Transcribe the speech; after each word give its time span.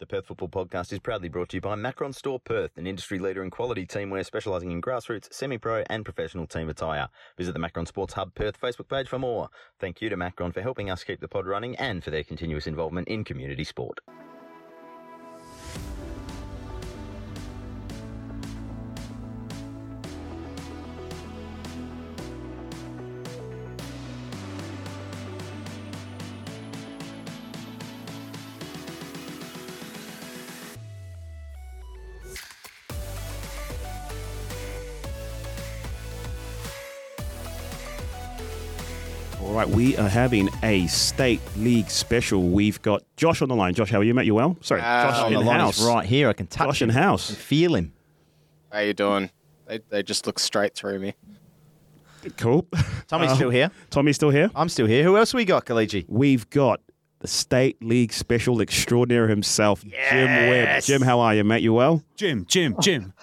The 0.00 0.06
Perth 0.06 0.28
Football 0.28 0.48
Podcast 0.48 0.94
is 0.94 0.98
proudly 0.98 1.28
brought 1.28 1.50
to 1.50 1.58
you 1.58 1.60
by 1.60 1.74
Macron 1.74 2.14
Store 2.14 2.40
Perth, 2.40 2.78
an 2.78 2.86
industry 2.86 3.18
leader 3.18 3.42
in 3.42 3.50
quality 3.50 3.84
teamwear 3.84 4.24
specialising 4.24 4.70
in 4.70 4.80
grassroots, 4.80 5.30
semi-pro 5.30 5.84
and 5.90 6.06
professional 6.06 6.46
team 6.46 6.70
attire. 6.70 7.10
Visit 7.36 7.52
the 7.52 7.58
Macron 7.58 7.84
Sports 7.84 8.14
Hub 8.14 8.34
Perth 8.34 8.58
Facebook 8.58 8.88
page 8.88 9.08
for 9.08 9.18
more. 9.18 9.50
Thank 9.78 10.00
you 10.00 10.08
to 10.08 10.16
Macron 10.16 10.52
for 10.52 10.62
helping 10.62 10.88
us 10.88 11.04
keep 11.04 11.20
the 11.20 11.28
pod 11.28 11.46
running 11.46 11.76
and 11.76 12.02
for 12.02 12.10
their 12.10 12.24
continuous 12.24 12.66
involvement 12.66 13.08
in 13.08 13.24
community 13.24 13.62
sport. 13.62 14.00
We 39.80 39.96
are 39.96 40.10
having 40.10 40.50
a 40.62 40.86
state 40.88 41.40
league 41.56 41.88
special. 41.88 42.50
We've 42.50 42.82
got 42.82 43.02
Josh 43.16 43.40
on 43.40 43.48
the 43.48 43.56
line. 43.56 43.72
Josh, 43.72 43.90
how 43.90 44.00
are 44.00 44.04
you, 44.04 44.12
mate? 44.12 44.26
You 44.26 44.34
well? 44.34 44.58
Sorry, 44.60 44.82
Ah, 44.84 45.08
Josh 45.10 45.20
on 45.20 45.32
in 45.32 45.38
the 45.38 45.44
line, 45.46 45.58
house. 45.60 45.82
right 45.82 46.04
here. 46.04 46.28
I 46.28 46.34
can 46.34 46.46
touch 46.46 46.66
Josh 46.68 46.82
him 46.82 46.90
in 46.90 46.96
house. 46.96 47.30
and 47.30 47.38
feel 47.38 47.74
him. 47.74 47.94
How 48.70 48.80
you 48.80 48.92
doing? 48.92 49.30
They, 49.66 49.80
they 49.88 50.02
just 50.02 50.26
look 50.26 50.38
straight 50.38 50.74
through 50.74 50.98
me. 50.98 51.14
Cool. 52.36 52.66
Tommy's 53.08 53.30
Uh, 53.30 53.34
still 53.36 53.48
here. 53.48 53.70
Tommy's 53.88 54.16
still 54.16 54.28
here. 54.28 54.50
I'm 54.54 54.68
still 54.68 54.84
here. 54.86 55.02
Who 55.02 55.16
else 55.16 55.32
we 55.32 55.46
got, 55.46 55.64
Kaliji? 55.64 56.04
We've 56.08 56.48
got 56.50 56.80
the 57.20 57.28
state 57.28 57.82
league 57.82 58.12
special 58.12 58.60
extraordinaire 58.60 59.28
himself, 59.28 59.82
Jim 59.82 60.26
Webb. 60.50 60.82
Jim, 60.82 61.00
how 61.00 61.20
are 61.20 61.34
you, 61.34 61.42
mate? 61.42 61.62
You 61.62 61.72
well? 61.72 62.02
Jim, 62.16 62.44
Jim, 62.46 62.76
Jim. 62.82 63.14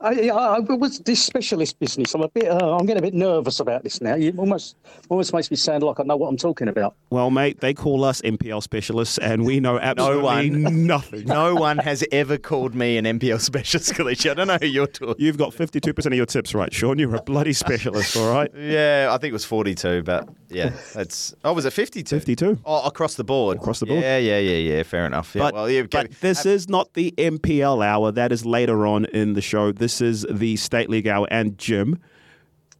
I, 0.00 0.28
I, 0.28 0.56
I 0.56 0.58
was 0.60 0.98
this 1.00 1.24
specialist 1.24 1.78
business. 1.78 2.14
I'm 2.14 2.22
a 2.22 2.28
bit. 2.28 2.48
Uh, 2.48 2.76
I'm 2.76 2.86
getting 2.86 3.02
a 3.02 3.06
bit 3.06 3.14
nervous 3.14 3.60
about 3.60 3.82
this 3.82 4.00
now. 4.00 4.14
You 4.14 4.34
almost 4.36 4.76
almost 5.08 5.32
makes 5.32 5.50
me 5.50 5.56
sound 5.56 5.82
like 5.82 6.00
I 6.00 6.02
know 6.04 6.16
what 6.16 6.28
I'm 6.28 6.36
talking 6.36 6.68
about. 6.68 6.94
Well, 7.10 7.30
mate, 7.30 7.60
they 7.60 7.74
call 7.74 8.04
us 8.04 8.20
NPL 8.22 8.62
specialists, 8.62 9.18
and 9.18 9.44
we 9.44 9.60
know 9.60 9.78
absolutely 9.78 10.22
one. 10.22 10.86
nothing. 10.86 11.26
No 11.26 11.54
one 11.54 11.78
has 11.78 12.04
ever 12.12 12.38
called 12.38 12.74
me 12.74 12.96
an 12.96 13.04
NPL 13.04 13.40
specialist, 13.40 13.92
Kaliji. 13.94 14.30
I 14.30 14.34
don't 14.34 14.46
know 14.48 14.58
who 14.60 14.66
you're 14.66 14.86
talking. 14.86 15.16
You've 15.18 15.38
got 15.38 15.52
52% 15.52 16.06
of 16.06 16.14
your 16.14 16.26
tips 16.26 16.54
right, 16.54 16.72
Sean. 16.72 16.98
You're 16.98 17.14
a 17.16 17.22
bloody 17.22 17.52
specialist, 17.52 18.16
all 18.16 18.32
right? 18.32 18.50
Yeah, 18.56 19.08
I 19.10 19.18
think 19.18 19.30
it 19.30 19.34
was 19.34 19.44
42, 19.44 20.02
but 20.02 20.28
yeah, 20.50 20.72
that's. 20.94 21.34
Oh, 21.44 21.52
was 21.52 21.64
it 21.64 21.72
52? 21.72 22.16
52. 22.16 22.58
Oh, 22.64 22.86
across 22.86 23.14
the 23.14 23.24
board. 23.24 23.58
Across 23.58 23.80
the 23.80 23.86
board. 23.86 24.02
Yeah, 24.02 24.18
yeah, 24.18 24.38
yeah, 24.38 24.56
yeah. 24.76 24.82
Fair 24.82 25.06
enough. 25.06 25.34
Yeah, 25.34 25.42
But, 25.42 25.54
well, 25.54 25.70
yeah, 25.70 25.82
but 25.90 26.10
this 26.20 26.44
is 26.46 26.68
not 26.68 26.94
the 26.94 27.12
NPL 27.16 27.84
hour. 27.84 28.12
That 28.12 28.32
is 28.32 28.44
later 28.44 28.86
on 28.86 29.04
in 29.06 29.34
the 29.34 29.40
show. 29.42 29.72
This 29.72 30.00
is 30.00 30.26
the 30.30 30.56
State 30.56 30.90
League 30.90 31.06
hour. 31.08 31.26
And 31.30 31.56
Jim, 31.58 31.98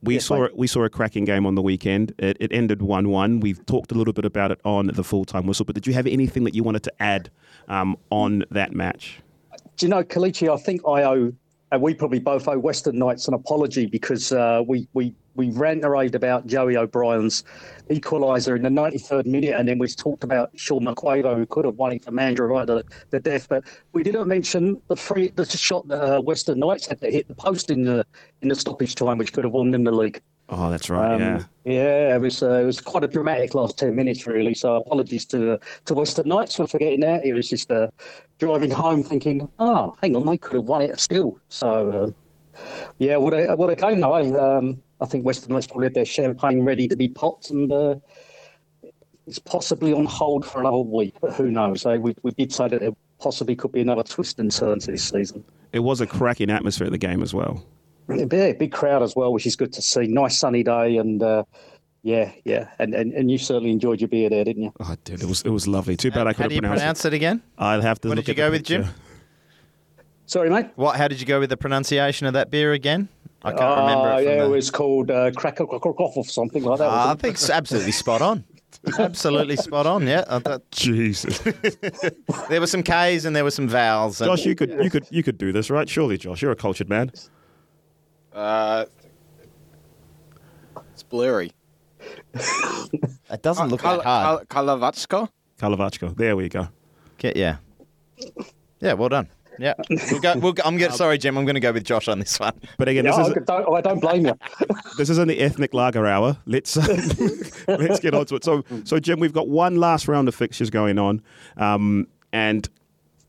we 0.02 0.14
Yes, 0.14 0.26
saw 0.26 0.42
mate. 0.42 0.56
we 0.56 0.66
saw 0.66 0.84
a 0.84 0.90
cracking 0.90 1.24
game 1.24 1.44
on 1.46 1.54
the 1.54 1.62
weekend. 1.62 2.14
It, 2.18 2.36
it 2.40 2.52
ended 2.52 2.82
one 2.82 3.08
one. 3.10 3.40
We've 3.40 3.64
talked 3.66 3.92
a 3.92 3.94
little 3.94 4.12
bit 4.14 4.24
about 4.24 4.50
it 4.50 4.60
on 4.64 4.88
the 4.88 5.04
full 5.04 5.24
time 5.24 5.46
whistle. 5.46 5.64
But 5.64 5.74
did 5.74 5.86
you 5.86 5.92
have 5.92 6.06
anything 6.06 6.44
that 6.44 6.54
you 6.54 6.62
wanted 6.62 6.82
to 6.84 6.92
add 7.02 7.30
um, 7.68 7.96
on 8.10 8.44
that 8.50 8.72
match? 8.74 9.20
Do 9.76 9.86
you 9.86 9.90
know, 9.90 10.02
Kalichi? 10.02 10.52
I 10.52 10.56
think 10.58 10.82
I 10.86 11.02
owe, 11.04 11.32
and 11.72 11.82
we 11.82 11.94
probably 11.94 12.18
both 12.18 12.48
owe 12.48 12.58
Western 12.58 12.98
Knights 12.98 13.28
an 13.28 13.34
apology 13.34 13.86
because 13.86 14.32
uh, 14.32 14.62
we 14.66 14.88
we 14.94 15.14
we 15.40 15.50
rant 15.50 15.82
and 15.82 15.90
raved 15.90 16.14
about 16.14 16.46
Joey 16.46 16.76
O'Brien's 16.76 17.44
equaliser 17.88 18.54
in 18.56 18.62
the 18.62 18.68
93rd 18.68 19.24
minute, 19.24 19.54
and 19.56 19.66
then 19.66 19.78
we 19.78 19.88
talked 19.88 20.22
about 20.22 20.50
Sean 20.54 20.84
McQuavo 20.84 21.34
who 21.34 21.46
could 21.46 21.64
have 21.64 21.76
won 21.76 21.92
it 21.92 22.04
for 22.04 22.12
Mandra 22.12 22.46
right 22.46 22.66
to 22.66 22.84
the 23.08 23.20
death, 23.20 23.48
but 23.48 23.64
we 23.94 24.02
didn't 24.02 24.28
mention 24.28 24.80
the 24.88 24.96
free 24.96 25.28
the 25.30 25.46
shot 25.46 25.88
that 25.88 26.02
uh, 26.02 26.20
Western 26.20 26.58
Knights 26.58 26.86
had 26.86 27.00
to 27.00 27.10
hit 27.10 27.26
the 27.26 27.34
post 27.34 27.70
in 27.70 27.84
the 27.84 28.04
in 28.42 28.48
the 28.48 28.54
stoppage 28.54 28.94
time, 28.94 29.16
which 29.16 29.32
could 29.32 29.44
have 29.44 29.52
won 29.54 29.70
them 29.70 29.84
the 29.84 29.92
league. 29.92 30.20
Oh, 30.50 30.68
that's 30.68 30.90
right. 30.90 31.14
Um, 31.14 31.20
yeah. 31.20 31.44
yeah, 31.64 32.16
it 32.16 32.20
was 32.20 32.42
uh, 32.42 32.54
it 32.54 32.64
was 32.64 32.80
quite 32.80 33.04
a 33.04 33.08
dramatic 33.08 33.54
last 33.54 33.78
ten 33.78 33.96
minutes, 33.96 34.26
really. 34.26 34.52
So 34.52 34.76
apologies 34.76 35.24
to 35.26 35.54
uh, 35.54 35.58
to 35.86 35.94
Western 35.94 36.28
Knights 36.28 36.56
for 36.56 36.66
forgetting 36.66 37.00
that. 37.00 37.24
It 37.24 37.32
was 37.32 37.48
just 37.48 37.70
uh, 37.70 37.88
driving 38.38 38.70
home 38.70 39.02
thinking, 39.02 39.48
oh, 39.58 39.96
hang 40.02 40.16
on, 40.16 40.26
they 40.26 40.36
could 40.36 40.54
have 40.56 40.64
won 40.64 40.82
it 40.82 41.00
still. 41.00 41.38
So 41.48 42.14
uh, 42.58 42.60
yeah, 42.98 43.16
what 43.16 43.32
a 43.32 43.54
what 43.56 43.70
a 43.70 43.76
game 43.76 44.00
though. 44.00 44.14
eh? 44.14 44.28
Um, 44.36 44.82
I 45.00 45.06
think 45.06 45.24
Western 45.24 45.54
Knights 45.54 45.66
probably 45.66 45.86
had 45.86 45.94
their 45.94 46.04
champagne 46.04 46.62
ready 46.62 46.86
to 46.88 46.96
be 46.96 47.08
popped, 47.08 47.50
and 47.50 47.72
uh, 47.72 47.96
it's 49.26 49.38
possibly 49.38 49.92
on 49.92 50.04
hold 50.04 50.44
for 50.44 50.60
another 50.60 50.78
week. 50.78 51.14
But 51.20 51.32
who 51.34 51.50
knows? 51.50 51.86
eh? 51.86 51.96
We 51.96 52.14
we 52.22 52.32
did 52.32 52.52
say 52.52 52.68
that 52.68 52.80
there 52.80 52.92
possibly 53.20 53.56
could 53.56 53.72
be 53.72 53.80
another 53.80 54.02
twist 54.02 54.38
and 54.38 54.50
turn 54.50 54.78
to 54.80 54.90
this 54.90 55.08
season. 55.08 55.44
It 55.72 55.80
was 55.80 56.00
a 56.00 56.06
cracking 56.06 56.50
atmosphere 56.50 56.86
at 56.86 56.92
the 56.92 56.98
game 56.98 57.22
as 57.22 57.32
well. 57.32 57.64
Yeah, 58.08 58.24
big 58.24 58.72
crowd 58.72 59.02
as 59.02 59.14
well, 59.14 59.32
which 59.32 59.46
is 59.46 59.54
good 59.54 59.72
to 59.74 59.82
see. 59.82 60.06
Nice 60.08 60.38
sunny 60.38 60.64
day, 60.64 60.96
and 60.96 61.22
uh, 61.22 61.44
yeah, 62.02 62.32
yeah, 62.44 62.68
and, 62.78 62.92
and 62.92 63.12
and 63.12 63.30
you 63.30 63.38
certainly 63.38 63.70
enjoyed 63.70 64.00
your 64.00 64.08
beer 64.08 64.28
there, 64.28 64.44
didn't 64.44 64.64
you? 64.64 64.72
Oh, 64.80 64.96
dude, 65.04 65.22
it 65.22 65.26
was 65.28 65.42
it 65.42 65.50
was 65.50 65.68
lovely. 65.68 65.96
Too 65.96 66.10
bad 66.10 66.26
I 66.26 66.32
couldn't 66.32 66.48
do 66.48 66.54
you 66.56 66.60
pronounce, 66.60 66.80
pronounce 66.80 67.04
it 67.04 67.14
again? 67.14 67.42
I'll 67.56 67.80
have 67.82 68.00
to. 68.00 68.08
What 68.08 68.16
look 68.16 68.26
did 68.26 68.36
you 68.36 68.42
at 68.42 68.48
go 68.48 68.50
with, 68.50 68.64
Jim? 68.64 68.86
Sorry, 70.26 70.50
mate. 70.50 70.66
What? 70.76 70.96
How 70.96 71.08
did 71.08 71.20
you 71.20 71.26
go 71.26 71.40
with 71.40 71.50
the 71.50 71.56
pronunciation 71.56 72.26
of 72.26 72.32
that 72.34 72.50
beer 72.50 72.72
again? 72.72 73.08
I 73.42 73.52
can't 73.52 73.78
remember. 73.80 74.08
Uh, 74.08 74.16
It 74.18 74.24
from 74.24 74.32
yeah, 74.32 74.36
the- 74.38 74.44
it 74.44 74.48
was 74.48 74.70
called 74.70 75.10
uh, 75.10 75.30
Cracker 75.32 75.64
Off 75.64 76.16
or 76.16 76.24
something 76.24 76.62
like 76.62 76.78
that. 76.78 76.88
Ah, 76.90 77.12
I 77.12 77.14
think 77.14 77.34
it's 77.34 77.48
absolutely 77.50 77.92
spot 77.92 78.20
on. 78.22 78.44
Absolutely 78.98 79.56
spot 79.56 79.86
on. 79.86 80.06
Yeah, 80.06 80.24
I 80.28 80.38
thought- 80.38 80.70
Jesus, 80.70 81.38
there 82.48 82.60
were 82.60 82.66
some 82.66 82.82
K's 82.82 83.24
and 83.24 83.34
there 83.34 83.44
were 83.44 83.50
some 83.50 83.68
vowels. 83.68 84.20
and- 84.20 84.30
Josh, 84.30 84.46
you 84.46 84.54
could 84.54 84.70
you 84.82 84.88
could 84.90 85.06
you 85.10 85.22
could 85.22 85.36
do 85.38 85.52
this, 85.52 85.70
right? 85.70 85.88
Surely, 85.88 86.16
Josh, 86.16 86.40
you're 86.40 86.52
a 86.52 86.56
cultured 86.56 86.88
man. 86.88 87.10
Uh, 88.32 88.84
it's 90.92 91.02
blurry. 91.02 91.52
it 92.34 93.42
doesn't 93.42 93.68
look 93.68 93.80
Kal- 93.82 93.96
that 93.98 94.04
hard. 94.06 94.48
Kal- 94.48 94.64
Kalavatsko? 94.64 95.28
Kalavachko. 95.58 96.16
There 96.16 96.36
we 96.36 96.48
go. 96.48 96.68
Okay, 97.14 97.32
yeah, 97.36 97.56
yeah. 98.80 98.92
Well 98.94 99.08
done. 99.10 99.28
Yeah, 99.58 99.74
we'll 100.10 100.20
go, 100.20 100.38
we'll 100.38 100.52
go, 100.52 100.62
I'm 100.64 100.78
going. 100.78 100.92
Sorry, 100.92 101.18
Jim. 101.18 101.36
I'm 101.36 101.44
going 101.44 101.54
to 101.54 101.60
go 101.60 101.72
with 101.72 101.84
Josh 101.84 102.08
on 102.08 102.18
this 102.18 102.38
one. 102.40 102.54
But 102.78 102.88
again, 102.88 103.04
Yeah, 103.04 103.10
this 103.10 103.18
I 103.18 103.30
is 103.40 103.44
don't, 103.46 103.74
I 103.74 103.80
don't 103.80 104.00
blame 104.00 104.26
you. 104.26 104.34
this 104.96 105.10
isn't 105.10 105.28
the 105.28 105.40
ethnic 105.40 105.74
lager 105.74 106.06
hour. 106.06 106.36
Let's 106.46 106.76
let's 107.68 108.00
get 108.00 108.14
on 108.14 108.26
to 108.26 108.36
it. 108.36 108.44
So 108.44 108.64
so 108.84 108.98
Jim, 108.98 109.20
we've 109.20 109.32
got 109.32 109.48
one 109.48 109.76
last 109.76 110.08
round 110.08 110.28
of 110.28 110.34
fixtures 110.34 110.70
going 110.70 110.98
on, 110.98 111.22
um, 111.56 112.06
and 112.32 112.68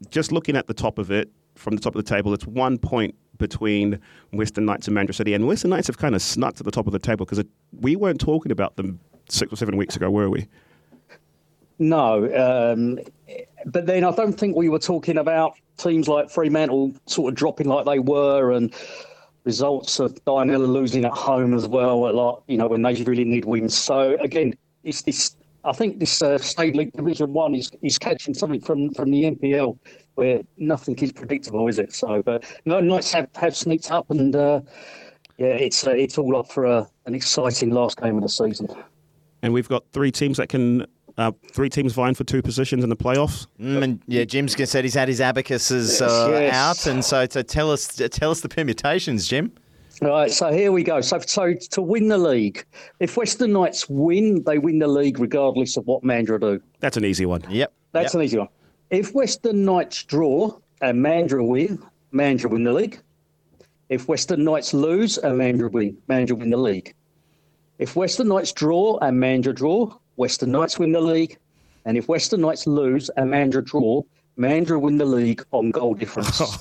just 0.10 0.32
looking 0.32 0.56
at 0.56 0.68
the 0.68 0.74
top 0.74 0.98
of 0.98 1.12
it 1.12 1.30
from 1.56 1.76
the 1.76 1.82
top 1.82 1.96
of 1.96 2.04
the 2.04 2.10
table, 2.10 2.34
it's 2.34 2.48
one 2.48 2.78
point 2.78 3.16
between 3.38 4.00
Western 4.32 4.66
Knights 4.66 4.88
and 4.88 4.96
Mandra 4.96 5.14
City, 5.14 5.34
and 5.34 5.48
Western 5.48 5.72
Knights 5.72 5.88
have 5.88 5.98
kind 5.98 6.16
of 6.16 6.22
snuck 6.22 6.56
to 6.56 6.64
the 6.64 6.72
top 6.72 6.88
of 6.88 6.94
the 6.94 7.00
table 7.00 7.26
because 7.26 7.44
we 7.80 7.96
weren't 7.96 8.20
talking 8.22 8.52
about 8.52 8.76
them 8.78 9.00
six 9.30 9.52
or 9.52 9.56
seven 9.56 9.78
weeks 9.78 9.96
ago, 9.96 10.10
were 10.10 10.30
we? 10.30 10.48
No, 11.80 12.26
um, 12.36 13.00
but 13.66 13.88
then 13.88 14.04
I 14.04 14.12
don't 14.12 14.34
think 14.34 14.56
we 14.56 14.70
were 14.70 14.80
talking 14.80 15.18
about 15.18 15.54
teams 15.78 16.08
like 16.08 16.30
Fremantle 16.30 16.94
sort 17.06 17.32
of 17.32 17.36
dropping 17.36 17.68
like 17.68 17.86
they 17.86 18.00
were, 18.00 18.52
and 18.52 18.74
results 19.44 20.00
of 20.00 20.14
Dianella 20.26 20.68
losing 20.68 21.06
at 21.06 21.12
home 21.12 21.54
as 21.54 21.68
well. 21.68 22.14
Lot, 22.14 22.44
you 22.48 22.58
know, 22.58 22.68
when 22.68 22.82
they 22.82 23.02
really 23.04 23.26
need 23.26 23.46
wins. 23.46 23.78
So 23.78 24.18
again, 24.20 24.54
it's 24.84 25.02
this. 25.02 25.36
I 25.64 25.74
think 25.74 26.00
this 26.00 26.22
uh, 26.24 26.40
state 26.40 26.76
league 26.76 26.92
division 26.94 27.34
one 27.34 27.54
is 27.54 27.72
is 27.82 27.98
catching 27.98 28.34
something 28.34 28.62
from 28.62 28.94
from 28.94 29.12
the 29.12 29.24
NPL 29.24 29.78
where 30.16 30.42
nothing 30.58 30.96
is 31.00 31.12
predictable, 31.12 31.68
is 31.68 31.80
it? 31.80 31.94
So, 31.94 32.22
but 32.22 32.44
no, 32.66 32.80
Knights 32.80 33.12
have 33.14 33.30
have 33.36 33.56
sneaked 33.56 33.92
up, 33.92 34.10
and 34.10 34.36
uh, 34.36 34.62
yeah, 35.38 35.48
it's 35.48 35.86
uh, 35.86 35.92
it's 35.92 36.18
all 36.18 36.36
up 36.38 36.52
for 36.52 36.66
a, 36.66 36.88
an 37.06 37.16
exciting 37.16 37.72
last 37.72 38.00
game 38.00 38.18
of 38.18 38.24
the 38.24 38.30
season. 38.30 38.68
And 39.44 39.54
we've 39.54 39.70
got 39.70 39.84
three 39.92 40.12
teams 40.12 40.38
that 40.38 40.50
can. 40.50 40.86
Uh, 41.22 41.32
three 41.52 41.70
teams 41.70 41.94
vying 41.94 42.16
for 42.16 42.24
two 42.24 42.42
positions 42.42 42.84
in 42.84 42.90
the 42.90 42.96
playoffs. 42.96 43.46
Mm, 43.60 43.84
and 43.84 44.02
yeah, 44.08 44.24
Jim's 44.24 44.56
said 44.70 44.84
he's 44.84 44.96
had 44.96 45.08
his 45.08 45.20
abacuses 45.20 46.02
uh, 46.02 46.30
Yes. 46.32 46.54
out, 46.56 46.92
and 46.92 47.06
so 47.06 47.28
to 47.28 47.44
tell 47.44 47.72
us 47.72 48.02
tell 48.10 48.32
us 48.32 48.42
the 48.42 48.50
permutations, 48.50 49.28
Jim. 49.28 49.52
All 50.02 50.10
right, 50.10 50.32
so 50.32 50.52
here 50.52 50.72
we 50.72 50.84
go. 50.84 51.00
So, 51.02 51.20
so 51.20 51.54
to 51.54 51.82
win 51.82 52.08
the 52.08 52.18
league, 52.18 52.66
if 53.00 53.18
Western 53.18 53.54
Knights 53.54 53.88
win, 53.88 54.44
they 54.46 54.58
win 54.58 54.80
the 54.80 54.88
league 54.88 55.20
regardless 55.20 55.78
of 55.78 55.86
what 55.86 56.02
Mandra 56.02 56.42
do. 56.42 56.60
That's 56.80 56.98
an 56.98 57.06
easy 57.06 57.28
one. 57.28 57.44
Yep. 57.48 57.72
That's 57.92 58.16
yep. 58.16 58.20
an 58.20 58.22
easy 58.26 58.38
one. 58.40 58.48
If 58.90 59.14
Western 59.14 59.64
Knights 59.64 60.02
draw 60.04 60.58
and 60.82 61.06
Mandra 61.06 61.48
win, 61.48 61.84
Mandra 62.12 62.50
win 62.50 62.64
the 62.64 62.74
league. 62.74 63.00
If 63.90 64.08
Western 64.08 64.44
Knights 64.44 64.74
lose 64.74 65.20
and 65.20 65.40
Mandra 65.40 65.72
win, 65.72 65.96
Mandra 66.10 66.36
win 66.36 66.50
the 66.50 66.58
league. 66.58 66.96
If 67.78 67.96
Western 67.96 68.30
Knights 68.30 68.54
draw 68.54 68.98
and 69.04 69.22
Mandra 69.22 69.54
draw, 69.54 69.94
Western 70.16 70.52
Knights 70.52 70.78
win 70.80 70.92
the 70.92 71.02
league. 71.02 71.38
And 71.86 71.98
if 71.98 72.08
Western 72.08 72.42
Knights 72.42 72.68
lose 72.68 73.10
and 73.18 73.30
Mandra 73.32 73.64
draw, 73.66 74.04
Mandra 74.38 74.80
win 74.80 74.98
the 74.98 75.06
league 75.06 75.44
on 75.52 75.72
goal 75.72 75.94
difference. 75.94 76.38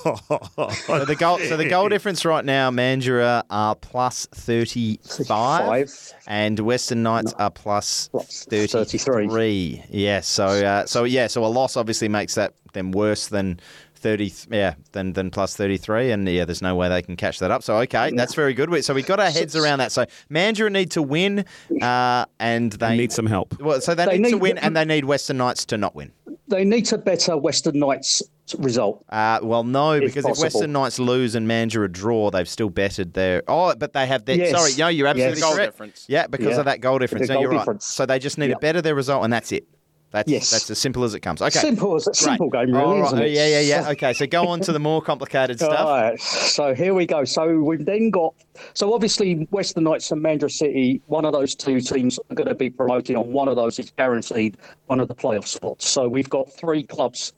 So 0.85 1.05
the 1.05 1.15
goal, 1.17 1.39
so 1.39 1.57
the 1.57 1.67
goal 1.69 1.89
difference 1.89 2.25
right 2.25 2.43
now, 2.43 2.69
Mandurah 2.69 3.43
are 3.49 3.75
plus 3.75 4.27
thirty 4.27 4.97
five, 5.25 5.89
Five. 5.89 6.13
and 6.27 6.59
Western 6.59 7.01
Knights 7.03 7.33
are 7.33 7.49
plus 7.49 8.09
Plus 8.09 8.45
thirty 8.45 8.67
33. 8.67 9.27
three. 9.29 9.83
Yeah, 9.89 10.19
so 10.21 10.45
uh, 10.45 10.85
so 10.85 11.03
yeah, 11.05 11.27
so 11.27 11.45
a 11.45 11.47
loss 11.47 11.77
obviously 11.77 12.09
makes 12.09 12.35
that 12.35 12.53
them 12.73 12.91
worse 12.91 13.27
than. 13.27 13.59
30 14.01 14.33
yeah 14.49 14.73
than 14.91 15.13
than 15.13 15.29
plus 15.31 15.55
33 15.55 16.11
and 16.11 16.27
yeah 16.27 16.43
there's 16.45 16.61
no 16.61 16.75
way 16.75 16.89
they 16.89 17.01
can 17.01 17.15
catch 17.15 17.39
that 17.39 17.51
up 17.51 17.63
so 17.63 17.77
okay 17.77 18.11
that's 18.15 18.33
very 18.33 18.53
good 18.53 18.83
so 18.83 18.93
we 18.93 19.01
got 19.03 19.19
our 19.19 19.29
heads 19.29 19.55
around 19.55 19.79
that 19.79 19.91
so 19.91 20.05
Mandurah 20.29 20.71
need 20.71 20.91
to 20.91 21.01
win 21.01 21.45
uh, 21.81 22.25
and 22.39 22.71
they 22.73 22.89
They 22.89 22.97
need 22.97 23.11
some 23.11 23.25
help. 23.27 23.59
well 23.61 23.79
so 23.81 23.93
they, 23.95 24.05
They 24.05 24.17
need, 24.17 24.29
to 24.31 24.35
need- 24.35 24.41
win 24.41 24.57
and 24.57 24.75
they 24.75 24.85
need 24.85 25.05
Western 25.05 25.37
Knights 25.37 25.65
to 25.65 25.77
not 25.77 25.95
win 25.95 26.11
They 26.47 26.65
need 26.65 26.85
to 26.87 26.97
better 26.97 27.37
Western 27.37 27.79
Knights 27.79 28.21
result. 28.57 29.05
Uh, 29.07 29.39
well, 29.41 29.63
no, 29.63 29.93
If 29.93 30.01
because 30.01 30.25
if. 30.25 30.37
Western 30.39 30.73
Knights 30.73 30.99
lose 30.99 31.35
and 31.35 31.47
Mandurah 31.47 31.89
draw, 31.89 32.29
they've 32.31 32.49
still 32.49 32.69
betted 32.69 33.13
their. 33.13 33.43
Oh, 33.47 33.73
but 33.75 33.93
they 33.93 34.05
have 34.05 34.25
their. 34.25 34.35
Yes. 34.35 34.51
Sorry, 34.51 34.71
no, 34.77 34.89
you're 34.89 35.07
absolutely 35.07 35.37
Yes. 35.39 35.41
Goal 35.41 35.55
correct. 35.55 35.71
difference. 35.71 36.05
Yeah, 36.09 36.27
because 36.27 36.47
Yeah. 36.55 36.59
of 36.59 36.65
that 36.65 36.81
goal 36.81 36.99
difference. 36.99 37.27
The 37.27 37.33
No, 37.35 37.41
goal 37.43 37.53
you're 37.53 37.63
right. 37.65 37.81
So 37.81 38.05
they 38.05 38.19
just 38.19 38.37
need 38.37 38.49
to 38.49 38.57
better 38.59 38.81
their 38.81 38.95
result, 38.95 39.23
and 39.23 39.31
that's 39.31 39.53
it. 39.53 39.65
That's 40.11 40.29
Yes. 40.29 40.51
that's 40.51 40.69
as 40.69 40.77
simple 40.77 41.03
as 41.05 41.13
it 41.13 41.21
comes. 41.21 41.41
Okay. 41.41 41.57
Simple 41.57 41.95
as 41.95 42.05
a 42.05 42.13
simple 42.13 42.49
game, 42.49 42.71
really, 42.71 42.83
All 42.83 42.97
right. 42.99 43.05
isn't 43.07 43.19
it? 43.19 43.31
Yeah, 43.31 43.47
yeah, 43.47 43.59
yeah. 43.61 43.89
Okay, 43.91 44.11
so 44.13 44.27
go 44.27 44.45
on 44.47 44.59
to 44.61 44.73
the 44.73 44.79
more 44.79 45.01
complicated 45.01 45.57
stuff. 45.59 45.87
right, 45.87 46.19
so 46.19 46.73
here 46.75 46.93
we 46.93 47.05
go. 47.05 47.23
So 47.23 47.59
we've 47.59 47.85
then 47.85 48.09
got 48.09 48.33
so 48.73 48.93
obviously 48.93 49.47
Western 49.51 49.85
Knights 49.85 50.11
and 50.11 50.21
Mandra 50.23 50.51
City. 50.51 51.01
One 51.07 51.23
of 51.23 51.31
those 51.31 51.55
two 51.55 51.79
teams 51.79 52.19
are 52.29 52.35
going 52.35 52.49
to 52.49 52.55
be 52.55 52.69
promoted 52.69 53.15
on 53.15 53.31
one 53.31 53.47
of 53.47 53.55
those 53.55 53.79
is 53.79 53.89
guaranteed 53.91 54.57
one 54.87 54.99
of 54.99 55.07
the 55.07 55.15
playoff 55.15 55.47
spots. 55.47 55.87
So 55.89 56.09
we've 56.09 56.29
got 56.29 56.51
three 56.51 56.83
clubs 56.83 57.31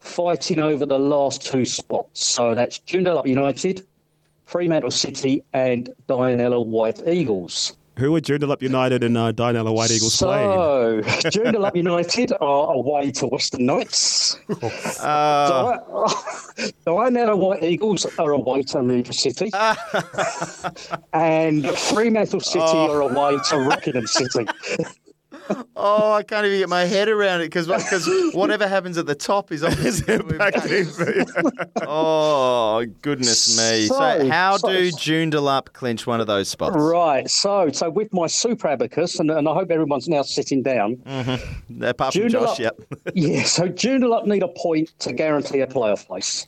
fighting 0.00 0.58
over 0.58 0.84
the 0.86 0.98
last 0.98 1.46
two 1.46 1.64
spots. 1.64 2.24
So 2.26 2.54
that's 2.54 2.80
Joondalup 2.80 3.26
United, 3.26 3.86
Fremantle 4.46 4.90
City, 4.90 5.44
and 5.52 5.90
Dianella 6.08 6.66
White 6.66 7.00
Eagles. 7.06 7.76
Who 7.98 8.14
are 8.14 8.20
Joondalup 8.20 8.62
United 8.62 9.02
and 9.02 9.16
uh, 9.18 9.32
Dianella 9.32 9.74
White 9.74 9.90
Eagles 9.90 10.16
playing? 10.16 10.50
so 10.52 11.00
Joondalup 11.30 11.74
United 11.74 12.32
are 12.40 12.72
away 12.74 13.10
to 13.12 13.26
Western 13.26 13.66
Knights. 13.66 14.38
Uh, 14.48 14.54
Di- 16.56 16.72
Dianella 16.86 17.36
White 17.36 17.64
Eagles 17.64 18.06
are 18.18 18.30
away 18.30 18.62
to 18.62 18.80
Leicester 18.82 19.12
City. 19.12 19.50
and 21.12 21.66
Fremantle 21.70 22.40
City 22.40 22.64
Oh. 22.64 22.92
are 22.92 23.00
away 23.02 23.36
to 23.50 23.56
Rockingham 23.58 24.06
City. 24.06 24.46
Oh, 25.78 26.12
I 26.12 26.22
can't 26.22 26.44
even 26.44 26.58
get 26.58 26.68
my 26.68 26.84
head 26.84 27.08
around 27.08 27.40
it 27.40 27.44
because 27.44 27.66
because 27.66 28.08
whatever 28.34 28.66
happens 28.76 28.98
at 28.98 29.06
the 29.06 29.14
top 29.14 29.52
is 29.52 29.62
obviously. 29.62 30.14
oh 31.82 32.84
goodness 33.02 33.56
me! 33.56 33.86
So, 33.86 33.94
So- 33.94 34.28
how 34.28 34.56
so- 34.56 34.68
do 34.68 34.90
Joondalup 34.92 35.72
clinch 35.72 36.06
one 36.06 36.20
of 36.20 36.26
those 36.26 36.48
spots? 36.48 36.76
Right, 36.76 37.28
so 37.30 37.70
so 37.72 37.88
with 37.90 38.12
my 38.12 38.26
super 38.26 38.68
abacus, 38.68 39.18
and, 39.18 39.30
and 39.30 39.48
I 39.48 39.54
hope 39.54 39.70
everyone's 39.70 40.08
now 40.08 40.22
sitting 40.22 40.62
down. 40.62 40.96
Mm-hmm. 40.96 41.82
Apart 41.84 42.14
from 42.14 42.22
Joondalup- 42.22 42.30
Josh, 42.30 42.60
yep. 42.60 42.80
yeah, 43.14 43.42
so 43.44 43.68
Joondalup 43.68 44.26
need 44.26 44.42
a 44.42 44.48
point 44.48 44.90
to 45.00 45.12
guarantee 45.12 45.60
a 45.60 45.66
playoff 45.66 46.06
place. 46.06 46.46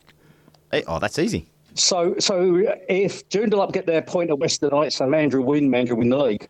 Hey, 0.71 0.85
oh, 0.87 0.99
that's 0.99 1.19
easy. 1.19 1.47
So 1.75 2.17
so 2.19 2.63
if 2.89 3.29
Joondalup 3.29 3.73
get 3.73 3.87
their 3.87 4.03
point 4.03 4.31
at 4.31 4.39
Western 4.39 4.71
Knights 4.71 5.01
and 5.01 5.13
Mandra 5.13 5.43
win, 5.45 5.71
Mandra 5.71 5.97
win 5.97 6.09
the 6.09 6.19
league. 6.19 6.49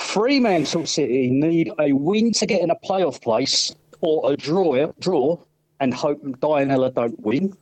Fremantle 0.00 0.86
City 0.86 1.30
need 1.30 1.70
a 1.78 1.92
win 1.92 2.32
to 2.32 2.46
get 2.46 2.62
in 2.62 2.70
a 2.70 2.74
playoff 2.74 3.22
place 3.22 3.72
or 4.00 4.32
a 4.32 4.36
draw 4.36 4.90
draw 4.98 5.38
and 5.78 5.94
hope 5.94 6.20
Dianella 6.22 6.92
don't 6.92 7.20
win. 7.20 7.56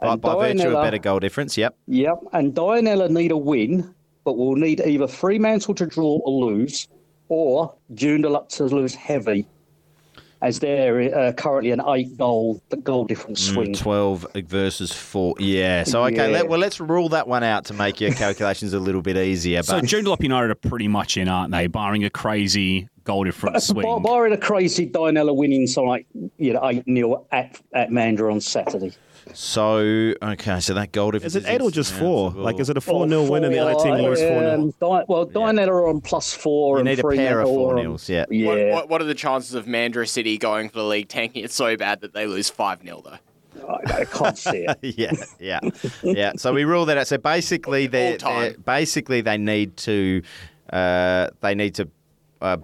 By, 0.00 0.12
And 0.12 0.20
by 0.20 0.52
virtue 0.52 0.68
of 0.68 0.84
better 0.84 0.98
goal 0.98 1.18
difference, 1.18 1.56
yep. 1.56 1.74
Yep, 1.88 2.18
and 2.32 2.54
Dianella 2.54 3.10
need 3.10 3.32
a 3.32 3.36
win, 3.36 3.94
but 4.24 4.36
will 4.36 4.56
need 4.56 4.80
either 4.80 5.08
Fremantle 5.08 5.74
to 5.74 5.86
draw 5.86 6.20
or 6.24 6.52
lose, 6.52 6.86
or 7.28 7.74
Joondalup 7.94 8.48
to 8.50 8.64
lose 8.64 8.94
heavy, 8.94 9.46
as 10.42 10.58
they're 10.58 11.14
uh, 11.16 11.32
currently 11.32 11.70
an 11.70 11.80
eight 11.88 12.16
goal 12.16 12.62
goal 12.82 13.04
difference 13.04 13.40
swing. 13.42 13.72
Mm, 13.72 13.78
12 13.78 14.26
versus 14.44 14.92
4. 14.92 15.36
Yeah. 15.38 15.84
So, 15.84 16.04
okay, 16.04 16.16
Yeah. 16.16 16.26
Let, 16.38 16.48
well, 16.48 16.60
let's 16.60 16.78
rule 16.80 17.08
that 17.10 17.26
one 17.26 17.42
out 17.42 17.64
to 17.66 17.74
make 17.74 18.00
your 18.00 18.12
calculations 18.12 18.72
a 18.72 18.78
little 18.78 19.02
bit 19.02 19.16
easier. 19.16 19.62
So 19.62 19.80
But 19.80 19.84
Joondalup 19.86 20.22
United 20.22 20.50
are 20.50 20.54
pretty 20.54 20.88
much 20.88 21.16
in, 21.16 21.28
aren't 21.28 21.52
they? 21.52 21.66
Barring 21.66 22.04
a 22.04 22.10
crazy 22.10 22.88
goal 23.04 23.24
difference 23.24 23.70
Bar- 23.70 23.82
swing. 23.82 24.02
barring 24.02 24.32
a 24.32 24.38
crazy 24.38 24.86
Dianella 24.88 25.34
winning, 25.34 25.66
so 25.66 25.84
like 25.84 26.06
you 26.38 26.52
know 26.52 26.68
eight 26.68 26.84
0 26.84 27.26
at 27.32 27.60
at 27.72 27.90
Mandra 27.90 28.32
on 28.32 28.40
Saturday. 28.40 28.92
So, 29.32 30.14
okay, 30.22 30.60
so 30.60 30.74
that 30.74 30.92
goal 30.92 31.10
difference 31.10 31.34
Is 31.34 31.44
it 31.44 31.48
eight 31.48 31.60
or 31.60 31.70
just 31.70 31.92
four? 31.92 32.28
insurmountable. 32.28 32.44
Like, 32.44 32.60
is 32.60 32.70
it 32.70 32.76
a 32.76 32.80
4 32.80 33.08
0 33.08 33.24
win 33.30 33.44
and 33.44 33.54
the 33.54 33.58
other 33.58 33.82
team 33.82 33.94
lose 33.94 34.20
4 34.20 34.28
0? 34.28 34.54
Um, 34.54 34.70
Di- 34.70 35.04
well, 35.08 35.26
Dianella 35.26 35.68
are 35.68 35.88
on 35.88 36.00
plus 36.00 36.32
four. 36.32 36.76
You 36.76 36.80
and 36.80 36.88
need 36.88 36.98
a 36.98 37.08
pair 37.08 37.40
of 37.40 37.48
four 37.48 37.72
are 37.72 37.82
nils, 37.82 38.08
yeah. 38.08 38.24
Yeah. 38.30 38.46
What, 38.46 38.58
what, 38.68 38.88
what 38.88 39.00
are 39.02 39.04
the 39.06 39.14
chances 39.14 39.54
of 39.54 39.66
Mandurah 39.66 40.08
City 40.08 40.38
going 40.38 40.68
for 40.68 40.78
the 40.78 40.84
league, 40.84 41.08
tanking 41.08 41.44
it 41.44 41.50
so 41.52 41.76
bad 41.76 42.00
that 42.00 42.14
they 42.14 42.26
lose 42.26 42.48
5 42.48 42.82
0, 42.82 43.02
though? 43.04 43.18
I, 43.68 44.00
I 44.00 44.04
can't 44.04 44.38
see 44.38 44.66
it. 44.68 44.78
yeah, 44.98 45.12
yeah, 45.40 45.60
yeah. 46.02 46.32
So 46.36 46.52
we 46.52 46.64
rule 46.64 46.84
that 46.86 46.98
out. 46.98 47.06
So 47.06 47.18
basically, 47.18 47.86
they 47.86 48.18
All 48.18 48.50
basically 48.64 49.22
they 49.22 49.38
need 49.38 49.76
to 49.78 50.22
uh, 50.70 51.28
they 51.40 51.54
need 51.54 51.74
to 51.76 51.88
uh, 52.40 52.58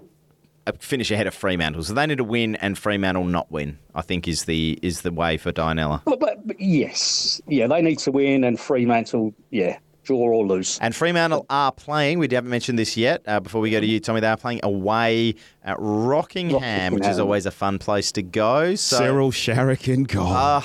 finish 0.79 1.11
ahead 1.11 1.27
of 1.27 1.35
Fremantle. 1.35 1.83
So 1.83 1.95
they 1.95 2.07
need 2.07 2.19
to 2.19 2.25
win 2.25 2.57
and 2.57 2.79
Fremantle 2.79 3.25
not 3.25 3.51
win. 3.51 3.79
I 3.95 4.03
think 4.03 4.29
is 4.29 4.45
the 4.45 4.79
is 4.83 5.03
the 5.03 5.13
way 5.13 5.37
for 5.37 5.53
Dianella. 5.53 6.03
But, 6.05 6.21
but, 6.21 6.47
but 6.47 6.61
yes, 6.61 7.41
yeah, 7.47 7.67
they 7.67 7.83
need 7.83 7.99
to 8.01 8.13
win, 8.13 8.45
and 8.45 8.59
Fremantle, 8.59 9.35
yeah, 9.51 9.79
draw 10.05 10.19
or 10.19 10.47
lose. 10.47 10.79
And 10.81 10.95
Fremantle 10.95 11.47
are 11.51 11.73
playing. 11.73 12.19
We 12.19 12.29
haven't 12.31 12.51
mentioned 12.51 12.79
this 12.79 12.97
yet. 12.97 13.23
Uh, 13.27 13.41
before 13.41 13.61
we 13.61 13.71
go 13.71 13.81
to 13.81 13.87
you, 13.87 14.01
Tommy, 14.01 14.21
they 14.21 14.29
are 14.29 14.37
playing 14.37 14.61
away 14.63 15.35
at 15.65 15.77
Rockingham, 15.79 16.95
which 16.95 17.07
is 17.07 17.19
always 17.19 17.47
a 17.47 17.51
fun 17.51 17.79
place 17.79 18.13
to 18.13 18.23
go. 18.23 18.75
So 18.75 18.99
Cyril 18.99 19.31
Sharrock 19.33 19.93
in 19.93 20.05
goal. 20.05 20.29
uh, 20.29 20.63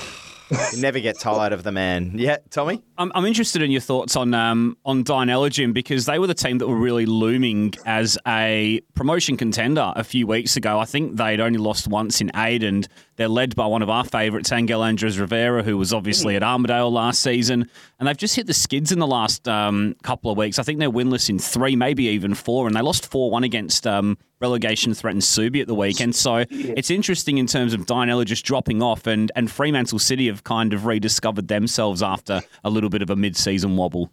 you 0.49 0.81
never 0.81 0.99
get 0.99 1.19
tired 1.19 1.53
of 1.53 1.63
the 1.63 1.71
man. 1.71 2.13
Yeah, 2.15 2.37
Tommy. 2.49 2.81
I'm, 2.97 3.11
I'm 3.15 3.25
interested 3.25 3.61
in 3.61 3.71
your 3.71 3.81
thoughts 3.81 4.15
on 4.15 4.33
um, 4.33 4.77
on 4.85 5.03
Jim, 5.49 5.73
because 5.73 6.05
they 6.05 6.19
were 6.19 6.27
the 6.27 6.33
team 6.33 6.57
that 6.59 6.67
were 6.67 6.75
really 6.75 7.05
looming 7.05 7.73
as 7.85 8.17
a 8.27 8.81
promotion 8.95 9.37
contender 9.37 9.93
a 9.95 10.03
few 10.03 10.27
weeks 10.27 10.55
ago. 10.55 10.79
I 10.79 10.85
think 10.85 11.17
they'd 11.17 11.39
only 11.39 11.59
lost 11.59 11.87
once 11.87 12.21
in 12.21 12.31
eight, 12.35 12.63
and 12.63 12.87
they're 13.17 13.27
led 13.27 13.55
by 13.55 13.65
one 13.65 13.81
of 13.81 13.89
our 13.89 14.05
favourites, 14.05 14.51
Angel 14.51 14.81
Andres 14.81 15.19
Rivera, 15.19 15.63
who 15.63 15.77
was 15.77 15.91
obviously 15.91 16.35
at 16.35 16.43
Armadale 16.43 16.91
last 16.91 17.19
season. 17.19 17.69
And 17.99 18.07
they've 18.07 18.15
just 18.15 18.35
hit 18.35 18.45
the 18.45 18.53
skids 18.53 18.91
in 18.91 18.99
the 18.99 19.07
last 19.07 19.47
um, 19.47 19.95
couple 20.03 20.31
of 20.31 20.37
weeks. 20.37 20.59
I 20.59 20.63
think 20.63 20.79
they're 20.79 20.89
winless 20.89 21.29
in 21.29 21.39
three, 21.39 21.75
maybe 21.75 22.05
even 22.05 22.35
four, 22.35 22.67
and 22.67 22.75
they 22.75 22.81
lost 22.81 23.09
4 23.09 23.31
1 23.31 23.43
against 23.43 23.87
um, 23.87 24.17
relegation 24.39 24.93
threatened 24.93 25.23
Subi 25.23 25.61
at 25.61 25.67
the 25.67 25.75
weekend. 25.75 26.15
So 26.15 26.45
it's 26.49 26.91
interesting 26.91 27.39
in 27.39 27.47
terms 27.47 27.73
of 27.73 27.87
Dianella 27.87 28.23
just 28.25 28.45
dropping 28.45 28.83
off, 28.83 29.07
and, 29.07 29.31
and 29.35 29.49
Fremantle 29.49 29.99
City 29.99 30.27
have 30.27 30.43
kind 30.43 30.71
of 30.73 30.85
rediscovered 30.85 31.47
themselves 31.47 32.03
after 32.03 32.41
a 32.63 32.69
little 32.69 32.89
bit 32.89 33.01
of 33.01 33.09
a 33.09 33.15
mid 33.15 33.35
season 33.35 33.75
wobble. 33.77 34.11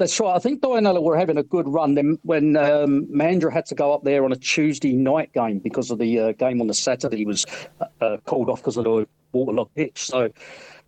That's 0.00 0.18
right. 0.18 0.34
I 0.34 0.38
think 0.38 0.62
Dianella 0.62 1.02
were 1.02 1.18
having 1.18 1.36
a 1.36 1.42
good 1.42 1.68
run 1.68 1.94
then 1.94 2.18
when 2.22 2.56
um, 2.56 3.04
Mandra 3.14 3.52
had 3.52 3.66
to 3.66 3.74
go 3.74 3.92
up 3.92 4.02
there 4.02 4.24
on 4.24 4.32
a 4.32 4.36
Tuesday 4.36 4.94
night 4.94 5.30
game 5.34 5.58
because 5.58 5.90
of 5.90 5.98
the 5.98 6.18
uh, 6.18 6.32
game 6.32 6.62
on 6.62 6.68
the 6.68 6.72
Saturday 6.74 7.26
was 7.26 7.44
uh, 7.82 7.84
uh, 8.00 8.16
called 8.24 8.48
off 8.48 8.60
because 8.60 8.78
of 8.78 8.84
the 8.84 9.06
waterlogged 9.32 9.74
pitch. 9.74 9.98
So 9.98 10.30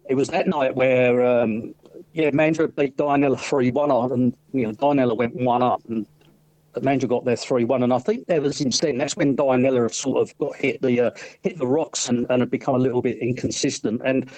it 0.09 0.14
was 0.14 0.28
that 0.28 0.49
night 0.49 0.76
where, 0.76 1.26
um, 1.26 1.75
yeah, 2.14 2.31
Mandra 2.31 2.75
beat 2.75 2.97
Dianella 2.97 3.38
3 3.38 3.71
1 3.71 3.90
on, 3.90 4.12
and, 4.12 4.37
you 4.54 4.66
know, 4.66 4.73
Dianella 4.73 5.14
went 5.14 5.37
1 5.37 5.62
up. 5.62 5.83
And 5.90 6.07
Mandra 6.76 7.07
got 7.07 7.26
there 7.26 7.37
3 7.37 7.64
1. 7.64 7.83
And 7.83 7.92
I 7.92 7.99
think 7.99 8.25
ever 8.31 8.50
since 8.50 8.81
then, 8.81 8.97
that's 8.97 9.14
when 9.14 9.37
Dianella 9.37 9.92
sort 9.92 10.23
of 10.23 10.38
got 10.38 10.57
hit 10.57 10.81
the, 10.81 10.99
uh, 11.02 11.11
hit 11.42 11.59
the 11.59 11.66
rocks 11.66 12.09
and, 12.09 12.26
and 12.31 12.40
have 12.40 12.50
become 12.50 12.76
a 12.76 12.78
little 12.78 13.02
bit 13.02 13.19
inconsistent. 13.19 14.00
And 14.07 14.31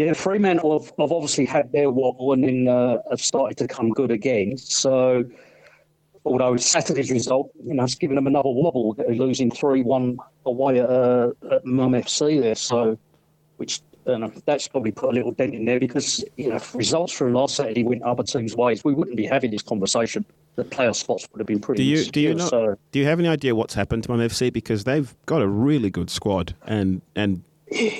yeah, 0.00 0.14
Fremantle 0.14 0.80
have, 0.80 0.90
have 0.98 1.12
obviously 1.12 1.44
had 1.44 1.72
their 1.72 1.90
wobble 1.90 2.32
and 2.32 2.42
then 2.42 2.68
uh, 2.68 2.96
have 3.10 3.20
started 3.20 3.58
to 3.58 3.68
come 3.68 3.90
good 3.90 4.10
again. 4.10 4.56
So, 4.56 5.26
although 6.24 6.56
Saturday's 6.56 7.10
result, 7.10 7.50
you 7.62 7.74
know, 7.74 7.84
it's 7.84 7.96
given 7.96 8.14
them 8.14 8.26
another 8.26 8.48
wobble, 8.48 8.96
losing 9.10 9.50
3 9.50 9.82
1 9.82 10.16
away 10.46 10.80
at, 10.80 10.88
uh, 10.88 11.32
at 11.50 11.66
Mum 11.66 11.92
FC 11.92 12.40
there. 12.40 12.54
So, 12.54 12.98
which 13.58 13.82
you 14.06 14.16
know, 14.16 14.32
that's 14.46 14.68
probably 14.68 14.90
put 14.90 15.10
a 15.10 15.12
little 15.12 15.32
dent 15.32 15.54
in 15.54 15.66
there 15.66 15.78
because, 15.78 16.24
you 16.38 16.48
know, 16.48 16.56
if 16.56 16.74
results 16.74 17.12
from 17.12 17.34
last 17.34 17.56
Saturday 17.56 17.84
went 17.84 18.02
other 18.02 18.22
teams' 18.22 18.56
ways, 18.56 18.82
we 18.82 18.94
wouldn't 18.94 19.18
be 19.18 19.26
having 19.26 19.50
this 19.50 19.62
conversation. 19.62 20.24
The 20.56 20.64
playoff 20.64 20.96
spots 20.96 21.28
would 21.30 21.40
have 21.40 21.46
been 21.46 21.60
pretty 21.60 21.82
do 21.82 21.88
you 21.90 22.04
do 22.06 22.20
you 22.22 22.34
know? 22.34 22.48
So, 22.48 22.78
Do 22.90 22.98
you 22.98 23.04
have 23.04 23.18
any 23.18 23.28
idea 23.28 23.54
what's 23.54 23.74
happened 23.74 24.04
to 24.04 24.10
Mum 24.10 24.20
FC 24.20 24.50
because 24.50 24.84
they've 24.84 25.14
got 25.26 25.42
a 25.42 25.46
really 25.46 25.90
good 25.90 26.08
squad 26.08 26.54
and 26.66 27.02
and 27.14 27.44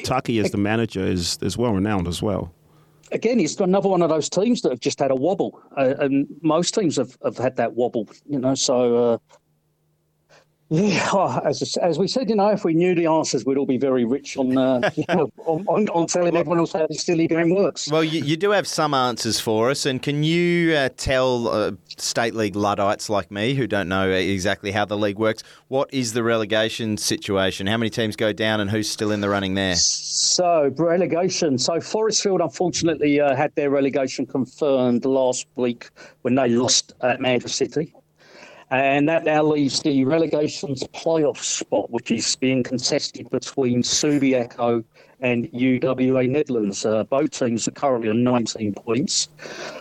Taki 0.04 0.38
as 0.38 0.50
the 0.50 0.58
manager 0.58 1.04
is 1.04 1.38
is 1.42 1.56
well 1.56 1.72
renowned 1.72 2.08
as 2.08 2.22
well. 2.22 2.52
again, 3.12 3.38
he's 3.38 3.56
got 3.56 3.68
another 3.68 3.88
one 3.88 4.02
of 4.02 4.08
those 4.08 4.28
teams 4.28 4.62
that 4.62 4.70
have 4.70 4.80
just 4.80 4.98
had 4.98 5.10
a 5.10 5.14
wobble, 5.14 5.60
uh, 5.76 5.94
and 5.98 6.26
most 6.42 6.74
teams 6.74 6.96
have, 6.96 7.16
have 7.24 7.36
had 7.38 7.56
that 7.56 7.74
wobble, 7.74 8.08
you 8.28 8.38
know. 8.38 8.54
So, 8.54 8.96
uh, 8.96 9.18
Yeah, 10.72 11.40
as, 11.44 11.76
as 11.78 11.98
we 11.98 12.06
said, 12.06 12.30
you 12.30 12.36
know, 12.36 12.50
if 12.50 12.64
we 12.64 12.74
knew 12.74 12.94
the 12.94 13.06
answers, 13.06 13.44
we'd 13.44 13.58
all 13.58 13.66
be 13.66 13.76
very 13.76 14.04
rich 14.04 14.36
on, 14.36 14.56
uh, 14.56 14.88
you 14.96 15.04
know, 15.08 15.28
on, 15.38 15.66
on, 15.66 15.88
on 15.88 16.06
telling 16.06 16.36
everyone 16.36 16.60
else 16.60 16.72
how 16.72 16.86
this 16.86 17.02
silly 17.02 17.26
game 17.26 17.52
works. 17.52 17.90
Well, 17.90 18.04
you, 18.04 18.22
you 18.22 18.36
do 18.36 18.52
have 18.52 18.68
some 18.68 18.94
answers 18.94 19.40
for 19.40 19.70
us, 19.70 19.84
and 19.84 20.00
can 20.00 20.22
you 20.22 20.76
uh, 20.76 20.90
tell 20.96 21.48
uh, 21.48 21.72
state 21.96 22.36
league 22.36 22.54
luddites 22.54 23.10
like 23.10 23.32
me 23.32 23.54
who 23.54 23.66
don't 23.66 23.88
know 23.88 24.10
exactly 24.10 24.70
how 24.70 24.84
the 24.84 24.96
league 24.96 25.18
works, 25.18 25.42
what 25.66 25.92
is 25.92 26.12
the 26.12 26.22
relegation 26.22 26.96
situation? 26.96 27.66
How 27.66 27.76
many 27.76 27.90
teams 27.90 28.14
go 28.14 28.32
down, 28.32 28.60
and 28.60 28.70
who's 28.70 28.88
still 28.88 29.10
in 29.10 29.20
the 29.20 29.28
running 29.28 29.54
there? 29.54 29.74
So 29.74 30.72
relegation. 30.76 31.58
So 31.58 31.80
Forrestfield, 31.80 32.40
unfortunately, 32.40 33.20
uh, 33.20 33.34
had 33.34 33.52
their 33.56 33.70
relegation 33.70 34.24
confirmed 34.24 35.04
last 35.04 35.48
week 35.56 35.90
when 36.22 36.36
they 36.36 36.48
lost 36.48 36.92
at 37.00 37.20
Manchester 37.20 37.66
City. 37.66 37.92
And 38.70 39.08
that 39.08 39.24
now 39.24 39.42
leaves 39.42 39.80
the 39.80 40.04
relegation's 40.04 40.84
playoff 40.84 41.38
spot, 41.38 41.90
which 41.90 42.12
is 42.12 42.36
being 42.36 42.62
contested 42.62 43.28
between 43.30 43.82
Subiaco 43.82 44.84
and 45.20 45.50
UWA 45.52 46.30
Nedlands. 46.30 46.88
Uh, 46.88 47.02
both 47.04 47.30
teams 47.32 47.66
are 47.66 47.72
currently 47.72 48.10
on 48.10 48.22
19 48.22 48.74
points. 48.74 49.28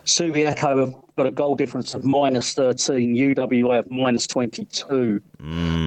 Subiaco 0.05 0.79
have 0.79 0.95
got 1.15 1.27
a 1.27 1.31
goal 1.31 1.55
difference 1.55 1.93
of 1.93 2.03
minus 2.03 2.55
13, 2.55 3.15
UWA 3.15 3.75
have 3.75 3.91
minus 3.91 4.25
22. 4.25 5.21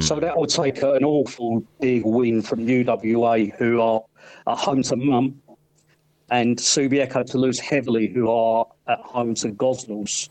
So 0.00 0.20
that 0.20 0.36
will 0.36 0.46
take 0.46 0.80
an 0.82 1.04
awful 1.04 1.64
big 1.80 2.04
win 2.04 2.40
from 2.40 2.60
UWA, 2.60 3.52
who 3.56 3.80
are 3.80 4.02
at 4.46 4.58
home 4.58 4.84
to 4.84 4.96
Mum, 4.96 5.42
and 6.30 6.56
Subiaco 6.56 7.26
to 7.26 7.38
lose 7.38 7.58
heavily, 7.58 8.06
who 8.06 8.30
are 8.30 8.66
at 8.86 9.00
home 9.00 9.34
to 9.34 9.48
Gosnells 9.48 10.28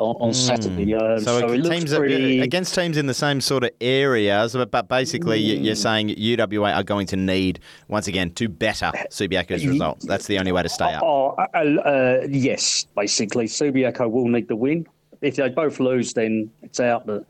on, 0.00 0.16
on 0.20 0.34
Saturday. 0.34 0.94
Um, 0.94 1.00
Hmm. 1.18 1.24
So, 1.24 1.40
so, 1.40 1.52
it 1.52 1.62
teams 1.64 1.94
pretty. 1.94 2.40
against 2.40 2.74
teams 2.74 2.96
in 2.96 3.06
the 3.06 3.14
same 3.14 3.40
sort 3.40 3.64
of 3.64 3.70
areas, 3.80 4.56
but- 4.70 4.88
basically 4.88 5.38
you- 5.38 5.56
you're 5.58 5.74
saying 5.74 6.08
UWA 6.10 6.72
are 6.74 6.82
going 6.82 7.06
to 7.08 7.16
need 7.16 7.60
once 7.88 8.06
again 8.08 8.30
to 8.32 8.48
better 8.48 8.90
Subiaco's 9.10 9.66
results. 9.66 10.04
That's 10.06 10.26
the 10.26 10.38
only 10.38 10.52
way 10.52 10.62
to 10.62 10.68
stay 10.68 10.92
up. 10.92 11.02
Oh, 11.02 11.36
uh, 11.38 11.58
uh, 11.58 12.26
yes, 12.28 12.86
basically. 12.96 13.46
Subiaco 13.46 14.10
will 14.10 14.26
need 14.28 14.48
the 14.48 14.56
win. 14.56 14.86
If 15.20 15.36
they 15.36 15.48
both 15.50 15.78
lose, 15.80 16.12
then 16.14 16.50
it's 16.62 16.80
out. 16.80 17.06
But 17.06 17.24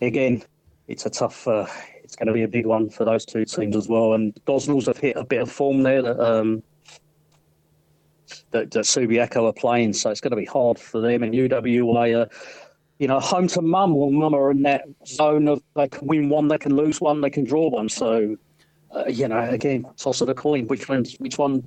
again, 0.00 0.42
it's 0.88 1.06
a 1.06 1.10
tough. 1.10 1.46
Uh, 1.46 1.66
it's 2.02 2.16
going 2.16 2.26
to 2.26 2.32
be 2.32 2.42
a 2.42 2.48
big 2.48 2.66
one 2.66 2.88
for 2.90 3.04
those 3.04 3.24
two 3.24 3.44
teams 3.44 3.76
as 3.76 3.88
well. 3.88 4.14
And 4.14 4.34
Gosnells 4.46 4.86
have 4.86 4.98
hit 4.98 5.16
a 5.16 5.24
bit 5.24 5.40
of 5.42 5.50
form 5.50 5.82
there 5.82 6.02
that 6.02 6.18
um, 6.20 6.62
that, 8.52 8.70
that 8.70 8.84
Subiaco 8.84 9.48
are 9.48 9.52
playing, 9.52 9.92
so 9.92 10.10
it's 10.10 10.20
going 10.20 10.30
to 10.30 10.36
be 10.36 10.44
hard 10.44 10.78
for 10.78 11.00
them. 11.00 11.22
And 11.22 11.34
UWA, 11.34 12.30
you 12.98 13.08
know, 13.08 13.20
home 13.20 13.48
to 13.48 13.62
Mum. 13.62 13.94
Well, 13.94 14.10
Mum 14.10 14.34
are 14.34 14.50
in 14.50 14.62
that 14.62 14.84
zone 15.06 15.48
of 15.48 15.62
they 15.74 15.88
can 15.88 16.06
win 16.06 16.28
one, 16.28 16.48
they 16.48 16.58
can 16.58 16.76
lose 16.76 17.00
one, 17.00 17.20
they 17.20 17.30
can 17.30 17.44
draw 17.44 17.68
one. 17.68 17.88
So, 17.88 18.36
uh, 18.94 19.04
you 19.08 19.26
know, 19.28 19.40
again, 19.40 19.86
toss 19.96 20.20
of 20.20 20.28
the 20.28 20.34
coin. 20.34 20.66
Which 20.66 20.88
one? 20.88 21.04
Which 21.18 21.38
one? 21.38 21.66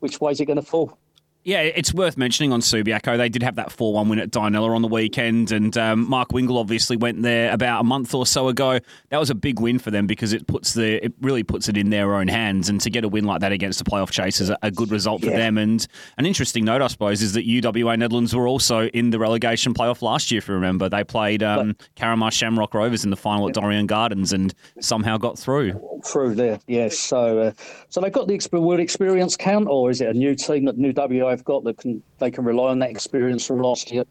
Which 0.00 0.20
way 0.20 0.32
is 0.32 0.40
it 0.40 0.46
going 0.46 0.56
to 0.56 0.62
fall? 0.62 0.98
Yeah, 1.44 1.62
it's 1.62 1.92
worth 1.92 2.16
mentioning 2.16 2.52
on 2.52 2.60
Subiaco. 2.60 3.16
They 3.16 3.28
did 3.28 3.42
have 3.42 3.56
that 3.56 3.72
4 3.72 3.92
1 3.94 4.08
win 4.08 4.20
at 4.20 4.30
Dianella 4.30 4.74
on 4.76 4.80
the 4.82 4.86
weekend, 4.86 5.50
and 5.50 5.76
um, 5.76 6.08
Mark 6.08 6.30
Wingle 6.32 6.56
obviously 6.56 6.96
went 6.96 7.22
there 7.22 7.52
about 7.52 7.80
a 7.80 7.84
month 7.84 8.14
or 8.14 8.24
so 8.26 8.46
ago. 8.46 8.78
That 9.08 9.18
was 9.18 9.28
a 9.28 9.34
big 9.34 9.58
win 9.58 9.80
for 9.80 9.90
them 9.90 10.06
because 10.06 10.32
it 10.32 10.46
puts 10.46 10.74
the 10.74 11.04
it 11.04 11.12
really 11.20 11.42
puts 11.42 11.68
it 11.68 11.76
in 11.76 11.90
their 11.90 12.14
own 12.14 12.28
hands, 12.28 12.68
and 12.68 12.80
to 12.82 12.90
get 12.90 13.02
a 13.02 13.08
win 13.08 13.24
like 13.24 13.40
that 13.40 13.50
against 13.50 13.82
the 13.82 13.84
playoff 13.90 14.12
chase 14.12 14.40
is 14.40 14.50
a, 14.50 14.58
a 14.62 14.70
good 14.70 14.92
result 14.92 15.20
for 15.22 15.30
Yeah. 15.30 15.36
them. 15.38 15.58
And 15.58 15.84
an 16.16 16.26
interesting 16.26 16.64
note, 16.64 16.80
I 16.80 16.86
suppose, 16.86 17.22
is 17.22 17.32
that 17.32 17.44
UWA 17.44 17.96
Nedlands 17.96 18.32
were 18.34 18.46
also 18.46 18.86
in 18.90 19.10
the 19.10 19.18
relegation 19.18 19.74
playoff 19.74 20.00
last 20.00 20.30
year. 20.30 20.38
If 20.38 20.46
you 20.46 20.54
remember, 20.54 20.88
they 20.88 21.02
played 21.02 21.42
um, 21.42 21.74
Carramar 21.96 22.30
Shamrock 22.30 22.72
Rovers 22.72 23.02
in 23.02 23.10
the 23.10 23.16
final 23.16 23.48
at 23.48 23.54
Dorrien 23.56 23.88
Gardens 23.88 24.32
and 24.32 24.54
somehow 24.80 25.16
got 25.18 25.36
through. 25.40 25.72
through 26.04 26.36
there. 26.36 26.60
Yes. 26.68 26.96
So, 27.00 27.38
uh, 27.40 27.52
so 27.88 28.00
they've 28.00 28.12
got 28.12 28.28
the 28.28 28.34
exp- 28.34 28.52
will 28.60 28.78
experience 28.78 29.36
count, 29.36 29.66
or 29.68 29.90
is 29.90 30.00
it 30.00 30.08
a 30.08 30.14
new 30.14 30.36
team 30.36 30.66
that 30.66 30.78
New 30.78 30.92
WA 30.94 31.31
have 31.32 31.44
got 31.44 31.64
that 31.64 31.78
can 31.78 32.02
they 32.18 32.30
can 32.30 32.44
rely 32.44 32.70
on 32.70 32.78
that 32.78 32.90
experience 32.90 33.46
from 33.46 33.60
last 33.60 33.90
year? 33.90 34.04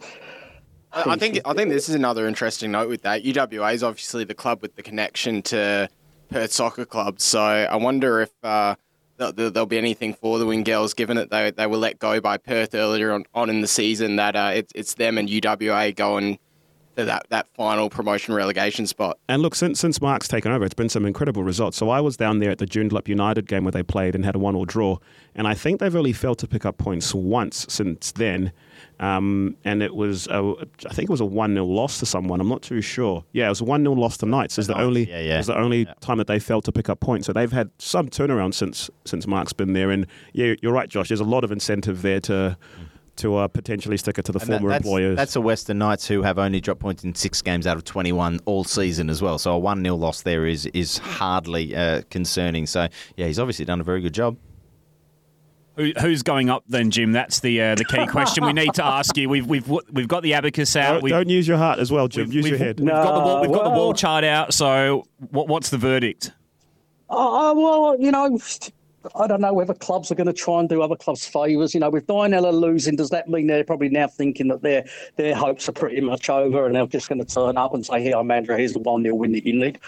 I 0.94 1.16
think 1.16 1.40
I 1.46 1.54
think 1.54 1.70
this 1.70 1.88
is 1.88 1.96
another 1.96 2.28
interesting 2.28 2.72
note 2.72 2.90
with 2.90 3.02
that. 3.04 3.24
UWA 3.24 3.74
is 3.74 3.84
obviously 3.84 4.26
the 4.26 4.34
club 4.34 4.62
with 4.62 4.76
the 4.76 4.84
connection 4.84 5.42
to 5.44 5.90
Perth 6.30 6.52
Soccer 6.52 6.86
Club, 6.86 7.22
so 7.22 7.42
I 7.42 7.76
wonder 7.78 8.22
if 8.22 8.32
uh, 8.44 8.76
th- 9.18 9.36
th- 9.36 9.54
there'll 9.54 9.68
be 9.68 9.78
anything 9.78 10.14
for 10.14 10.38
the 10.38 10.46
Wing 10.46 10.64
Girls, 10.64 10.94
given 10.94 11.16
that 11.18 11.30
they 11.30 11.52
they 11.52 11.68
were 11.68 11.78
let 11.78 12.00
go 12.00 12.20
by 12.20 12.38
Perth 12.38 12.76
earlier 12.76 13.14
on, 13.14 13.26
on 13.34 13.50
in 13.50 13.62
the 13.62 13.68
season. 13.68 14.18
That 14.18 14.36
uh, 14.36 14.52
it's 14.76 14.96
them 14.96 15.18
and 15.18 15.30
UWA 15.30 15.96
going 15.96 16.40
that, 17.06 17.26
that 17.30 17.48
final 17.54 17.90
promotion 17.90 18.34
relegation 18.34 18.88
spot. 18.88 19.18
And 19.30 19.42
look, 19.42 19.56
since 19.56 19.80
since 19.80 20.02
Mark's 20.02 20.28
taken 20.28 20.52
over, 20.52 20.64
it's 20.66 20.74
been 20.74 20.90
some 20.90 21.06
incredible 21.06 21.44
results. 21.44 21.78
So 21.78 21.90
I 21.90 22.00
was 22.02 22.18
down 22.18 22.40
there 22.40 22.52
at 22.52 22.58
the 22.58 22.66
Joondalup 22.66 23.08
United 23.08 23.48
game 23.48 23.64
where 23.64 23.72
they 23.72 23.84
played 23.84 24.16
and 24.16 24.24
had 24.26 24.36
a 24.36 24.40
one-all 24.40 24.66
draw, 24.66 24.98
and 25.36 25.48
I 25.48 25.54
think 25.54 25.80
they've 25.80 25.96
only 25.96 26.14
failed 26.14 26.40
to 26.40 26.48
pick 26.48 26.66
up 26.66 26.78
points 26.78 27.14
once 27.14 27.66
since 27.70 28.12
then. 28.12 28.52
Um, 29.00 29.58
and 29.66 29.82
it 29.82 29.96
was, 29.96 30.28
a, 30.28 30.54
I 30.88 30.94
think 30.94 31.10
it 31.10 31.12
was 31.12 31.22
a 31.22 31.26
one-nil 31.26 31.66
loss 31.74 32.00
to 32.00 32.06
someone. 32.06 32.40
I'm 32.40 32.48
not 32.50 32.62
too 32.62 32.82
sure. 32.82 33.24
Yeah, 33.32 33.48
it 33.48 33.50
was 33.50 33.62
a 33.62 33.64
one-nil 33.64 33.96
loss 33.96 34.18
to 34.18 34.28
Knights. 34.28 34.60
Is 34.60 34.68
the 34.68 34.78
only, 34.80 35.10
Yeah, 35.10 35.22
yeah. 35.22 35.40
is 35.40 35.48
the 35.48 35.58
only 35.58 35.88
time 36.02 36.20
that 36.20 36.28
they 36.28 36.38
failed 36.38 36.66
to 36.66 36.72
pick 36.72 36.88
up 36.88 37.00
points. 37.00 37.26
So 37.26 37.34
they've 37.34 37.52
had 37.52 37.72
some 37.80 38.10
turnaround 38.10 38.54
since 38.54 38.92
since 39.06 39.26
Mark's 39.26 39.54
been 39.54 39.74
there. 39.74 39.90
And 39.90 40.06
yeah, 40.34 40.54
you're 40.62 40.74
right, 40.74 40.88
Josh. 40.88 41.08
There's 41.08 41.20
a 41.20 41.24
lot 41.24 41.44
of 41.44 41.52
incentive 41.52 42.04
there 42.04 42.20
to 42.22 42.58
to 43.22 43.38
uh, 43.38 43.48
potentially 43.48 43.98
stick 43.98 44.18
it 44.20 44.26
to 44.26 44.32
the 44.32 44.40
And 44.40 44.50
that- 44.50 44.60
former 44.60 44.70
that's, 44.70 44.86
employers. 44.86 45.16
That's 45.18 45.36
a 45.36 45.42
Western 45.42 45.78
Knights 45.80 46.08
who 46.08 46.22
have 46.24 46.38
only 46.38 46.62
dropped 46.62 46.82
points 46.82 47.04
in 47.04 47.16
six 47.16 47.42
games 47.42 47.66
out 47.66 47.78
of 47.78 47.84
21 47.84 48.40
all 48.46 48.64
season 48.64 49.10
as 49.10 49.22
well. 49.22 49.38
So 49.40 49.54
a 49.54 49.58
1 49.60 49.84
0 49.84 49.96
loss 49.96 50.22
there 50.22 50.46
is 50.46 50.66
is 50.68 50.98
hardly 51.00 51.76
uh, 51.76 52.02
concerning. 52.10 52.66
So, 52.68 52.88
yeah, 53.18 53.28
he's 53.28 53.40
obviously 53.40 53.66
done 53.66 53.80
a 53.82 53.84
very 53.84 54.02
good 54.02 54.14
job. 54.14 54.38
Who, 55.78 55.94
who's 56.02 56.22
going 56.22 56.50
up 56.50 56.66
then, 56.68 56.92
Jim? 56.92 57.14
That's 57.14 57.40
the 57.40 57.62
uh, 57.62 57.76
the 57.76 57.86
key 57.86 58.06
question 58.08 58.46
we 58.46 58.52
need 58.52 58.74
to 58.74 58.84
ask 58.86 59.16
you. 59.16 59.30
We've 59.30 59.48
we've 59.48 59.68
we've 59.68 60.08
got 60.08 60.22
the 60.22 60.34
abacus 60.34 60.76
out. 60.76 60.94
don't, 60.96 61.04
We've, 61.04 61.12
don't 61.12 61.30
use 61.30 61.48
your 61.48 61.58
heart 61.58 61.80
as 61.80 61.90
well, 61.92 62.10
Jim. 62.10 62.26
we've, 62.28 62.34
use 62.36 62.44
we've- 62.44 62.58
your 62.58 62.66
head. 62.66 62.80
We've 62.82 62.90
got 62.90 63.14
the 63.14 63.20
wall, 63.22 63.42
we've 63.42 63.52
got 63.52 63.64
the 63.64 63.70
wall 63.70 63.94
chart 63.94 64.24
out. 64.26 64.54
So 64.54 65.06
what, 65.30 65.48
what's 65.48 65.70
the 65.70 65.78
verdict? 65.78 66.34
Oh, 67.10 67.54
well, 67.56 68.00
you 68.02 68.12
know, 68.12 68.38
I 69.16 69.28
don't 69.28 69.42
know 69.42 69.54
whether 69.54 69.74
clubs 69.74 70.12
are 70.12 70.16
going 70.16 70.28
to 70.28 70.34
try 70.34 70.60
and 70.60 70.70
do 70.70 70.82
other 70.82 70.96
clubs 70.96 71.26
favours. 71.26 71.74
You 71.74 71.80
know, 71.80 71.90
with 71.90 72.08
Dianella 72.08 72.54
losing, 72.54 72.96
does 72.96 73.10
that 73.10 73.28
mean 73.28 73.48
they're 73.48 73.64
probably 73.64 73.90
now 73.90 74.08
thinking 74.08 74.48
that 74.50 74.62
their 74.62 74.86
their 75.16 75.36
hopes 75.36 75.68
are 75.70 75.74
pretty 75.74 76.02
much 76.02 76.30
over 76.30 76.66
and 76.66 76.76
they're 76.76 76.86
just 76.86 77.10
going 77.10 77.24
to 77.24 77.26
turn 77.26 77.58
up 77.58 77.74
and 77.74 77.86
say, 77.86 78.02
"Here, 78.02 78.16
I'm 78.16 78.30
Andrew. 78.30 78.56
Here's 78.56 78.74
the 78.74 78.80
one 78.80 79.04
0 79.04 79.16
win 79.16 79.32
that 79.32 79.46
you 79.46 79.54
need," 79.54 79.80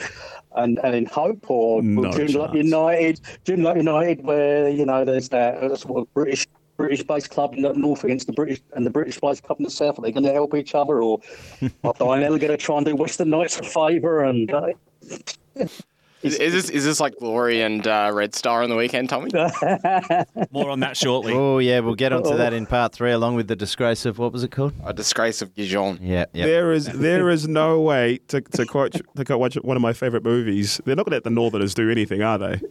and 0.55 0.79
and 0.83 0.95
in 0.95 1.05
hope 1.05 1.49
or 1.49 1.81
No 1.83 2.09
Joondalup. 2.11 2.55
United, 2.55 3.21
Joondalup 3.45 3.77
United, 3.77 4.23
where 4.23 4.69
you 4.69 4.85
know 4.85 5.05
there's 5.05 5.29
that 5.29 5.77
sort 5.77 6.01
of 6.01 6.13
British. 6.13 6.47
British-based 6.75 7.29
club 7.29 7.53
in 7.53 7.61
the 7.61 7.71
north 7.73 8.03
against 8.03 8.25
the 8.25 8.33
British 8.33 8.59
and 8.75 8.83
the 8.83 8.89
British-based 8.89 9.43
club 9.43 9.59
in 9.59 9.63
the 9.63 9.69
south. 9.69 9.99
Are 9.99 10.01
they 10.01 10.11
going 10.11 10.23
to 10.23 10.33
help 10.33 10.55
each 10.55 10.73
other, 10.73 11.03
or 11.03 11.19
are 11.83 11.93
Dianella 11.93 12.39
going 12.39 12.47
to 12.49 12.57
try 12.57 12.77
and 12.77 12.85
do 12.85 12.95
Western 12.95 13.29
Knights 13.29 13.59
a 13.59 13.63
favour? 13.63 14.23
And 14.23 14.51
uh, 14.51 14.69
Is, 16.23 16.35
is 16.35 16.53
this 16.53 16.69
is 16.69 16.85
this 16.85 16.99
like 17.01 17.17
Glory 17.19 17.61
and 17.61 17.85
uh, 17.85 18.09
Red 18.13 18.33
Star 18.33 18.63
on 18.63 18.69
the 18.69 18.77
weekend, 18.77 19.09
Tommy? 19.09 19.29
More 20.51 20.69
on 20.69 20.79
that 20.79 20.95
shortly. 20.95 21.33
Oh, 21.33 21.59
yeah, 21.59 21.81
we'll 21.81 21.95
get 21.95 22.13
onto 22.13 22.37
that 22.37 22.53
in 22.53 22.65
part 22.65 22.93
three, 22.93 23.11
along 23.11 23.35
with 23.35 23.49
the 23.49 23.55
disgrace 23.57 24.05
of 24.05 24.19
what 24.19 24.31
was 24.31 24.41
it 24.43 24.51
called? 24.51 24.73
A 24.85 24.93
disgrace 24.93 25.41
of 25.41 25.53
Gijon. 25.53 25.99
Yeah, 26.01 26.25
yeah. 26.31 26.45
There 26.45 26.71
is 26.71 26.85
there 26.85 27.29
is 27.29 27.47
no 27.47 27.81
way 27.81 28.19
to 28.29 28.39
to 28.39 28.65
quote 28.65 28.93
to 28.93 29.25
quote 29.25 29.39
watch 29.39 29.55
one 29.55 29.75
of 29.75 29.81
my 29.81 29.91
favorite 29.91 30.23
movies. 30.23 30.79
They're 30.85 30.95
not 30.95 31.05
going 31.05 31.11
to 31.11 31.17
let 31.17 31.23
the 31.25 31.29
Northerners 31.29 31.73
do 31.73 31.89
anything, 31.91 32.21
are 32.21 32.37
they? 32.37 32.61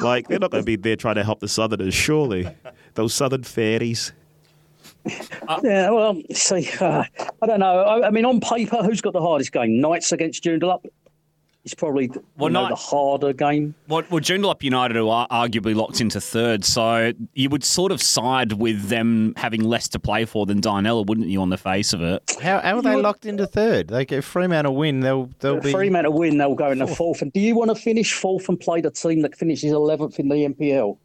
Like 0.00 0.28
they're 0.28 0.38
not 0.38 0.50
going 0.50 0.62
to 0.62 0.66
be 0.66 0.76
there 0.76 0.96
trying 0.96 1.16
to 1.16 1.24
help 1.24 1.40
the 1.40 1.48
Southerners. 1.48 1.92
Surely, 1.92 2.48
those 2.94 3.12
Southern 3.12 3.42
fairies. 3.42 4.12
Yeah, 5.62 5.90
well, 5.90 6.20
see, 6.32 6.68
uh, 6.80 7.04
I 7.42 7.46
don't 7.46 7.60
know. 7.60 7.80
I, 7.82 8.08
I 8.08 8.10
mean, 8.10 8.24
on 8.24 8.40
paper, 8.40 8.82
who's 8.82 9.00
got 9.00 9.12
the 9.12 9.20
hardest 9.20 9.52
game? 9.52 9.80
Knights 9.80 10.10
against 10.12 10.42
Joondalup. 10.42 10.84
It's 11.66 11.74
probably 11.74 12.04
you 12.04 12.24
Well, 12.38 12.48
know, 12.48 12.62
Knight- 12.62 12.68
the 12.70 12.74
harder 12.76 13.32
game. 13.32 13.74
Well, 13.88 14.04
well, 14.08 14.20
Joondalup 14.20 14.62
United 14.62 14.96
are 14.96 15.26
arguably 15.28 15.74
locked 15.74 16.00
into 16.00 16.20
third, 16.20 16.64
so 16.64 17.12
you 17.34 17.50
would 17.50 17.64
sort 17.64 17.90
of 17.90 18.00
side 18.00 18.52
with 18.52 18.88
them 18.88 19.34
having 19.36 19.64
less 19.64 19.88
to 19.88 19.98
play 19.98 20.26
for 20.26 20.46
than 20.46 20.60
Dianella, 20.60 21.04
wouldn't 21.04 21.26
you, 21.26 21.40
on 21.42 21.50
the 21.50 21.58
face 21.58 21.92
of 21.92 22.02
it? 22.02 22.22
How, 22.40 22.60
how 22.60 22.76
are 22.76 22.82
they 22.82 22.94
locked 22.94 23.26
into 23.26 23.48
third? 23.48 23.88
They 23.88 24.04
get 24.04 24.22
Fremantle 24.22 24.76
win, 24.76 25.00
they'll 25.00 25.28
they'll 25.40 25.60
be. 25.60 25.72
Fremantle 25.72 26.12
win, 26.12 26.38
they'll 26.38 26.54
go 26.54 26.70
in 26.70 26.78
the 26.78 26.86
fourth. 26.86 27.20
And 27.20 27.32
do 27.32 27.40
you 27.40 27.56
want 27.56 27.70
to 27.70 27.74
finish 27.74 28.12
fourth 28.12 28.48
and 28.48 28.60
play 28.60 28.80
the 28.80 28.92
team 28.92 29.22
that 29.22 29.34
finishes 29.36 29.72
11th 29.72 30.20
in 30.20 30.28
the 30.28 30.36
NPL? 30.46 30.96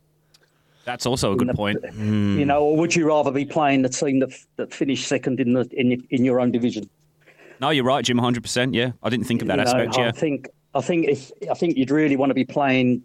That's 0.86 1.08
also 1.08 1.32
a 1.34 1.36
good 1.36 1.56
point. 1.56 1.80
You 1.98 2.46
know, 2.46 2.64
or 2.64 2.78
would 2.78 2.96
you 2.96 3.08
rather 3.08 3.32
be 3.32 3.46
playing 3.46 3.82
the 3.82 3.90
team 3.90 4.20
that 4.20 4.30
that 4.58 4.72
finished 4.76 5.08
second 5.08 5.40
in 5.40 5.54
the 5.54 5.68
in, 5.72 5.90
your- 5.90 6.02
in 6.12 6.24
your 6.24 6.40
own 6.40 6.52
division? 6.52 6.88
No, 7.62 7.70
you're 7.70 7.84
right, 7.86 8.04
Jim. 8.04 8.18
100. 8.18 8.42
percent 8.44 8.74
Yeah, 8.74 8.92
I 9.04 9.10
didn't 9.10 9.28
think 9.28 9.42
of 9.42 9.48
that 9.48 9.60
You 9.60 9.66
know, 9.66 9.70
aspect. 9.72 9.98
I 9.98 10.12
think 10.12 10.50
I 10.74 10.82
think 10.82 11.08
if 11.08 11.32
I 11.50 11.54
think 11.54 11.78
you'd 11.78 11.92
really 11.92 12.18
want 12.18 12.32
to 12.32 12.34
be 12.34 12.44
playing 12.46 13.04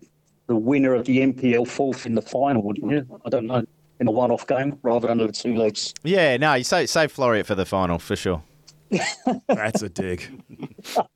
the 0.48 0.56
winner 0.56 0.94
of 0.94 1.04
the 1.04 1.18
NPL 1.18 1.68
fourth 1.68 2.06
in 2.06 2.14
the 2.14 2.22
final, 2.22 2.62
wouldn't 2.62 2.90
you? 2.90 3.20
I 3.24 3.28
don't 3.28 3.46
know. 3.46 3.64
In 3.98 4.08
a 4.08 4.10
one-off 4.10 4.46
game 4.46 4.78
rather 4.82 5.08
than 5.08 5.18
the 5.18 5.32
two 5.32 5.56
legs. 5.56 5.94
Yeah, 6.04 6.36
no, 6.36 6.52
you 6.54 6.64
say 6.64 6.84
save 6.86 7.14
Floreat 7.14 7.46
for 7.46 7.54
the 7.54 7.64
final 7.64 7.98
for 7.98 8.14
sure. 8.16 8.42
That's 9.48 9.82
a 9.82 9.88
dig. 9.88 10.42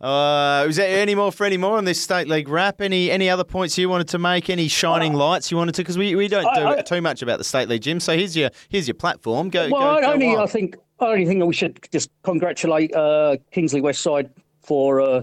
Uh, 0.00 0.64
was 0.66 0.76
there 0.76 1.02
any 1.02 1.14
more 1.14 1.30
for 1.30 1.44
any 1.44 1.58
more 1.58 1.76
on 1.76 1.84
this 1.84 2.00
state 2.00 2.26
league 2.26 2.48
wrap? 2.48 2.80
Any 2.80 3.10
any 3.10 3.28
other 3.28 3.44
points 3.44 3.76
you 3.76 3.88
wanted 3.90 4.08
to 4.08 4.18
make? 4.18 4.48
Any 4.48 4.68
shining 4.68 5.12
lights 5.12 5.50
you 5.50 5.58
wanted 5.58 5.74
to? 5.74 5.82
Because 5.82 5.98
we, 5.98 6.14
we 6.14 6.26
don't 6.28 6.44
do 6.54 6.60
I- 6.62 6.78
I- 6.78 6.82
too 6.82 7.02
much 7.02 7.20
about 7.20 7.36
the 7.36 7.44
state 7.44 7.68
league, 7.68 7.82
Jim. 7.82 8.00
So 8.00 8.16
here's 8.16 8.34
your 8.34 8.48
here's 8.70 8.88
your 8.88 8.94
platform. 8.94 9.50
Go. 9.50 9.68
Well, 9.68 9.96
go, 9.96 10.00
go 10.00 10.12
only 10.12 10.28
wild. 10.28 10.40
I 10.40 10.46
think 10.46 10.76
I 11.00 11.06
only 11.06 11.26
think 11.26 11.40
that 11.40 11.46
we 11.46 11.54
should 11.54 11.78
just 11.92 12.10
congratulate 12.22 12.94
uh, 12.94 13.36
Kingsley 13.52 13.80
Westside 13.80 14.30
for 14.62 15.00
uh, 15.00 15.22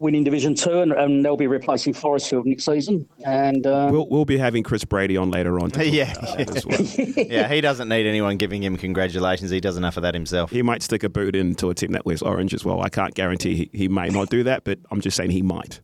winning 0.00 0.24
Division 0.24 0.54
Two, 0.54 0.80
and, 0.80 0.92
and 0.92 1.24
they'll 1.24 1.36
be 1.36 1.46
replacing 1.46 1.92
Forrestfield 1.94 2.44
next 2.46 2.64
season. 2.64 3.08
And 3.24 3.66
uh, 3.66 3.88
We'll 3.92 4.08
we'll 4.08 4.24
be 4.24 4.38
having 4.38 4.62
Chris 4.62 4.84
Brady 4.84 5.16
on 5.16 5.30
later 5.30 5.60
on. 5.60 5.70
to 5.72 5.86
Yeah. 5.88 6.12
about 6.12 6.38
that 6.38 6.56
as 6.56 6.66
well. 6.66 7.14
yeah, 7.28 7.48
he 7.48 7.60
doesn't 7.60 7.88
need 7.88 8.06
anyone 8.06 8.36
giving 8.36 8.62
him 8.62 8.76
congratulations. 8.76 9.50
He 9.50 9.60
does 9.60 9.76
enough 9.76 9.96
of 9.96 10.02
that 10.02 10.14
himself. 10.14 10.50
He 10.50 10.62
might 10.62 10.82
stick 10.82 11.02
a 11.04 11.08
boot 11.08 11.36
into 11.36 11.70
a 11.70 11.74
team 11.74 11.92
that 11.92 12.04
wears 12.06 12.22
orange 12.22 12.54
as 12.54 12.64
well. 12.64 12.80
I 12.82 12.88
can't 12.88 13.14
guarantee 13.14 13.54
he, 13.54 13.70
he 13.72 13.88
may 13.88 14.08
not 14.08 14.28
do 14.30 14.42
that, 14.44 14.64
but 14.64 14.78
I'm 14.90 15.00
just 15.00 15.16
saying 15.16 15.30
he 15.30 15.42
might. 15.42 15.80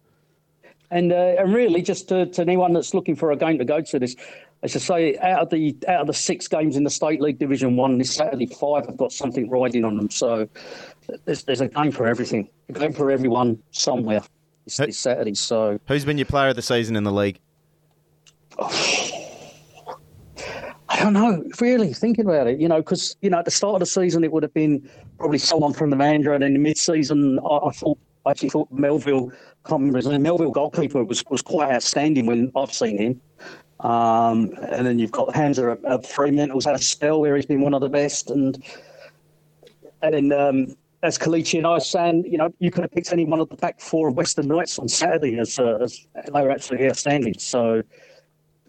And 0.91 1.13
uh, 1.13 1.37
and 1.39 1.55
really, 1.55 1.83
just 1.83 2.09
to, 2.09 2.27
to 2.27 2.43
anyone 2.43 2.73
that's 2.73 2.95
looking 2.95 3.17
for 3.17 3.33
a 3.33 3.37
game 3.37 3.59
to 3.59 3.65
go 3.65 3.81
to 3.81 3.99
this, 3.99 4.17
as 4.63 4.77
I 4.77 4.79
say, 4.79 5.19
out 5.19 5.41
of 5.41 5.51
the 5.51 5.77
out 5.89 6.03
of 6.03 6.07
the 6.07 6.15
six 6.15 6.49
games 6.49 6.77
in 6.77 6.85
the 6.85 6.91
State 6.91 7.21
League 7.21 7.39
Division 7.39 7.77
One 7.77 7.99
this 7.99 8.15
Saturday, 8.15 8.47
five 8.47 8.87
have 8.87 8.97
got 8.97 9.13
something 9.13 9.49
riding 9.51 9.85
on 9.85 9.97
them. 9.97 10.11
So 10.11 10.49
there's 11.25 11.45
there's 11.45 11.61
a 11.61 11.69
game 11.69 11.93
for 11.93 12.07
everything, 12.07 12.49
a 12.69 12.73
game 12.73 12.93
for 12.93 13.11
everyone 13.11 13.63
somewhere 13.71 14.23
this, 14.67 14.77
this 14.77 14.99
Saturday. 14.99 15.35
So. 15.35 15.79
Who's 15.89 16.05
been 16.05 16.19
your 16.19 16.27
player 16.27 16.49
of 16.49 16.57
the 16.57 16.63
season 16.63 16.97
in 16.97 17.05
the 17.05 17.13
league? 17.13 17.41
I 20.89 21.01
don't 21.03 21.15
know, 21.15 21.45
really, 21.61 21.93
thinking 21.93 22.25
about 22.27 22.47
it, 22.47 22.61
you 22.61 22.69
know, 22.69 22.77
because, 22.77 23.17
you 23.21 23.29
know, 23.29 23.41
at 23.41 23.45
the 23.45 23.51
start 23.51 23.75
of 23.75 23.81
the 23.81 23.87
season, 23.87 24.23
it 24.23 24.31
would 24.31 24.45
have 24.45 24.55
been 24.55 24.89
probably 25.19 25.39
someone 25.39 25.73
from 25.73 25.91
the 25.91 25.97
Mandra, 25.97 26.35
and 26.35 26.45
in 26.45 26.53
the 26.53 26.59
mid 26.59 26.79
season, 26.79 27.41
I, 27.41 27.57
I 27.67 27.71
thought, 27.73 27.99
I 28.25 28.31
actually 28.31 28.51
thought 28.51 28.71
Melville, 28.71 29.33
can't 29.69 29.81
remember 29.81 29.99
his 29.99 30.07
name, 30.07 30.23
Melville 30.23 30.51
goalkeeper 30.51 31.05
was, 31.05 31.25
was 31.29 31.43
quite 31.43 31.73
outstanding 31.73 32.27
when 32.27 32.53
I've 32.55 32.73
seen 32.73 32.99
him. 32.99 33.21
Um, 33.81 34.55
and 34.63 34.87
then 34.87 34.99
you've 34.99 35.13
got 35.13 35.35
Hamza 35.35 35.73
at, 35.73 35.85
at 35.85 36.07
Fremantle's 36.07 36.65
had 36.65 36.77
a 36.77 36.83
spell 36.83 37.21
where 37.21 37.37
he's 37.37 37.47
been 37.47 37.61
one 37.61 37.75
of 37.75 37.81
the 37.81 37.89
best. 37.89 38.31
And 38.31 38.63
and 40.03 40.15
then, 40.15 40.33
um, 40.33 40.77
as 41.03 41.19
Kalichi 41.19 41.59
and 41.59 41.67
I 41.67 41.75
were 41.75 41.81
saying, 41.81 42.25
you 42.25 42.39
know, 42.39 42.53
you 42.59 42.71
could 42.71 42.83
have 42.83 42.91
picked 42.91 43.13
any 43.13 43.25
one 43.25 43.41
of 43.41 43.49
the 43.49 43.57
back 43.57 43.81
four 43.81 44.09
of 44.09 44.15
Western 44.15 44.49
Knights 44.49 44.79
on 44.79 44.89
Saturday 44.89 45.39
as, 45.39 45.59
uh, 45.59 45.79
as 45.81 46.07
they 46.15 46.43
were 46.43 46.51
absolutely 46.51 46.89
outstanding. 46.89 47.35
So, 47.39 47.83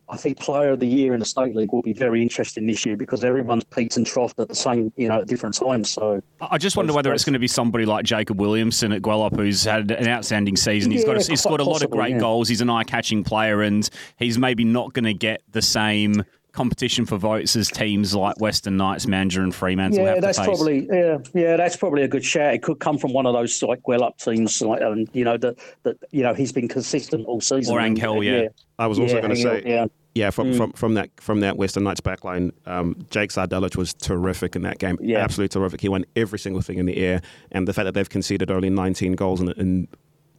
I 0.10 0.16
think 0.16 0.40
Player 0.40 0.70
of 0.70 0.80
the 0.80 0.88
Year 0.88 1.14
in 1.14 1.20
the 1.20 1.26
State 1.26 1.56
League 1.56 1.74
will 1.74 1.82
be 1.82 1.92
very 1.92 2.22
interesting 2.22 2.66
this 2.66 2.86
year 2.86 2.96
because 2.96 3.24
everyone's 3.26 3.66
peaked 3.66 3.98
and 3.98 4.06
troughed 4.06 4.40
at 4.40 4.48
the 4.48 4.56
same, 4.56 4.94
you 4.96 5.10
know, 5.10 5.20
at 5.22 5.28
different 5.28 5.56
times. 5.56 5.90
So 5.90 6.22
I 6.40 6.58
just 6.58 6.78
wonder 6.78 6.94
whether 6.94 7.14
it's 7.14 7.26
going 7.26 7.34
to 7.34 7.40
be 7.40 7.48
somebody 7.48 7.86
like 7.86 8.06
Jacob 8.06 8.40
Williamson 8.40 8.94
at 8.94 9.02
Gwelup, 9.02 9.36
who's 9.36 9.66
had 9.66 9.92
an 9.92 10.08
outstanding 10.08 10.56
season. 10.56 10.92
He's 10.92 11.02
Yeah, 11.02 11.08
got 11.14 11.18
a, 11.18 11.30
he's 11.30 11.42
scored 11.42 11.60
a 11.60 11.66
lot 11.66 11.84
of 11.84 11.92
great 11.92 12.12
yeah. 12.12 12.20
goals. 12.20 12.48
He's 12.48 12.62
an 12.62 12.70
eye-catching 12.70 13.26
player, 13.26 13.62
and 13.62 13.90
he's 14.18 14.38
maybe 14.38 14.64
not 14.64 14.94
going 14.94 15.06
to 15.06 15.14
get 15.14 15.42
the 15.52 15.62
same 15.62 16.24
competition 16.58 17.06
for 17.06 17.18
votes 17.18 17.56
as 17.56 17.70
teams 17.70 18.16
like 18.16 18.42
Western 18.42 18.78
Knights, 18.78 19.06
Mandra, 19.06 19.44
and 19.44 19.54
Fremantle 19.54 20.04
yeah, 20.04 20.16
have 20.16 20.22
that's 20.22 20.40
to 20.40 20.44
face. 20.44 20.58
probably 20.58 20.88
yeah, 20.92 21.18
yeah, 21.36 21.56
that's 21.56 21.76
probably 21.76 22.02
a 22.02 22.08
good 22.08 22.26
shout. 22.26 22.56
It 22.56 22.64
could 22.64 22.80
come 22.80 22.98
from 22.98 23.14
one 23.14 23.28
of 23.28 23.34
those 23.34 23.62
like 23.62 23.88
well 23.88 24.04
up 24.04 24.18
teams, 24.18 24.60
like 24.64 24.82
and 24.82 25.08
you 25.14 25.24
know 25.24 25.38
that 25.38 25.60
that 25.84 25.98
you 26.10 26.24
know 26.24 26.34
he's 26.34 26.52
been 26.52 26.68
consistent 26.68 27.28
all 27.28 27.42
season. 27.42 27.76
Or 27.76 27.80
And, 27.80 27.96
uh, 27.96 28.08
Angel, 28.08 28.24
yeah. 28.24 28.48
I 28.80 28.88
was 28.88 28.98
also 28.98 29.16
yeah, 29.16 29.22
going 29.22 29.36
to 29.36 29.42
say, 29.42 29.64
yeah. 29.66 29.86
yeah, 30.16 30.30
from, 30.32 30.54
mm. 30.54 30.58
from 30.58 30.72
from 30.74 30.94
that 30.96 31.12
from 31.22 31.42
that 31.42 31.58
Western 31.58 31.84
Knights 31.84 32.02
backline, 32.02 32.52
um, 32.66 33.06
Jake 33.12 33.30
Sardelich 33.30 33.76
was 33.76 33.94
terrific 33.94 34.56
in 34.56 34.64
that 34.64 34.80
game. 34.80 34.98
Yeah. 35.00 35.20
Absolutely 35.20 35.50
terrific. 35.50 35.82
He 35.82 35.90
won 35.90 36.06
every 36.16 36.40
single 36.40 36.64
thing 36.64 36.80
in 36.80 36.88
the 36.88 36.98
air, 36.98 37.22
and 37.52 37.68
the 37.68 37.74
fact 37.74 37.86
that 37.86 37.94
they've 37.94 38.10
conceded 38.10 38.50
only 38.50 38.72
19 38.72 39.14
goals 39.14 39.42
in 39.42 39.52
in, 39.52 39.88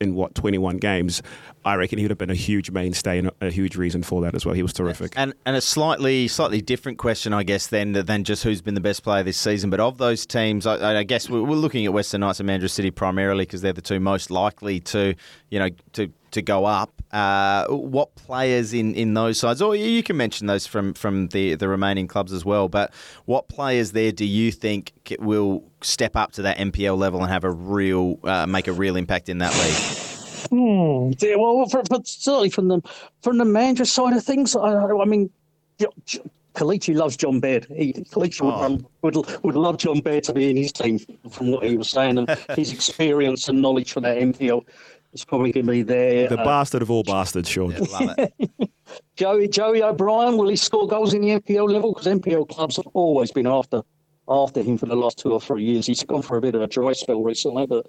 in 0.00 0.14
what 0.14 0.34
21 0.34 0.78
games, 0.78 1.22
I 1.64 1.74
reckon 1.74 1.98
he 1.98 2.04
would 2.04 2.10
have 2.10 2.18
been 2.18 2.30
a 2.30 2.34
huge 2.34 2.70
mainstay 2.70 3.18
and 3.18 3.30
a, 3.40 3.50
huge 3.50 3.76
reason 3.76 4.02
for 4.02 4.22
that 4.22 4.34
as 4.34 4.46
well. 4.46 4.54
He 4.54 4.62
was 4.62 4.72
terrific. 4.72 5.12
And 5.16 5.34
and 5.44 5.56
a 5.56 5.60
slightly 5.60 6.28
slightly 6.28 6.60
different 6.60 6.98
question, 6.98 7.32
I 7.32 7.42
guess, 7.42 7.66
then 7.66 7.92
than 7.92 8.24
just 8.24 8.44
who's 8.44 8.60
been 8.60 8.74
the 8.74 8.80
best 8.80 9.02
player 9.02 9.22
this 9.22 9.36
season. 9.38 9.70
But 9.70 9.80
of 9.80 9.98
those 9.98 10.24
teams, 10.26 10.66
I, 10.66 10.98
I 10.98 11.02
guess 11.02 11.28
we're, 11.28 11.58
looking 11.58 11.84
at 11.86 11.92
Western 11.92 12.20
Knights 12.20 12.40
and 12.40 12.48
Mandurah 12.48 12.70
City 12.70 12.90
primarily 12.90 13.44
because 13.44 13.62
they're 13.62 13.72
the 13.72 13.82
two 13.82 13.98
most 13.98 14.30
likely 14.30 14.80
to, 14.80 15.14
you 15.50 15.58
know, 15.58 15.70
to 15.94 16.10
to 16.32 16.42
go 16.42 16.64
up. 16.64 16.90
Uh, 17.10 17.66
what 17.68 18.14
players 18.16 18.74
in, 18.74 18.94
in 18.94 19.14
those 19.14 19.38
sides, 19.38 19.62
or 19.62 19.74
you 19.74 20.02
can 20.02 20.16
mention 20.16 20.46
those 20.46 20.66
from, 20.66 20.92
from 20.92 21.28
the, 21.28 21.54
the 21.54 21.66
remaining 21.66 22.06
clubs 22.06 22.34
as 22.34 22.44
well. 22.44 22.68
But 22.68 22.92
what 23.24 23.48
players 23.48 23.92
there 23.92 24.12
do 24.12 24.26
you 24.26 24.52
think 24.52 24.92
will 25.18 25.64
step 25.80 26.16
up 26.16 26.32
to 26.32 26.42
that 26.42 26.58
NPL 26.58 26.98
level 26.98 27.22
and 27.22 27.30
have 27.30 27.44
a 27.44 27.50
real 27.50 28.18
uh, 28.24 28.46
make 28.46 28.68
a 28.68 28.72
real 28.72 28.96
impact 28.96 29.30
in 29.30 29.38
that 29.38 29.54
league? 29.54 30.04
Yeah, 31.20 31.36
well, 31.36 31.66
for, 31.68 31.82
certainly 32.04 32.50
from 32.50 32.68
the 32.68 32.80
from 33.22 33.38
the 33.38 33.44
manager 33.44 33.84
side 33.84 34.14
of 34.16 34.24
things, 34.24 34.54
I, 34.54 34.86
I 34.86 35.04
mean, 35.04 35.30
Kalichi 36.54 36.94
loves 36.94 37.16
John 37.16 37.40
Baird. 37.40 37.66
He, 37.74 37.92
Kalichi 37.92 38.40
would, 38.42 38.82
Oh. 38.82 38.90
would 39.02 39.44
would 39.44 39.54
love 39.54 39.78
John 39.78 40.00
Baird 40.00 40.24
to 40.24 40.32
be 40.32 40.50
in 40.50 40.56
his 40.56 40.72
team, 40.72 40.98
from 41.30 41.52
what 41.52 41.64
he 41.64 41.76
was 41.76 41.88
saying, 41.88 42.18
and 42.18 42.28
his 42.56 42.72
experience 42.72 43.48
and 43.48 43.60
knowledge 43.62 43.92
for 43.92 44.00
that 44.00 44.16
NPL 44.18 44.64
is 45.12 45.24
probably 45.24 45.52
going 45.52 45.66
to 45.66 45.72
be 45.72 45.82
there. 45.82 46.28
the 46.28 46.38
Uh, 46.40 46.44
bastard 46.44 46.82
of 46.82 46.90
all 46.90 47.02
bastards, 47.02 47.48
Sean. 47.48 47.74
Love. 47.74 48.16
Joey 49.16 49.48
Joey 49.48 49.82
O'Brien 49.82 50.36
will 50.38 50.48
he 50.48 50.56
score 50.56 50.86
goals 50.86 51.12
in 51.14 51.20
the 51.22 51.28
NPL 51.40 51.70
level? 51.70 51.92
Because 51.92 52.06
NPL 52.06 52.48
clubs 52.48 52.76
have 52.76 52.86
always 52.94 53.30
been 53.32 53.46
after 53.46 53.82
after 54.28 54.62
him 54.62 54.76
for 54.78 54.86
the 54.86 54.94
last 54.96 55.18
two 55.18 55.32
or 55.32 55.40
three 55.40 55.64
years. 55.64 55.86
He's 55.86 56.04
gone 56.04 56.22
for 56.22 56.36
a 56.36 56.40
bit 56.40 56.54
of 56.54 56.62
a 56.62 56.66
dry 56.66 56.92
spell 56.92 57.22
recently, 57.22 57.66
but 57.66 57.86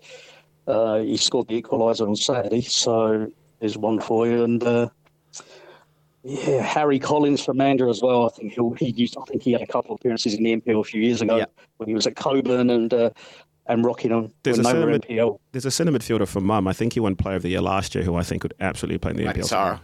uh, 0.67 0.99
he 0.99 1.17
scored 1.17 1.47
the 1.49 1.61
equaliser 1.61 2.07
on 2.07 2.15
Saturday, 2.15 2.61
so 2.61 3.29
there's 3.59 3.77
one 3.77 3.99
for 3.99 4.25
you. 4.27 4.43
And 4.43 4.63
uh, 4.63 4.89
yeah, 6.23 6.61
Harry 6.61 6.99
Collins 6.99 7.43
for 7.43 7.53
Mandra 7.53 7.89
as 7.89 8.01
well. 8.01 8.25
I 8.25 8.29
think 8.29 8.53
he'll, 8.53 8.71
he 8.73 8.89
used. 8.89 9.17
I 9.17 9.23
think 9.25 9.41
he 9.43 9.51
had 9.53 9.61
a 9.61 9.67
couple 9.67 9.93
of 9.95 9.99
appearances 10.01 10.33
in 10.33 10.43
the 10.43 10.55
NPL 10.55 10.81
a 10.81 10.83
few 10.83 11.01
years 11.01 11.21
ago 11.21 11.37
Yeah. 11.37 11.45
when 11.77 11.87
he 11.89 11.95
was 11.95 12.07
at 12.07 12.15
Cockburn 12.15 12.69
and 12.69 12.93
uh, 12.93 13.09
and 13.69 13.85
Rockingham 13.85 14.33
There's 14.43 14.57
when 14.57 14.65
a 14.65 14.73
they 14.79 14.85
were 14.85 14.99
NPL. 14.99 15.39
There's 15.53 15.65
a 15.65 15.71
centre 15.71 15.91
midfielder 15.93 16.27
for 16.27 16.41
Mum. 16.41 16.67
I 16.67 16.73
think 16.73 16.93
he 16.93 16.99
won 16.99 17.15
Player 17.15 17.37
of 17.37 17.43
the 17.43 17.49
Year 17.49 17.61
last 17.61 17.95
year, 17.95 18.03
who 18.03 18.15
I 18.15 18.23
think 18.23 18.41
could 18.41 18.53
absolutely 18.59 18.97
play 18.97 19.11
in 19.11 19.17
the 19.17 19.25
Paddy 19.25 19.41
NPL. 19.41 19.45
Sarah. 19.45 19.81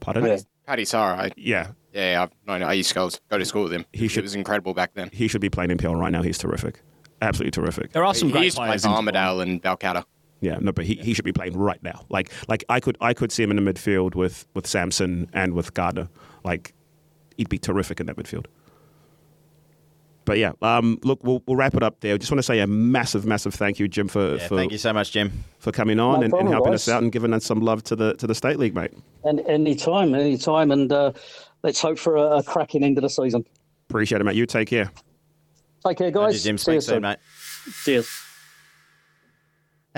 Pardon? 0.00 0.26
Yeah. 0.26 0.38
Paddy 0.66 0.84
Sarah. 0.84 1.16
I, 1.16 1.30
Yeah, 1.36 1.68
yeah, 1.94 2.22
I've 2.24 2.30
known. 2.46 2.62
I 2.62 2.74
used 2.74 2.90
to 2.90 2.94
go, 2.94 3.10
go 3.30 3.38
to 3.38 3.44
school 3.44 3.62
with 3.64 3.72
him. 3.72 3.86
He 3.92 4.00
He 4.00 4.08
should- 4.08 4.22
was 4.24 4.34
incredible 4.34 4.74
back 4.74 4.92
then. 4.94 5.08
he 5.12 5.26
should 5.28 5.40
be 5.40 5.48
playing 5.48 5.70
NPL 5.70 5.98
right 5.98 6.12
now. 6.12 6.22
He's 6.22 6.36
terrific. 6.38 6.82
Absolutely 7.22 7.50
terrific. 7.52 7.92
There 7.92 8.04
are 8.04 8.14
some 8.14 8.28
he 8.28 8.32
great 8.32 8.44
used 8.44 8.56
to 8.56 8.60
play 8.60 8.68
players. 8.68 8.82
for 8.82 8.88
in 8.88 8.94
Armadale 8.94 9.40
and 9.40 9.62
Balcatta. 9.62 10.04
Yeah, 10.40 10.58
no, 10.60 10.70
but 10.70 10.84
he, 10.84 10.94
he 10.94 11.14
should 11.14 11.24
be 11.24 11.32
playing 11.32 11.56
right 11.58 11.82
now. 11.82 12.04
Like 12.10 12.30
like 12.46 12.64
I 12.68 12.78
could 12.78 12.96
I 13.00 13.12
could 13.12 13.32
see 13.32 13.42
him 13.42 13.50
in 13.50 13.56
the 13.64 13.72
midfield 13.72 14.14
with 14.14 14.46
with 14.54 14.68
Samson 14.68 15.28
and 15.32 15.52
with 15.54 15.74
Gardner. 15.74 16.08
Like 16.44 16.74
he'd 17.36 17.48
be 17.48 17.58
terrific 17.58 17.98
in 17.98 18.06
that 18.06 18.16
midfield. 18.16 18.46
But 20.28 20.36
yeah, 20.36 20.52
um, 20.60 20.98
look, 21.04 21.24
we'll, 21.24 21.42
we'll 21.46 21.56
wrap 21.56 21.72
it 21.74 21.82
up 21.82 22.00
there. 22.00 22.12
I 22.12 22.18
just 22.18 22.30
want 22.30 22.40
to 22.40 22.42
say 22.42 22.60
a 22.60 22.66
massive, 22.66 23.24
massive 23.24 23.54
thank 23.54 23.78
you, 23.78 23.88
Jim, 23.88 24.08
for 24.08 24.36
Yeah, 24.36 24.46
for, 24.46 24.56
thank 24.58 24.72
you 24.72 24.76
so 24.76 24.92
much, 24.92 25.10
Jim. 25.10 25.32
for 25.58 25.72
coming 25.72 25.98
on 25.98 26.20
No 26.20 26.24
and, 26.26 26.34
and 26.34 26.48
helping 26.50 26.72
guys. 26.72 26.86
us 26.86 26.88
out 26.94 27.02
and 27.02 27.10
giving 27.10 27.32
us 27.32 27.46
some 27.46 27.60
love 27.60 27.82
to 27.84 27.96
the 27.96 28.12
to 28.16 28.26
the 28.26 28.34
state 28.34 28.58
league, 28.58 28.74
mate. 28.74 28.92
And 29.24 29.40
any 29.46 29.74
time, 29.74 30.14
any 30.14 30.36
time, 30.36 30.70
and 30.70 30.92
uh, 30.92 31.12
let's 31.62 31.80
hope 31.80 31.98
for 31.98 32.16
a, 32.16 32.36
a 32.36 32.42
cracking 32.42 32.84
end 32.84 32.98
of 32.98 33.02
the 33.02 33.08
season. 33.08 33.42
Appreciate 33.88 34.20
it, 34.20 34.24
mate. 34.24 34.36
You 34.36 34.44
take 34.44 34.68
care. 34.68 34.92
Take 35.86 35.96
care, 35.96 36.10
Thank 36.10 36.14
you, 36.14 36.20
guys. 36.20 36.44
Jim. 36.44 36.58
See 36.58 36.74
you 36.74 36.80
Speak 36.82 36.94
soon, 36.94 37.02
mate. 37.02 37.18
Cheers. 37.84 38.27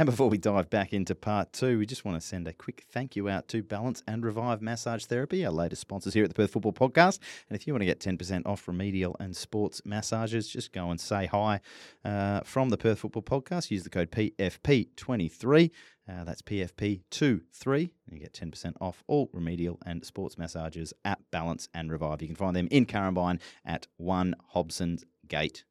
And 0.01 0.07
before 0.07 0.31
we 0.31 0.39
dive 0.39 0.71
back 0.71 0.95
into 0.95 1.15
part 1.15 1.53
two, 1.53 1.79
we 1.79 1.85
just 1.85 2.07
want 2.07 2.19
to 2.19 2.27
send 2.27 2.49
a 2.49 2.55
quick 2.55 2.87
thank 2.91 3.17
you 3.17 3.29
out 3.29 3.49
to 3.49 3.63
Balance 3.63 4.03
and 4.09 4.25
Revive 4.25 4.63
Massage 4.63 5.05
Therapy, 5.05 5.45
our 5.45 5.53
latest 5.53 5.83
sponsors 5.83 6.15
here 6.15 6.25
at 6.25 6.31
the 6.31 6.35
Perth 6.35 6.53
Football 6.53 6.73
Podcast. 6.73 7.19
And 7.51 7.55
if 7.55 7.67
you 7.67 7.75
want 7.75 7.83
to 7.83 7.85
get 7.85 8.01
10% 8.01 8.47
off 8.47 8.67
remedial 8.67 9.15
and 9.21 9.37
sports 9.37 9.83
massages, 9.85 10.49
just 10.49 10.73
go 10.73 10.91
and 10.91 10.99
say 10.99 11.27
hi 11.27 11.61
uh, 12.03 12.41
from 12.45 12.71
the 12.71 12.79
Perth 12.79 13.01
Football 13.01 13.25
Podcast. 13.25 13.71
Use 13.71 13.83
the 13.83 13.91
code 13.91 14.11
PFP23. 14.11 15.71
Uh, 16.09 16.25
that's 16.25 16.41
PFP23. 16.41 17.91
And 18.09 18.19
you 18.19 18.21
get 18.21 18.33
10% 18.33 18.73
off 18.81 19.05
all 19.07 19.29
remedial 19.35 19.79
and 19.85 20.03
sports 20.03 20.39
massages 20.39 20.95
at 21.05 21.19
Balance 21.31 21.69
and 21.75 21.93
Revive. 21.93 22.23
You 22.23 22.29
can 22.29 22.37
find 22.37 22.57
them 22.57 22.69
in 22.71 22.87
Currambine 22.87 23.39
at 23.67 23.87
1 23.99 24.35
Hobson's 24.55 25.05
Gate. 25.29 25.65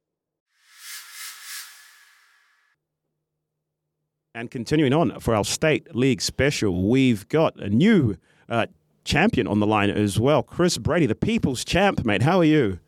And 4.34 4.48
continuing 4.50 4.92
on 4.92 5.18
for 5.18 5.34
our 5.34 5.44
state 5.44 5.94
league 5.94 6.22
special, 6.22 6.88
we've 6.88 7.28
got 7.28 7.56
a 7.56 7.68
new 7.68 8.16
uh, 8.48 8.66
champion 9.04 9.48
on 9.48 9.58
the 9.58 9.66
line 9.66 9.90
as 9.90 10.20
well, 10.20 10.42
Chris 10.44 10.78
Brady, 10.78 11.06
the 11.06 11.16
people's 11.16 11.64
champ, 11.64 12.04
mate. 12.04 12.22
How 12.22 12.38
are 12.38 12.44
you? 12.44 12.78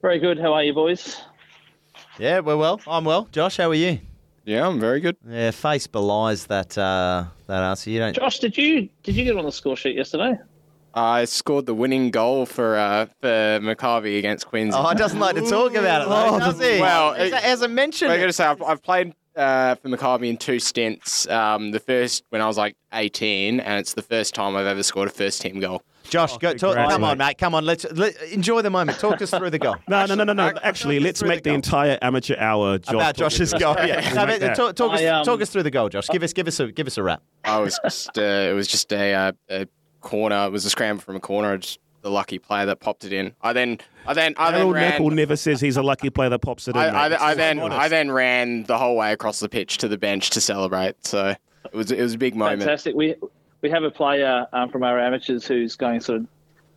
Very 0.00 0.20
good. 0.20 0.38
How 0.38 0.52
are 0.54 0.62
you, 0.62 0.72
boys? 0.72 1.20
Yeah, 2.20 2.38
we're 2.38 2.56
well. 2.56 2.80
I'm 2.86 3.04
well. 3.04 3.26
Josh, 3.32 3.56
how 3.56 3.68
are 3.70 3.74
you? 3.74 3.98
Yeah, 4.44 4.66
I'm 4.66 4.78
very 4.78 5.00
good. 5.00 5.16
Yeah, 5.28 5.50
face 5.50 5.88
belies 5.88 6.46
that 6.46 6.78
uh, 6.78 7.24
that 7.48 7.62
answer. 7.64 7.90
You 7.90 7.98
don't. 7.98 8.14
Josh, 8.14 8.38
did 8.38 8.56
you 8.56 8.88
did 9.02 9.16
you 9.16 9.24
get 9.24 9.36
on 9.36 9.44
the 9.44 9.50
score 9.52 9.76
sheet 9.76 9.96
yesterday? 9.96 10.38
I 10.94 11.24
scored 11.26 11.66
the 11.66 11.74
winning 11.74 12.12
goal 12.12 12.46
for 12.46 12.76
uh, 12.76 13.06
for 13.20 13.26
Maccabi 13.60 14.18
against 14.18 14.46
Queens. 14.46 14.72
Oh, 14.76 14.88
he 14.88 14.94
doesn't 14.94 15.18
like 15.18 15.34
to 15.34 15.42
talk 15.50 15.74
about 15.74 16.02
it, 16.02 16.08
though, 16.08 16.38
does 16.38 16.60
he? 16.60 16.80
Well, 16.80 17.14
as, 17.14 17.32
it- 17.32 17.44
as 17.44 17.62
I 17.64 17.66
mentioned, 17.66 18.12
I 18.12 18.18
got 18.18 18.26
to 18.26 18.32
say, 18.32 18.44
I've, 18.44 18.62
I've 18.62 18.82
played 18.82 19.14
uh, 19.38 19.74
for 19.76 19.88
Maccabi 19.88 20.28
in 20.28 20.36
two 20.36 20.58
stints. 20.58 21.26
Um, 21.28 21.70
the 21.70 21.80
first 21.80 22.24
when 22.30 22.42
I 22.42 22.46
was 22.46 22.58
like 22.58 22.76
18, 22.92 23.60
and 23.60 23.78
it's 23.80 23.94
the 23.94 24.02
first 24.02 24.34
time 24.34 24.56
I've 24.56 24.66
ever 24.66 24.82
scored 24.82 25.08
a 25.08 25.10
first 25.10 25.40
team 25.40 25.60
goal. 25.60 25.82
Josh, 26.10 26.38
go, 26.38 26.54
talk, 26.54 26.74
congrats, 26.74 26.92
come 26.94 27.04
on, 27.04 27.18
mate. 27.18 27.24
mate. 27.26 27.38
Come 27.38 27.54
on, 27.54 27.66
let's 27.66 27.84
let, 27.92 28.20
enjoy 28.32 28.62
the 28.62 28.70
moment. 28.70 28.98
Talk 28.98 29.20
us 29.20 29.30
through 29.30 29.50
the 29.50 29.58
goal. 29.58 29.76
No, 29.88 30.06
no, 30.06 30.14
no, 30.14 30.24
no, 30.24 30.32
no. 30.32 30.46
Actually, 30.62 30.62
Actually, 30.64 30.98
talk 30.98 31.00
us 31.00 31.04
let's 31.04 31.22
make 31.22 31.42
the 31.42 31.50
the 31.50 31.54
entire 31.54 31.98
amateur 32.00 32.36
hour 32.38 32.78
Josh 32.78 32.94
About 32.94 33.02
talking 33.16 33.24
Josh's 33.24 33.52
about 33.52 33.76
goal. 33.76 33.84
it. 33.84 33.88
Yeah, 33.88 34.06
We'll 34.06 34.14
No, 34.14 34.26
make 34.26 34.40
but 34.40 34.46
that. 34.46 34.56
talk, 34.56 34.74
talk 34.74 34.92
us, 34.94 35.00
I, 35.00 35.06
um, 35.06 35.24
talk 35.26 35.40
us 35.42 35.50
through 35.50 35.64
the 35.64 35.70
goal, 35.70 35.88
Josh. 35.90 36.08
Give 36.08 36.22
us, 36.22 36.32
give 36.32 36.48
us 36.48 36.58
a, 36.60 36.72
give 36.72 36.86
us 36.86 36.96
a 36.96 37.02
wrap. 37.02 37.22
I 37.44 37.58
was 37.58 37.78
just 37.84 38.16
uh, 38.18 38.22
it 38.22 38.54
was 38.54 38.68
just 38.68 38.90
a, 38.92 39.12
uh, 39.14 39.32
a 39.50 39.66
corner. 40.00 40.46
It 40.46 40.52
was 40.52 40.64
a 40.64 40.70
scramble 40.70 41.02
from 41.02 41.16
a 41.16 41.20
corner. 41.20 41.58
Just 41.58 41.78
the 42.02 42.10
lucky 42.10 42.38
player 42.38 42.66
that 42.66 42.80
popped 42.80 43.04
it 43.04 43.12
in. 43.12 43.34
I 43.42 43.52
then 43.52 43.78
I 44.06 44.14
then 44.14 44.34
I 44.36 44.50
then 44.50 44.60
Harold 44.60 44.74
ran. 44.74 44.92
Neckel 44.92 45.12
never 45.12 45.36
says 45.36 45.60
he's 45.60 45.76
a 45.76 45.82
lucky 45.82 46.10
player 46.10 46.30
that 46.30 46.40
pops 46.40 46.68
it 46.68 46.76
in. 46.76 46.82
I, 46.82 47.08
mate. 47.08 47.16
I, 47.16 47.30
I 47.30 47.34
then 47.34 47.58
honest. 47.58 47.80
I 47.80 47.88
then 47.88 48.10
ran 48.10 48.64
the 48.64 48.78
whole 48.78 48.96
way 48.96 49.12
across 49.12 49.40
the 49.40 49.48
pitch 49.48 49.78
to 49.78 49.88
the 49.88 49.98
bench 49.98 50.30
to 50.30 50.40
celebrate. 50.40 51.06
So 51.06 51.28
it 51.28 51.74
was 51.74 51.90
it 51.90 52.00
was 52.00 52.14
a 52.14 52.18
big 52.18 52.34
moment. 52.34 52.60
Fantastic. 52.62 52.94
We 52.94 53.14
we 53.60 53.70
have 53.70 53.82
a 53.82 53.90
player 53.90 54.46
um, 54.52 54.70
from 54.70 54.82
our 54.82 54.98
amateurs 54.98 55.46
who's 55.46 55.76
going 55.76 56.00
sort 56.00 56.20
of. 56.20 56.26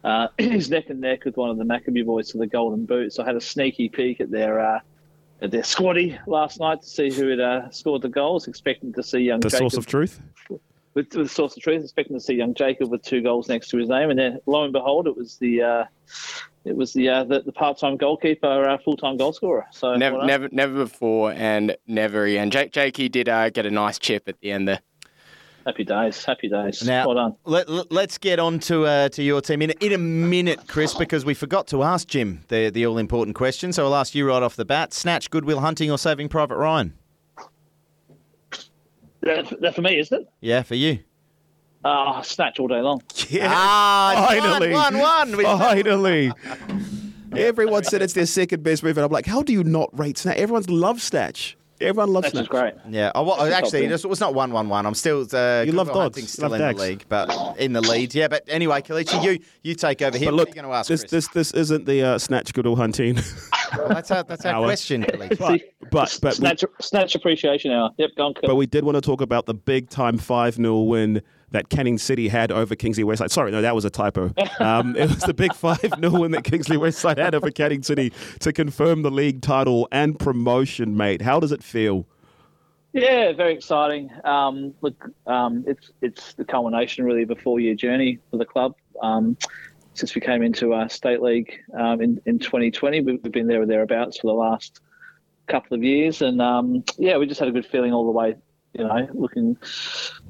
Uh, 0.04 0.28
he's 0.40 0.70
neck 0.72 0.90
and 0.90 1.00
neck 1.00 1.26
with 1.26 1.38
one 1.38 1.52
of 1.52 1.58
the 1.58 1.64
Maccabi 1.64 2.04
boys 2.04 2.32
for 2.32 2.40
the 2.40 2.48
Golden 2.48 2.86
Boots. 2.86 3.20
I 3.20 3.26
had 3.26 3.36
a 3.36 3.42
sneaky 3.42 3.88
peek 3.88 4.20
at 4.20 4.32
their 4.32 4.60
uh, 4.60 4.80
at 5.42 5.52
their 5.52 5.62
squaddy 5.62 6.18
last 6.28 6.60
night 6.60 6.82
to 6.82 6.88
see 6.88 7.12
who 7.12 7.28
had 7.28 7.40
uh, 7.40 7.70
scored 7.70 8.02
the 8.02 8.10
goals, 8.10 8.48
expecting 8.48 8.94
to 8.94 9.04
see 9.04 9.20
young 9.20 9.40
the 9.40 9.50
Jacob 9.50 9.72
source 9.72 9.78
of 9.78 9.86
truth. 9.86 10.20
With, 10.94 11.14
with 11.16 11.28
the 11.28 11.34
source 11.34 11.56
of 11.56 11.64
truth, 11.64 11.84
expecting 11.84 12.16
to 12.16 12.20
see 12.20 12.34
young 12.34 12.54
Jacob 12.54 12.90
with 12.90 13.02
two 13.02 13.22
goals 13.22 13.48
next 13.48 13.70
to 13.70 13.78
his 13.78 13.90
name, 13.90 14.10
and 14.10 14.20
then 14.20 14.40
lo 14.46 14.64
and 14.64 14.74
behold, 14.74 15.08
it 15.08 15.16
was 15.16 15.38
the 15.38 15.62
uh, 15.62 15.84
it 16.66 16.76
was 16.76 16.94
the 16.94 17.10
uh, 17.10 17.24
the, 17.24 17.42
the 17.42 17.52
part 17.52 17.78
time 17.78 17.98
goalkeeper, 17.98 18.70
uh, 18.70 18.78
full 18.78 18.98
time 18.98 19.18
goal 19.18 19.34
scorer. 19.34 19.66
So 19.72 19.96
Never, 19.96 20.18
well 20.18 20.28
done. 20.28 20.28
never, 20.28 20.50
never 20.52 20.74
before, 20.76 21.34
and 21.34 21.76
never 21.88 22.26
again. 22.26 22.52
Jake, 22.52 22.72
Jakey 22.72 23.10
did 23.10 23.30
uh, 23.30 23.50
get 23.50 23.66
a 23.66 23.72
nice 23.72 23.98
chip 23.98 24.24
at 24.28 24.40
the 24.42 24.52
end 24.52 24.68
there. 24.68 24.80
happy 25.66 25.84
days, 25.84 26.24
happy 26.24 26.50
days. 26.50 26.84
Now, 26.84 27.08
well 27.08 27.16
done. 27.16 27.36
Let, 27.46 27.92
let, 27.92 28.10
us 28.10 28.18
get 28.18 28.40
on 28.40 28.60
to 28.60 28.86
uh, 28.86 29.10
to 29.10 29.24
your 29.24 29.42
team 29.42 29.62
in, 29.62 29.72
in 29.80 29.94
a 29.94 29.98
minute, 29.98 30.68
Chris, 30.68 30.94
because 30.94 31.26
we 31.26 31.34
forgot 31.34 31.68
to 31.68 31.84
ask 31.84 32.08
Jim 32.08 32.44
the 32.50 32.70
the 32.70 32.86
all 32.86 32.98
important 32.98 33.36
question. 33.36 33.74
So 33.74 33.86
I'll 33.86 33.96
ask 33.96 34.14
you 34.14 34.28
right 34.28 34.44
off 34.44 34.56
the 34.56 34.66
bat: 34.66 34.94
Snatch, 34.94 35.30
Goodwill 35.30 35.62
Hunting, 35.62 35.90
or 35.90 35.98
Saving 35.98 36.30
Private 36.30 36.58
Ryan? 36.58 36.94
That, 39.22 39.62
that 39.62 39.76
for 39.76 39.82
me, 39.82 40.00
isn't 40.00 40.22
it? 40.22 40.30
Yeah, 40.42 40.64
for 40.64 40.76
you. 40.76 41.00
Ah, 41.84 42.22
snatch 42.22 42.60
all 42.60 42.68
day 42.68 42.82
long. 42.82 43.02
Ah, 43.42 44.26
Finally. 44.30 44.72
one, 44.72 44.98
one, 44.98 45.32
one. 45.44 45.60
Finally. 45.60 46.32
Everyone 47.36 47.84
said 47.84 48.02
it's 48.02 48.14
their 48.14 48.26
second 48.26 48.62
best 48.64 48.84
move, 48.84 48.98
and 48.98 49.06
I'm 49.06 49.12
like, 49.12 49.26
how 49.26 49.42
do 49.42 49.54
you 49.54 49.64
not 49.64 49.98
rate 49.98 50.18
Snatch? 50.18 50.38
Everyone 50.38 50.64
loves 50.68 51.04
Snatch. 51.04 51.58
Everyone 51.82 52.14
loves 52.14 52.30
Snatch 52.30 52.44
is 52.44 52.48
Snatch. 52.50 52.74
great. 52.74 52.94
Yeah, 52.94 53.12
oh, 53.16 53.24
well, 53.24 53.38
That's 53.38 53.44
the 53.46 53.50
top 53.52 53.64
actually, 53.64 53.80
thing. 53.82 53.92
it 53.92 54.06
was 54.06 54.20
not 54.20 54.34
one 54.34 54.52
one 54.52 54.70
one. 54.70 54.86
I'm 54.86 54.94
still 54.94 55.26
uh, 55.34 55.64
You 55.66 55.72
love 55.72 55.88
dogs. 55.88 56.00
Hunting's 56.00 56.32
still 56.32 56.50
Love 56.50 56.54
in 56.54 56.60
dags. 56.62 56.80
the 56.80 56.88
league, 56.88 57.06
but 57.10 57.58
in 57.58 57.74
the 57.74 57.82
lead. 57.82 58.14
Yeah, 58.16 58.28
but 58.28 58.44
anyway, 58.48 58.82
Kalichi, 58.82 59.24
you 59.24 59.40
you 59.64 59.76
take 59.76 60.02
over 60.02 60.18
here. 60.18 60.28
But 60.28 60.34
what 60.34 60.38
look, 60.38 60.48
are 60.48 60.50
you 60.52 60.56
going 60.62 60.72
to 60.72 60.78
ask, 60.78 60.88
this, 60.90 61.02
Chris? 61.02 61.12
this 61.12 61.28
this 61.30 61.52
isn't 61.54 61.86
the 61.86 62.02
uh, 62.04 62.18
Snatch 62.18 62.54
Goodwill 62.54 62.76
Hunting. 62.76 63.20
Well, 63.78 63.88
that's 63.90 64.12
our, 64.12 64.24
that's 64.24 64.46
our 64.46 64.54
Hour. 64.56 64.66
question, 64.66 65.04
Kalichi. 65.04 65.38
but 65.40 65.62
but 65.92 66.20
but 66.22 66.24
we, 66.24 66.32
snatch, 66.32 66.64
snatch 66.82 67.16
appreciation 67.16 67.72
hour. 67.72 67.90
Yep, 67.98 68.10
go 68.18 68.26
on. 68.28 68.34
Kurt. 68.34 68.44
but 68.44 68.56
we 68.56 68.66
did 68.66 68.84
want 68.84 68.96
to 68.96 69.02
talk 69.02 69.22
about 69.22 69.46
the 69.46 69.54
big 69.54 69.90
time 69.90 70.18
5 70.18 70.56
0 70.56 70.82
win 70.82 71.22
that 71.52 71.70
Canning 71.70 71.98
City 71.98 72.28
had 72.28 72.52
over 72.52 72.76
Kingsley 72.76 73.04
Westside. 73.04 73.30
Sorry, 73.30 73.52
no, 73.52 73.62
that 73.62 73.76
was 73.76 73.86
a 73.86 73.90
typo. 73.90 74.34
Um, 74.60 74.96
it 74.96 75.10
was 75.10 75.20
the 75.20 75.34
big 75.34 75.54
5 75.56 75.80
0 76.00 76.20
win 76.20 76.32
that 76.32 76.44
Kingsley 76.44 76.78
Westside 76.78 77.18
had 77.18 77.36
over 77.36 77.52
Canning 77.52 77.84
City 77.84 78.12
to 78.40 78.54
confirm 78.54 79.02
the 79.02 79.12
league 79.12 79.42
title 79.42 79.88
and 79.92 80.18
promotion, 80.18 80.96
mate. 80.96 81.22
How 81.22 81.40
does 81.40 81.52
it 81.52 81.64
feel? 81.64 82.06
Yeah, 82.94 83.32
very 83.32 83.54
exciting. 83.54 84.10
Um, 84.26 84.74
look, 84.82 85.10
um, 85.26 85.64
it's 85.66 85.92
it's 86.02 86.34
the 86.34 86.44
culmination 86.44 87.06
really 87.06 87.24
of 87.24 87.32
a 87.32 87.36
four 87.36 87.60
year 87.60 87.76
journey 87.76 88.20
for 88.30 88.38
the 88.38 88.46
club. 88.46 88.76
Um, 89.02 89.38
since 89.94 90.16
we 90.16 90.22
came 90.22 90.42
into 90.42 90.74
uh, 90.74 90.88
state 90.88 91.22
league 91.22 91.52
um, 91.78 92.02
in 92.02 92.22
in 92.26 92.40
2020, 92.40 93.02
we've, 93.02 93.20
we've 93.24 93.32
been 93.32 93.48
there 93.48 93.62
or 93.62 93.66
thereabouts 93.66 94.20
for 94.20 94.28
the 94.28 94.34
last 94.34 94.82
couple 95.48 95.76
of 95.76 95.84
years, 95.84 96.22
and 96.22 96.42
um, 96.42 96.84
yeah, 96.98 97.18
we 97.18 97.26
just 97.26 97.40
had 97.40 97.50
a 97.50 97.52
good 97.52 97.66
feeling 97.66 97.94
all 97.94 98.06
the 98.06 98.12
way. 98.12 98.36
You 98.74 98.86
know, 98.86 99.08
looking 99.14 99.58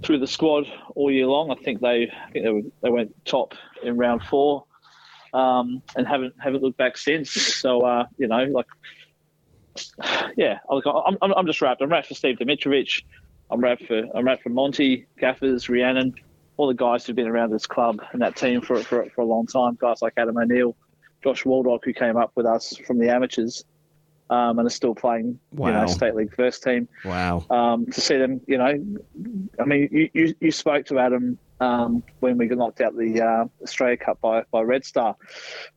through 0.03 0.19
the 0.19 0.27
squad 0.27 0.65
all 0.95 1.11
year 1.11 1.27
long, 1.27 1.51
I 1.51 1.55
think 1.55 1.79
they 1.79 2.11
I 2.11 2.31
think 2.31 2.45
they, 2.45 2.51
were, 2.51 2.61
they 2.81 2.89
went 2.89 3.13
top 3.23 3.53
in 3.83 3.97
round 3.97 4.23
four, 4.23 4.65
um, 5.33 5.83
and 5.95 6.07
haven't 6.07 6.33
haven't 6.39 6.63
looked 6.63 6.77
back 6.77 6.97
since. 6.97 7.31
So 7.31 7.81
uh, 7.81 8.05
you 8.17 8.27
know, 8.27 8.43
like 8.45 8.65
yeah, 10.35 10.59
I'm, 10.69 11.17
I'm, 11.21 11.33
I'm 11.33 11.45
just 11.45 11.61
wrapped. 11.61 11.81
I'm 11.81 11.89
wrapped 11.89 12.07
for 12.07 12.15
Steve 12.15 12.37
Dimitrovic. 12.37 13.03
I'm 13.51 13.61
wrapped 13.61 13.85
for 13.85 14.03
I'm 14.15 14.25
wrapped 14.25 14.43
for 14.43 14.49
Monty, 14.49 15.07
Gaffers, 15.19 15.69
Rhiannon, 15.69 16.13
all 16.57 16.67
the 16.67 16.73
guys 16.73 17.05
who've 17.05 17.15
been 17.15 17.27
around 17.27 17.51
this 17.51 17.67
club 17.67 18.01
and 18.11 18.21
that 18.21 18.35
team 18.35 18.61
for 18.61 18.77
for, 18.83 19.07
for 19.13 19.21
a 19.21 19.25
long 19.25 19.45
time. 19.45 19.77
Guys 19.79 20.01
like 20.01 20.13
Adam 20.17 20.37
O'Neill, 20.37 20.75
Josh 21.23 21.43
Waldock, 21.43 21.81
who 21.83 21.93
came 21.93 22.17
up 22.17 22.31
with 22.35 22.45
us 22.45 22.75
from 22.87 22.97
the 22.97 23.09
amateurs, 23.09 23.63
um, 24.31 24.57
and 24.57 24.65
are 24.65 24.71
still 24.71 24.95
playing, 24.95 25.37
you 25.51 25.59
Wow. 25.59 25.81
know, 25.81 25.87
state 25.87 26.15
league 26.15 26.33
first 26.33 26.63
team. 26.63 26.87
Wow. 27.05 27.45
Um, 27.49 27.85
to 27.87 28.01
see 28.01 28.17
them, 28.17 28.41
you 28.47 28.57
know, 28.57 28.73
I 29.59 29.65
mean, 29.65 29.89
you, 29.91 30.09
you, 30.13 30.33
you 30.39 30.51
spoke 30.51 30.85
to 30.87 30.97
Adam 30.99 31.37
um, 31.59 32.01
when 32.21 32.37
we 32.37 32.47
got 32.47 32.57
knocked 32.57 32.81
out 32.81 32.97
the 32.97 33.21
uh, 33.21 33.45
Australia 33.61 33.97
Cup 33.97 34.19
by, 34.21 34.43
by 34.49 34.61
Red 34.61 34.85
Star, 34.85 35.15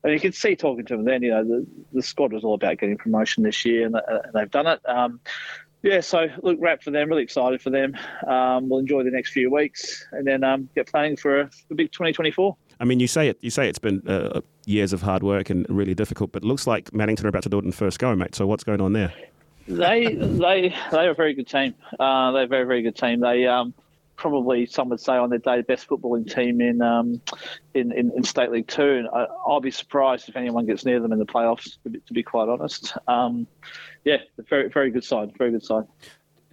and 0.02 0.12
you 0.14 0.20
could 0.20 0.34
see 0.34 0.54
talking 0.56 0.86
to 0.86 0.94
him 0.94 1.04
then, 1.04 1.22
you 1.22 1.30
know, 1.30 1.44
the, 1.44 1.66
the 1.92 2.02
squad 2.02 2.32
was 2.32 2.44
all 2.44 2.54
about 2.54 2.78
getting 2.78 2.96
promotion 2.96 3.42
this 3.42 3.64
year, 3.64 3.84
and, 3.86 3.96
and 3.96 4.20
they've 4.32 4.50
done 4.50 4.66
it. 4.68 4.80
Um, 4.88 5.20
yeah, 5.82 6.00
so 6.00 6.28
look, 6.42 6.56
wrapped 6.60 6.84
for 6.84 6.92
them, 6.92 7.10
really 7.10 7.24
excited 7.24 7.60
for 7.60 7.68
them. 7.68 7.94
Um, 8.26 8.70
we'll 8.70 8.78
enjoy 8.78 9.02
the 9.02 9.10
next 9.10 9.32
few 9.32 9.50
weeks, 9.50 10.06
and 10.12 10.26
then 10.26 10.42
um, 10.42 10.68
get 10.74 10.86
planning 10.86 11.16
for 11.16 11.40
a, 11.42 11.50
a 11.70 11.74
big 11.74 11.92
2024. 11.92 12.56
I 12.80 12.84
mean, 12.84 13.00
you 13.00 13.06
say 13.06 13.28
it. 13.28 13.36
You 13.42 13.50
say 13.50 13.68
it's 13.68 13.78
been 13.78 14.00
uh, 14.08 14.40
years 14.66 14.92
of 14.92 15.02
hard 15.02 15.22
work 15.22 15.50
and 15.50 15.66
really 15.68 15.94
difficult, 15.94 16.32
but 16.32 16.44
looks 16.44 16.66
like 16.66 16.90
Maddington 16.92 17.24
are 17.24 17.28
about 17.28 17.42
to 17.44 17.48
do 17.48 17.58
it 17.58 17.64
in 17.64 17.72
first 17.72 17.98
go, 17.98 18.14
mate. 18.14 18.34
So 18.34 18.46
what's 18.46 18.64
going 18.64 18.80
on 18.80 18.92
there? 18.92 19.12
they 19.66 20.14
they 20.14 20.74
they 20.90 21.06
are 21.06 21.10
a 21.10 21.14
very 21.14 21.34
good 21.34 21.48
team. 21.48 21.74
Uh, 21.98 22.32
they're 22.32 22.44
a 22.44 22.46
very 22.46 22.64
very 22.64 22.82
good 22.82 22.96
team. 22.96 23.20
They 23.20 23.46
um, 23.46 23.74
probably 24.16 24.66
some 24.66 24.88
would 24.90 25.00
say 25.00 25.14
on 25.14 25.30
their 25.30 25.38
day 25.38 25.58
the 25.58 25.62
best 25.62 25.88
footballing 25.88 26.32
team 26.32 26.60
in 26.60 26.82
um, 26.82 27.20
in, 27.74 27.92
in, 27.92 28.12
in 28.16 28.22
state 28.24 28.50
league 28.50 28.66
two. 28.66 28.82
And 28.82 29.08
I, 29.08 29.26
I'll 29.46 29.60
be 29.60 29.70
surprised 29.70 30.28
if 30.28 30.36
anyone 30.36 30.66
gets 30.66 30.84
near 30.84 31.00
them 31.00 31.12
in 31.12 31.18
the 31.18 31.26
playoffs. 31.26 31.78
To 31.84 31.90
be, 31.90 32.00
to 32.00 32.12
be 32.12 32.22
quite 32.22 32.48
honest, 32.48 32.96
um, 33.08 33.46
yeah, 34.04 34.18
very 34.48 34.68
very 34.68 34.90
good 34.90 35.04
side. 35.04 35.32
Very 35.38 35.50
good 35.50 35.64
side. 35.64 35.84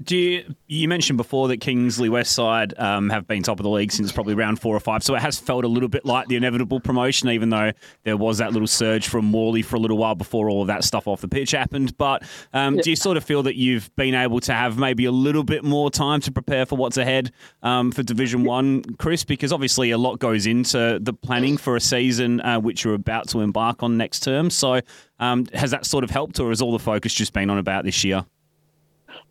Do 0.04 0.18
you, 0.18 0.56
you 0.68 0.88
mentioned 0.88 1.18
before 1.18 1.48
that 1.50 1.60
Kingsley 1.60 2.10
Westside 2.10 2.80
um, 2.80 3.10
have 3.10 3.28
been 3.28 3.44
top 3.44 3.60
of 3.60 3.64
the 3.64 3.70
league 3.70 3.92
since 3.92 4.12
probably 4.12 4.34
round 4.34 4.60
four 4.60 4.76
or 4.76 4.80
five, 4.80 5.04
so 5.04 5.16
it 5.16 5.22
has 5.22 5.38
felt 5.38 5.66
a 5.66 5.68
little 5.68 5.90
bit 5.90 6.06
like 6.06 6.28
the 6.28 6.38
inevitable 6.38 6.80
promotion, 6.80 7.30
even 7.30 7.50
though 7.50 7.72
there 8.04 8.16
was 8.16 8.38
that 8.38 8.54
little 8.54 8.68
surge 8.68 9.08
from 9.08 9.26
Morley 9.26 9.62
for 9.62 9.76
a 9.76 9.80
little 9.80 9.98
while 9.98 10.16
before 10.16 10.50
all 10.50 10.62
of 10.62 10.68
that 10.68 10.84
stuff 10.84 11.08
off 11.08 11.22
the 11.22 11.28
pitch 11.28 11.52
happened. 11.52 11.98
But 11.98 12.24
um, 12.54 12.78
do 12.78 12.90
you 12.90 12.96
sort 12.96 13.18
of 13.18 13.24
feel 13.24 13.44
that 13.44 13.56
you've 13.56 13.94
been 13.96 14.16
able 14.16 14.40
to 14.42 14.54
have 14.54 14.78
maybe 14.78 15.06
a 15.06 15.12
little 15.12 15.44
bit 15.44 15.64
more 15.64 15.92
time 15.92 16.22
to 16.22 16.32
prepare 16.32 16.66
for 16.66 16.78
what's 16.78 16.98
ahead 16.98 17.32
um, 17.62 17.92
for 17.92 18.02
Division 18.02 18.44
One, 18.44 18.84
Chris? 18.98 19.24
Because 19.24 19.52
obviously 19.52 19.92
a 19.92 19.98
lot 19.98 20.20
goes 20.20 20.46
into 20.46 21.00
the 21.02 21.14
planning 21.14 21.58
for 21.58 21.76
a 21.76 21.82
season 21.82 22.42
uh, 22.42 22.60
which 22.60 22.84
you're 22.84 22.94
about 22.94 23.28
to 23.30 23.42
embark 23.42 23.84
on 23.84 23.98
next 23.98 24.22
term. 24.22 24.50
So 24.50 24.80
um, 25.20 25.48
has 25.54 25.72
that 25.72 25.86
sort 25.86 26.04
of 26.04 26.10
helped, 26.10 26.40
or 26.40 26.50
has 26.50 26.62
all 26.62 26.72
the 26.72 26.80
focus 26.80 27.14
just 27.14 27.34
been 27.34 27.50
on 27.50 27.58
about 27.58 27.84
this 27.84 28.04
year? 28.04 28.26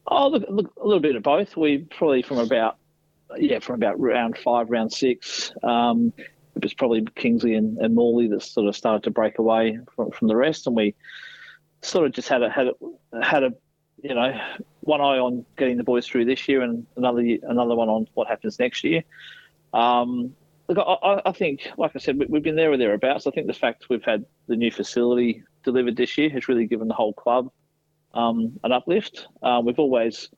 Oh, 0.06 0.28
look, 0.28 0.44
look, 0.48 0.72
a 0.80 0.84
little 0.84 1.00
bit 1.00 1.16
of 1.16 1.22
both. 1.22 1.56
We 1.56 1.78
probably 1.78 2.22
from 2.22 2.38
about 2.38 2.76
yeah 3.36 3.58
from 3.60 3.76
about 3.76 4.00
round 4.00 4.36
five, 4.38 4.70
round 4.70 4.92
six. 4.92 5.52
Um, 5.62 6.12
it 6.56 6.62
was 6.62 6.74
probably 6.74 7.06
Kingsley 7.14 7.54
and, 7.54 7.78
and 7.78 7.94
Morley 7.94 8.26
that 8.28 8.42
sort 8.42 8.66
of 8.68 8.76
started 8.76 9.04
to 9.04 9.10
break 9.10 9.38
away 9.38 9.78
from, 9.94 10.10
from 10.10 10.28
the 10.28 10.36
rest, 10.36 10.66
and 10.66 10.74
we 10.74 10.94
sort 11.82 12.06
of 12.06 12.12
just 12.12 12.28
had 12.28 12.42
a 12.42 12.50
had 12.50 12.68
a 12.68 13.22
had 13.22 13.44
a 13.44 13.52
you 14.02 14.14
know 14.14 14.32
one 14.80 15.00
eye 15.00 15.18
on 15.18 15.44
getting 15.56 15.76
the 15.76 15.84
boys 15.84 16.06
through 16.06 16.24
this 16.24 16.48
year, 16.48 16.62
and 16.62 16.86
another 16.96 17.20
another 17.42 17.74
one 17.74 17.88
on 17.88 18.06
what 18.14 18.26
happens 18.26 18.58
next 18.58 18.82
year. 18.82 19.02
Um, 19.72 20.34
look, 20.68 20.78
I, 20.78 21.20
I- 21.24 21.32
think, 21.32 21.68
like 21.76 21.92
I 21.94 21.98
said, 21.98 22.18
we, 22.18 22.26
we've 22.26 22.42
been 22.42 22.56
there 22.56 22.72
or 22.72 22.76
thereabouts. 22.76 23.26
I 23.26 23.30
think 23.30 23.46
the 23.46 23.52
fact 23.52 23.88
we've 23.88 24.02
had 24.04 24.24
the 24.48 24.56
new 24.56 24.70
facility 24.72 25.44
delivered 25.62 25.96
this 25.96 26.18
year 26.18 26.28
has 26.30 26.48
really 26.48 26.66
given 26.66 26.88
the 26.88 26.94
whole 26.94 27.12
club 27.12 27.50
um, 28.14 28.58
an 28.64 28.72
uplift. 28.72 29.26
Um, 29.42 29.64
we've 29.64 29.78
always 29.78 30.28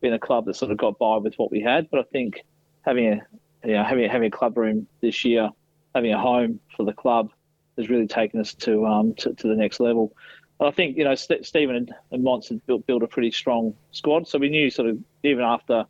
been 0.00 0.12
a 0.12 0.18
club 0.18 0.46
that 0.46 0.54
sort 0.54 0.70
of 0.70 0.78
got 0.78 0.98
by 0.98 1.16
with 1.18 1.34
what 1.36 1.50
we 1.50 1.60
had, 1.60 1.88
but 1.90 2.00
I 2.00 2.04
think 2.04 2.42
having 2.82 3.06
a 3.06 3.66
you 3.66 3.74
know 3.74 3.84
having 3.84 4.04
a, 4.04 4.08
having 4.08 4.28
a 4.28 4.30
club 4.30 4.56
room 4.56 4.86
this 5.00 5.24
year, 5.24 5.50
having 5.94 6.12
a 6.12 6.18
home 6.18 6.60
for 6.76 6.84
the 6.84 6.92
club, 6.92 7.30
has 7.76 7.88
really 7.88 8.06
taken 8.06 8.40
us 8.40 8.54
to 8.54 8.86
um, 8.86 9.14
to, 9.14 9.34
to 9.34 9.48
the 9.48 9.56
next 9.56 9.80
level. 9.80 10.14
I 10.60 10.70
think 10.70 10.96
you 10.96 11.04
know 11.04 11.14
St- 11.14 11.46
Stephen 11.46 11.76
and, 11.76 11.94
and 12.10 12.22
Mons 12.22 12.48
had 12.48 12.64
built 12.66 12.86
built 12.86 13.02
a 13.02 13.06
pretty 13.06 13.30
strong 13.30 13.74
squad, 13.92 14.28
so 14.28 14.38
we 14.38 14.48
knew 14.48 14.70
sort 14.70 14.88
of 14.88 14.98
even 15.22 15.44
after 15.44 15.86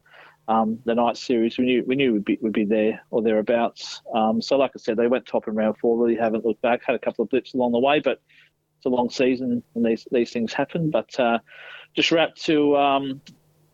um, 0.49 0.81
the 0.85 0.95
night 0.95 1.17
series. 1.17 1.59
We 1.59 1.65
knew 1.65 1.85
we 1.87 1.97
knew 1.97 2.13
we'd 2.15 2.25
be, 2.25 2.39
we'd 2.41 2.53
be 2.53 2.65
there 2.65 3.01
or 3.11 3.23
thereabouts. 3.23 4.03
Um, 4.15 4.43
so, 4.43 4.57
like 4.57 4.73
I 4.75 4.79
said, 4.79 4.97
they 4.97 5.07
went 5.07 5.27
top 5.27 5.49
in 5.49 5.55
round 5.55 5.79
four. 5.79 5.97
Really 5.97 6.17
haven't 6.17 6.45
looked 6.45 6.63
back. 6.63 6.83
Had 6.85 6.97
a 6.97 6.99
couple 6.99 7.23
of 7.23 7.31
blips 7.31 7.55
along 7.55 7.73
the 7.73 7.79
way, 7.79 8.01
but 8.01 8.21
it's 8.81 8.87
a 8.87 8.89
long 8.89 9.11
season 9.11 9.63
and 9.75 9.85
these 9.85 10.09
these 10.11 10.33
things 10.33 10.55
happen. 10.55 10.91
But 10.91 11.19
uh, 11.21 11.39
just 11.95 12.11
wrapped 12.11 12.43
to 12.45 12.77
um, 12.79 13.21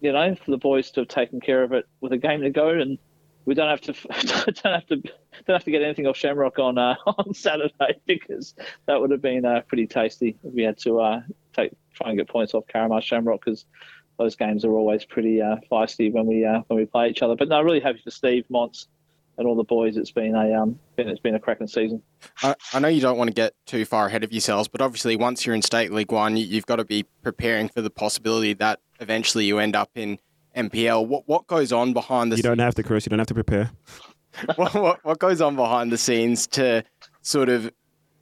you 0.01 0.13
know 0.13 0.35
for 0.35 0.51
the 0.51 0.57
boys 0.57 0.91
to 0.93 1.03
have 1.03 1.09
taken 1.09 1.41
care 1.41 1.63
of 1.63 1.73
it 1.73 1.87
with 2.01 2.13
a 2.13 2.19
game 2.19 2.41
to 2.41 2.51
go, 2.51 2.71
and 2.71 2.99
we 3.45 3.55
don't 3.55 3.69
have 3.69 3.81
to 3.83 3.93
don't 4.63 4.75
have 4.75 4.87
to 4.87 4.97
don't 4.97 5.55
have 5.55 5.65
to 5.65 5.71
get 5.71 5.83
anything 5.83 6.09
off 6.09 6.17
Shamrock 6.17 6.59
on 6.59 6.77
uh, 6.77 6.97
on 7.07 7.35
Saturday 7.35 8.01
because 8.05 8.55
that 8.87 9.01
would 9.01 9.13
have 9.13 9.23
been 9.23 9.45
uh, 9.45 9.61
pretty 9.69 9.87
tasty 9.87 10.37
if 10.43 10.53
we 10.53 10.65
had 10.65 10.77
to 10.79 11.01
uh, 11.01 11.21
take 11.55 11.73
try 11.95 12.09
and 12.09 12.19
get 12.19 12.29
points 12.29 12.53
off 12.53 12.65
Carramar 12.67 13.01
Shamrock 13.01 13.45
because 13.45 13.65
those 14.19 14.35
games 14.35 14.65
are 14.65 14.73
always 14.73 15.05
pretty 15.05 15.41
uh, 15.41 15.57
feisty 15.71 16.13
when 16.13 16.27
we 16.27 16.45
uh, 16.45 16.63
when 16.67 16.81
we 16.81 16.87
play 16.87 17.11
each 17.11 17.23
other. 17.23 17.37
But 17.37 17.49
no, 17.49 17.63
really 17.63 17.81
happy 17.81 18.01
for 18.03 18.11
Steve 18.11 18.45
Monts 18.51 18.89
and 19.39 19.47
all 19.47 19.57
the 19.57 19.65
boys. 19.65 19.97
It's 19.97 20.11
been 20.11 20.35
a 20.35 20.53
um, 20.55 20.79
been, 20.97 21.09
it's 21.09 21.21
been 21.21 21.35
a 21.35 21.41
cracking 21.41 21.67
season. 21.67 22.03
I, 22.43 22.55
I 22.73 22.79
know 22.79 22.89
you 22.89 23.01
don't 23.01 23.19
want 23.19 23.29
to 23.29 23.35
get 23.35 23.55
too 23.67 23.85
far 23.85 24.07
ahead 24.07 24.25
of 24.25 24.33
yourselves, 24.33 24.69
but 24.69 24.81
obviously 24.81 25.17
once 25.17 25.45
you're 25.47 25.55
in 25.55 25.63
State 25.63 25.93
League 25.93 26.13
One, 26.13 26.37
you, 26.37 26.45
you've 26.45 26.67
got 26.67 26.77
to 26.77 26.85
be 26.85 27.05
preparing 27.23 27.69
for 27.69 27.83
the 27.83 27.91
possibility 27.91 28.55
that 28.55 28.81
eventually 29.01 29.45
you 29.45 29.59
end 29.59 29.77
up 29.77 29.91
in 29.95 30.19
NPL. 30.57 31.07
What 31.07 31.27
what 31.27 31.47
goes 31.47 31.73
on 31.73 31.93
behind 31.93 32.33
the 32.33 32.37
You 32.37 32.43
don't 32.43 32.59
have 32.59 32.75
to, 32.77 32.83
Chris. 32.83 33.07
You 33.07 33.11
don't 33.11 33.19
have 33.19 33.29
to 33.29 33.35
prepare. 33.35 33.71
what, 34.57 34.75
what, 34.75 35.05
what 35.05 35.19
goes 35.19 35.41
on 35.41 35.57
behind 35.57 35.91
the 35.91 35.99
scenes 35.99 36.47
to 36.49 36.85
sort 37.23 37.49
of 37.49 37.71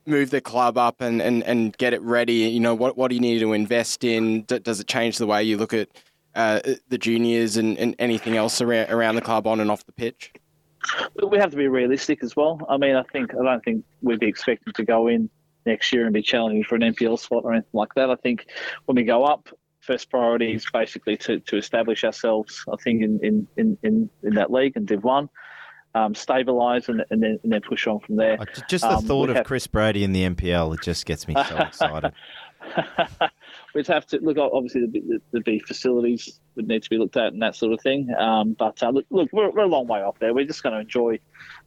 move 0.07 0.31
the 0.31 0.41
club 0.41 0.77
up 0.79 1.01
and, 1.01 1.21
and, 1.21 1.43
and 1.45 1.77
get 1.77 1.93
it 1.93 2.03
ready? 2.03 2.35
You 2.35 2.61
know, 2.61 2.75
what, 2.75 2.97
what 2.97 3.09
do 3.09 3.15
you 3.15 3.21
need 3.21 3.41
to 3.41 3.53
invest 3.53 4.05
in? 4.05 4.43
D- 4.43 4.61
does 4.61 4.81
it 4.81 4.87
change 4.87 5.19
the 5.19 5.27
way 5.27 5.43
you 5.43 5.57
look 5.57 5.73
at 5.73 5.89
uh, 6.35 6.61
the 6.89 6.99
juniors 6.99 7.57
and, 7.57 7.79
and 7.79 7.95
anything 7.99 8.37
else 8.37 8.61
around, 8.61 8.91
around 8.91 9.15
the 9.17 9.23
club 9.23 9.47
on 9.47 9.61
and 9.61 9.71
off 9.71 9.85
the 9.87 9.93
pitch? 9.93 10.33
We 11.31 11.39
have 11.39 11.51
to 11.51 11.57
be 11.57 11.69
realistic 11.69 12.23
as 12.23 12.37
well. 12.37 12.61
I 12.69 12.77
mean, 12.77 12.97
I 12.97 13.03
think 13.13 13.33
I 13.35 13.43
don't 13.43 13.65
think 13.65 13.85
we'd 14.03 14.21
be 14.21 14.29
expecting 14.29 14.73
to 14.75 14.85
go 14.85 15.09
in 15.09 15.31
next 15.67 15.93
year 15.93 16.05
and 16.05 16.13
be 16.13 16.23
challenging 16.23 16.65
for 16.65 16.75
an 16.75 16.83
NPL 16.83 17.19
spot 17.19 17.43
or 17.45 17.53
anything 17.53 17.71
like 17.73 17.95
that. 17.95 18.11
I 18.11 18.17
think 18.17 18.47
when 18.87 18.97
we 18.97 19.05
go 19.05 19.25
up, 19.25 19.49
first 19.81 20.11
priority 20.11 20.55
is 20.55 20.67
basically 20.73 21.17
to, 21.19 21.41
to 21.41 21.57
establish 21.57 22.05
ourselves. 22.05 22.65
I 22.73 22.77
think 22.83 23.03
in 23.03 23.21
in, 23.23 23.49
in, 23.57 23.79
in, 23.83 24.11
in 24.23 24.35
that 24.35 24.51
league 24.53 24.77
and 24.77 24.87
Div 24.87 25.03
One 25.05 25.29
um, 25.95 26.13
stabilise 26.15 26.89
and, 26.89 27.05
and, 27.11 27.23
then, 27.23 27.39
and 27.45 27.53
then 27.53 27.61
push 27.61 27.87
on 27.87 28.01
from 28.01 28.17
there. 28.17 28.37
Just 28.69 28.83
the 28.83 28.97
Um, 28.97 29.05
thought 29.05 29.31
of 29.31 29.37
have- 29.37 29.47
Chris 29.47 29.67
Brady 29.67 30.05
in 30.05 30.13
the 30.13 30.25
NPL, 30.29 30.75
it 30.75 30.83
just 30.83 31.07
gets 31.07 31.29
me 31.29 31.35
so 31.49 31.57
excited. 31.59 32.13
We'd 33.75 33.87
have 33.89 34.07
to 34.09 34.19
look. 34.21 34.39
Obviously, 34.39 34.83
there'd 34.83 34.93
be, 34.93 35.03
there'd 35.33 35.45
be 35.45 35.59
facilities 35.59 36.39
would 36.55 36.69
need 36.69 36.83
to 36.83 36.91
be 36.91 36.97
looked 36.97 37.17
at 37.17 37.33
and 37.33 37.43
that 37.43 37.57
sort 37.57 37.73
of 37.73 37.81
thing. 37.81 38.15
Um, 38.17 38.53
but 38.53 38.83
uh, 38.83 38.91
look, 38.91 39.07
look, 39.11 39.29
we're, 39.33 39.51
we're 39.51 39.65
a 39.65 39.67
long 39.67 39.89
way 39.89 40.01
off 40.01 40.19
there. 40.21 40.33
We're 40.33 40.47
just 40.47 40.63
going 40.63 40.75
to 40.75 40.81
enjoy, 40.81 41.19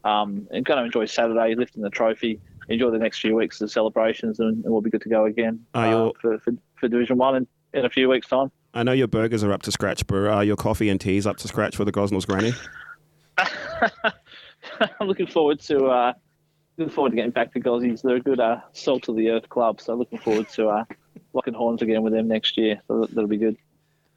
um, 0.04 0.48
and 0.50 0.64
going 0.64 0.78
to 0.78 0.84
enjoy 0.84 1.04
Saturday, 1.04 1.54
lifting 1.54 1.82
the 1.82 1.90
trophy, 1.90 2.40
enjoy 2.68 2.90
the 2.90 2.98
next 2.98 3.20
few 3.20 3.34
weeks 3.34 3.60
of 3.60 3.70
celebrations, 3.70 4.40
and, 4.40 4.64
and 4.64 4.72
we'll 4.72 4.80
be 4.80 4.90
good 4.90 5.02
to 5.02 5.08
go 5.08 5.26
again 5.26 5.64
uh, 5.74 6.10
for, 6.20 6.38
for 6.38 6.52
for 6.76 6.88
Division 6.88 7.18
One 7.18 7.36
in, 7.36 7.46
in 7.74 7.84
a 7.84 7.90
few 7.90 8.08
weeks' 8.08 8.28
time. 8.28 8.50
I 8.74 8.82
know 8.82 8.92
your 8.92 9.08
burgers 9.08 9.42
are 9.44 9.52
up 9.52 9.62
to 9.62 9.72
scratch, 9.72 10.06
but 10.06 10.26
are 10.26 10.44
your 10.44 10.56
coffee 10.56 10.88
and 10.88 11.00
teas 11.00 11.26
up 11.26 11.36
to 11.38 11.48
scratch 11.48 11.76
for 11.76 11.84
the 11.84 11.92
Gosnells 11.92 12.26
Granny? 12.26 12.52
I'm 15.00 15.08
looking 15.08 15.26
forward 15.26 15.60
to 15.60 15.86
uh, 15.86 16.12
looking 16.76 16.94
forward 16.94 17.10
to 17.10 17.16
getting 17.16 17.30
back 17.30 17.52
to 17.54 17.60
Gozzies. 17.60 18.02
They're 18.02 18.16
a 18.16 18.20
good 18.20 18.40
uh, 18.40 18.60
salt 18.72 19.08
of 19.08 19.16
the 19.16 19.30
earth 19.30 19.48
club, 19.48 19.80
so 19.80 19.94
looking 19.94 20.18
forward 20.18 20.48
to 20.50 20.68
uh, 20.68 20.84
locking 21.38 21.54
horns 21.54 21.80
again 21.82 22.02
with 22.02 22.12
them 22.12 22.26
next 22.28 22.56
year. 22.56 22.80
So 22.88 23.00
that- 23.00 23.14
that'll 23.14 23.28
be 23.28 23.36
good. 23.36 23.56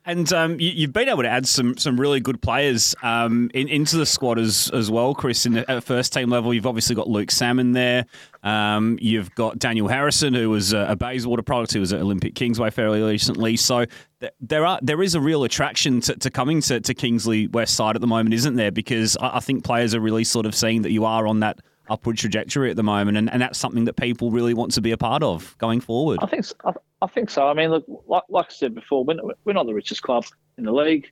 And 0.04 0.34
um, 0.34 0.60
you, 0.60 0.72
you've 0.72 0.94
been 0.94 1.10
able 1.10 1.22
to 1.22 1.30
add 1.30 1.48
some 1.48 1.78
some 1.78 2.00
really 2.02 2.20
good 2.20 2.42
players 2.42 2.96
um, 3.04 3.52
in, 3.54 3.68
into 3.68 3.98
the 3.98 4.06
squad 4.08 4.40
as 4.40 4.72
as 4.74 4.90
well, 4.90 5.14
Chris. 5.14 5.46
In 5.46 5.54
the, 5.54 5.70
at 5.70 5.84
first 5.84 6.12
team 6.12 6.32
level, 6.32 6.52
you've 6.56 6.66
obviously 6.66 6.96
got 6.96 7.08
Luke 7.08 7.30
Salmon 7.30 7.74
there. 7.74 8.08
Um, 8.42 8.98
you've 9.00 9.30
got 9.36 9.60
Daniel 9.60 9.88
Harrison, 9.88 10.34
who 10.34 10.50
was 10.50 10.74
a, 10.74 10.88
a 10.90 10.96
Bayswater 10.96 11.44
product, 11.44 11.74
who 11.74 11.80
was 11.82 11.94
at 11.94 12.00
Olympic 12.02 12.34
Kingsway 12.34 12.72
fairly 12.72 13.00
recently. 13.04 13.56
So 13.58 13.86
th- 14.22 14.34
there 14.42 14.66
are 14.66 14.80
there 14.82 15.04
is 15.04 15.14
a 15.14 15.22
real 15.22 15.44
attraction 15.44 16.02
to, 16.02 16.16
to 16.16 16.32
coming 16.32 16.62
to, 16.62 16.82
to 16.82 16.94
Kingsley 16.96 17.46
West 17.46 17.76
Side 17.76 17.94
at 17.96 18.02
the 18.02 18.08
moment, 18.08 18.34
isn't 18.34 18.56
there? 18.56 18.72
Because 18.72 19.16
I, 19.18 19.38
I 19.38 19.40
think 19.40 19.64
players 19.64 19.94
are 19.94 20.00
really 20.00 20.24
sort 20.24 20.48
of 20.48 20.56
seeing 20.56 20.82
that 20.82 20.92
you 20.92 21.06
are 21.06 21.28
on 21.28 21.42
that 21.42 21.60
upward 21.92 22.18
trajectory 22.18 22.70
at 22.72 22.76
the 22.78 22.84
moment, 22.84 23.18
and, 23.18 23.30
and 23.32 23.42
that's 23.42 23.60
something 23.60 23.86
that 23.86 23.96
people 23.96 24.32
really 24.32 24.54
want 24.54 24.72
to 24.72 24.82
be 24.82 24.92
a 24.92 24.98
part 24.98 25.22
of 25.24 25.56
going 25.58 25.82
forward. 25.82 26.20
I 26.22 26.26
think 26.26 26.46
so. 26.46 26.56
I, 26.66 26.72
I 27.04 27.08
think 27.08 27.30
so. 27.30 27.48
I 27.48 27.54
mean, 27.54 27.70
look, 27.70 27.86
like, 28.08 28.24
like 28.30 28.46
I 28.50 28.54
said 28.54 28.74
before, 28.76 29.04
we're 29.04 29.16
not, 29.16 29.26
we're 29.46 29.54
not 29.54 29.66
the 29.66 29.74
richest 29.74 30.02
club 30.02 30.26
in 30.58 30.64
the 30.64 30.72
league, 30.72 31.08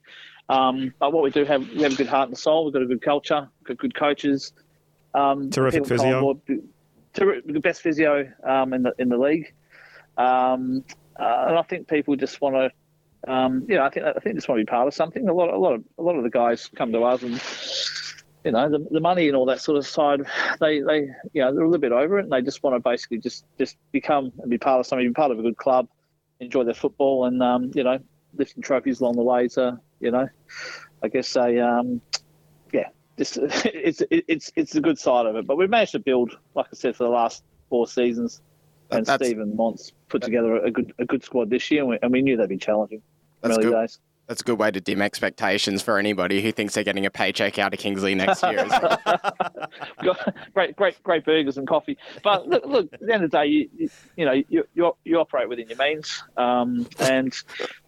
um, 0.48 0.92
but 0.98 1.12
what 1.12 1.22
we 1.22 1.30
do 1.30 1.44
have, 1.44 1.68
we 1.70 1.82
have 1.82 1.92
a 1.92 1.96
good 1.96 2.06
heart 2.08 2.28
and 2.28 2.38
soul. 2.38 2.64
We've 2.64 2.72
got 2.72 2.82
a 2.82 2.86
good 2.86 3.02
culture, 3.02 3.48
got 3.64 3.76
good 3.78 3.94
coaches, 3.94 4.52
um, 5.14 5.50
Terrific 5.50 5.86
physio. 5.86 6.16
on 6.16 6.22
board- 6.22 6.62
terri- 7.14 7.42
the 7.44 7.60
best 7.60 7.82
physio 7.82 8.30
um, 8.44 8.72
in 8.72 8.82
the 8.84 8.92
in 8.98 9.08
the 9.08 9.18
league, 9.18 9.52
um, 10.16 10.84
uh, 11.18 11.44
and 11.48 11.58
I 11.58 11.62
think 11.62 11.88
people 11.88 12.16
just 12.16 12.40
want 12.40 12.56
to. 12.56 12.70
Um, 13.30 13.66
you 13.68 13.74
know, 13.74 13.82
I 13.84 13.90
think 13.90 14.06
I 14.06 14.14
think 14.20 14.36
just 14.36 14.48
want 14.48 14.60
to 14.60 14.64
be 14.64 14.70
part 14.70 14.88
of 14.88 14.94
something. 14.94 15.28
A 15.28 15.32
lot, 15.34 15.50
a 15.52 15.58
lot 15.58 15.74
of 15.74 15.84
a 15.98 16.02
lot 16.02 16.16
of 16.16 16.22
the 16.22 16.30
guys 16.30 16.70
come 16.74 16.90
to 16.92 17.02
us 17.02 17.22
and 17.22 17.38
you 18.44 18.52
know, 18.52 18.70
the, 18.70 18.86
the 18.90 19.00
money 19.00 19.28
and 19.28 19.36
all 19.36 19.46
that 19.46 19.60
sort 19.60 19.76
of 19.76 19.86
side, 19.86 20.22
they, 20.60 20.80
they, 20.80 21.08
you 21.32 21.42
know, 21.42 21.52
they're 21.54 21.62
a 21.62 21.68
little 21.68 21.78
bit 21.78 21.92
over 21.92 22.18
it 22.18 22.24
and 22.24 22.32
they 22.32 22.40
just 22.40 22.62
want 22.62 22.74
to 22.74 22.80
basically 22.80 23.18
just, 23.18 23.44
just 23.58 23.76
become 23.92 24.32
and 24.38 24.50
be 24.50 24.58
part 24.58 24.80
of 24.80 24.86
something, 24.86 25.06
be 25.06 25.12
part 25.12 25.30
of 25.30 25.38
a 25.38 25.42
good 25.42 25.56
club, 25.56 25.88
enjoy 26.40 26.64
their 26.64 26.74
football 26.74 27.26
and, 27.26 27.42
um, 27.42 27.70
you 27.74 27.84
know, 27.84 27.98
lifting 28.34 28.62
trophies 28.62 29.00
along 29.00 29.16
the 29.16 29.22
way 29.22 29.48
to, 29.48 29.78
you 30.00 30.10
know, 30.10 30.28
I 31.02 31.08
guess 31.08 31.36
a, 31.36 31.58
um, 31.58 32.00
yeah, 32.72 32.88
just, 33.18 33.36
it's, 33.40 34.02
it's, 34.10 34.50
it's 34.56 34.72
the 34.72 34.80
good 34.80 34.98
side 34.98 35.26
of 35.26 35.36
it. 35.36 35.46
But 35.46 35.56
we've 35.56 35.70
managed 35.70 35.92
to 35.92 35.98
build, 35.98 36.36
like 36.54 36.66
I 36.72 36.76
said, 36.76 36.96
for 36.96 37.04
the 37.04 37.10
last 37.10 37.44
four 37.68 37.86
seasons 37.86 38.40
and 38.90 39.04
That's- 39.04 39.28
Stephen 39.28 39.54
Mont's 39.54 39.92
put 40.08 40.22
together 40.22 40.56
a 40.56 40.70
good, 40.70 40.92
a 40.98 41.04
good 41.04 41.22
squad 41.22 41.50
this 41.50 41.70
year 41.70 41.80
and 41.82 41.90
we, 41.90 41.98
and 42.02 42.10
we 42.10 42.22
knew 42.22 42.36
they'd 42.36 42.48
be 42.48 42.56
challenging. 42.56 43.02
That's 43.42 43.56
early 43.56 43.64
good. 43.64 43.72
days. 43.72 43.98
That's 44.30 44.42
a 44.42 44.44
good 44.44 44.60
way 44.60 44.70
to 44.70 44.80
dim 44.80 45.02
expectations 45.02 45.82
for 45.82 45.98
anybody 45.98 46.40
who 46.40 46.52
thinks 46.52 46.74
they're 46.74 46.84
getting 46.84 47.04
a 47.04 47.10
paycheck 47.10 47.58
out 47.58 47.74
of 47.74 47.80
Kingsley 47.80 48.14
next 48.14 48.44
year. 48.44 48.64
isn't 48.64 48.84
it? 48.84 49.00
Got 50.04 50.34
great, 50.54 50.76
great, 50.76 51.02
great 51.02 51.24
burgers 51.24 51.58
and 51.58 51.66
coffee. 51.66 51.98
But 52.22 52.46
look, 52.46 52.64
look 52.64 52.88
at 52.92 53.00
the 53.00 53.12
end 53.12 53.24
of 53.24 53.32
the 53.32 53.36
day, 53.38 53.46
you, 53.46 53.68
you, 53.76 53.90
you 54.14 54.24
know, 54.24 54.40
you, 54.48 54.62
you 54.72 54.92
you 55.02 55.18
operate 55.18 55.48
within 55.48 55.68
your 55.68 55.78
means, 55.78 56.22
um, 56.36 56.86
and 57.00 57.34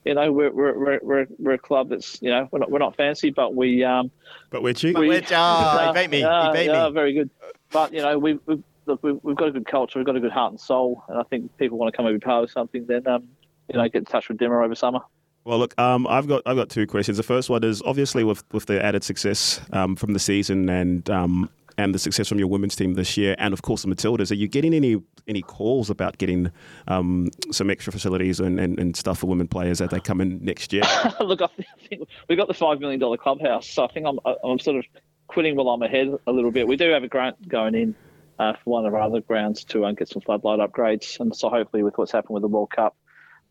you 0.05 0.15
know, 0.15 0.33
we're 0.33 0.51
we're, 0.51 0.77
we're 0.77 0.99
we're 1.01 1.27
we're 1.39 1.53
a 1.53 1.59
club 1.59 1.91
that's 1.91 2.21
you 2.21 2.31
know 2.31 2.49
we're 2.51 2.59
not 2.59 2.73
we're 2.73 2.81
not 2.81 2.97
fancy, 2.97 3.31
but 3.31 3.55
we 3.55 3.85
um 3.85 4.11
But 4.51 4.65
we're 4.65 4.75
cheap. 4.75 4.99
we 4.99 5.07
we're- 5.07 5.23
oh, 5.31 5.93
he 5.95 6.01
beat 6.01 6.11
me. 6.11 6.17
He 6.17 6.23
Yeah, 6.67 6.89
me. 6.89 6.93
very 6.93 7.13
good. 7.13 7.31
But 7.71 7.93
you 7.93 8.03
know, 8.03 8.19
we 8.19 8.41
we 8.47 8.61
look, 8.87 9.01
we've, 9.05 9.21
we've 9.23 9.37
got 9.37 9.47
a 9.47 9.53
good 9.53 9.67
culture, 9.67 10.01
we've 10.01 10.07
got 10.07 10.17
a 10.17 10.21
good 10.21 10.33
heart 10.33 10.51
and 10.51 10.61
soul, 10.61 11.05
and 11.07 11.21
I 11.21 11.23
think 11.23 11.57
people 11.57 11.79
want 11.79 11.93
to 11.93 11.97
come 11.97 12.05
and 12.07 12.19
be 12.19 12.25
part 12.25 12.43
of 12.43 12.51
something. 12.51 12.85
Then 12.85 13.07
um, 13.07 13.29
you 13.69 13.79
know, 13.79 13.85
get 13.85 13.95
in 14.01 14.05
touch 14.07 14.29
with 14.29 14.39
Dimmer 14.39 14.61
over 14.61 14.75
summer. 14.75 14.99
Well, 15.45 15.59
look, 15.59 15.79
um, 15.79 16.07
I've 16.07 16.29
got 16.29 16.43
I've 16.47 16.57
got 16.57 16.69
two 16.69 16.87
questions. 16.87 17.17
The 17.17 17.23
first 17.23 17.51
one 17.51 17.65
is 17.65 17.83
obviously 17.83 18.25
with 18.25 18.45
with 18.53 18.67
the 18.67 18.83
added 18.83 19.03
success 19.03 19.61
um, 19.73 19.97
from 19.97 20.13
the 20.13 20.19
season 20.19 20.69
and 20.69 21.09
um, 21.11 21.51
and 21.79 21.95
the 21.95 21.99
success 21.99 22.29
from 22.29 22.39
your 22.39 22.49
women's 22.49 22.77
team 22.77 22.95
this 22.95 23.17
year, 23.17 23.35
and 23.39 23.53
of 23.53 23.63
course 23.63 23.83
the 23.83 23.89
Matildas. 23.89 24.31
Are 24.31 24.35
you 24.35 24.49
getting 24.49 24.75
any 24.75 25.03
any 25.27 25.43
calls 25.43 25.91
about 25.91 26.19
getting 26.19 26.51
um, 26.89 27.31
some 27.51 27.71
extra 27.71 27.93
facilities 27.93 28.41
and, 28.41 28.59
and, 28.59 28.79
and 28.79 28.97
stuff 28.97 29.19
for 29.19 29.27
women 29.27 29.49
players 29.49 29.81
as 29.81 29.91
they 29.91 30.01
come 30.01 30.21
in 30.21 30.45
next 30.45 30.73
year? 30.73 30.83
Look, 31.21 31.43
I 31.43 31.49
think 31.89 32.09
we 32.29 32.37
got 32.37 32.49
the 32.49 32.55
five 32.55 32.81
million 32.81 33.01
dollar 33.01 33.17
clubhouse, 33.17 33.69
so 33.69 33.85
I 33.85 33.89
think 33.89 34.07
I'm 34.07 34.19
I'm 34.45 34.59
sort 34.59 34.77
of 34.77 34.85
quitting 35.27 35.57
while 35.57 35.71
I'm 35.71 35.83
ahead 35.83 36.09
a 36.27 36.33
little 36.33 36.51
bit. 36.51 36.69
We 36.69 36.77
do 36.77 36.91
have 36.91 37.03
a 37.03 37.09
grant 37.09 37.49
going 37.49 37.75
in 37.75 37.95
uh, 38.39 38.53
for 38.63 38.71
one 38.71 38.87
of 38.87 38.95
our 38.95 39.01
other 39.01 39.21
grounds 39.21 39.65
to 39.65 39.85
uh, 39.85 39.93
get 39.93 40.09
some 40.09 40.23
floodlight 40.23 40.61
upgrades, 40.61 41.19
and 41.21 41.35
so 41.35 41.49
hopefully 41.49 41.83
with 41.83 41.99
what's 41.99 42.13
happened 42.13 42.35
with 42.35 42.43
the 42.43 42.49
World 42.49 42.71
Cup, 42.71 42.95
um, 42.95 43.02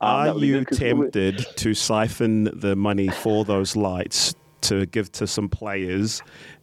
Are 0.01 0.37
you 0.37 0.65
'cause 0.65 0.79
we- 0.79 0.87
tempted 0.87 1.45
to 1.57 1.73
siphon 1.73 2.45
the 2.45 2.75
money 2.75 3.07
for 3.07 3.45
those 3.45 3.75
lights 3.75 4.33
to 4.61 4.85
give 4.87 5.11
to 5.13 5.25
some 5.27 5.49
players, 5.49 6.21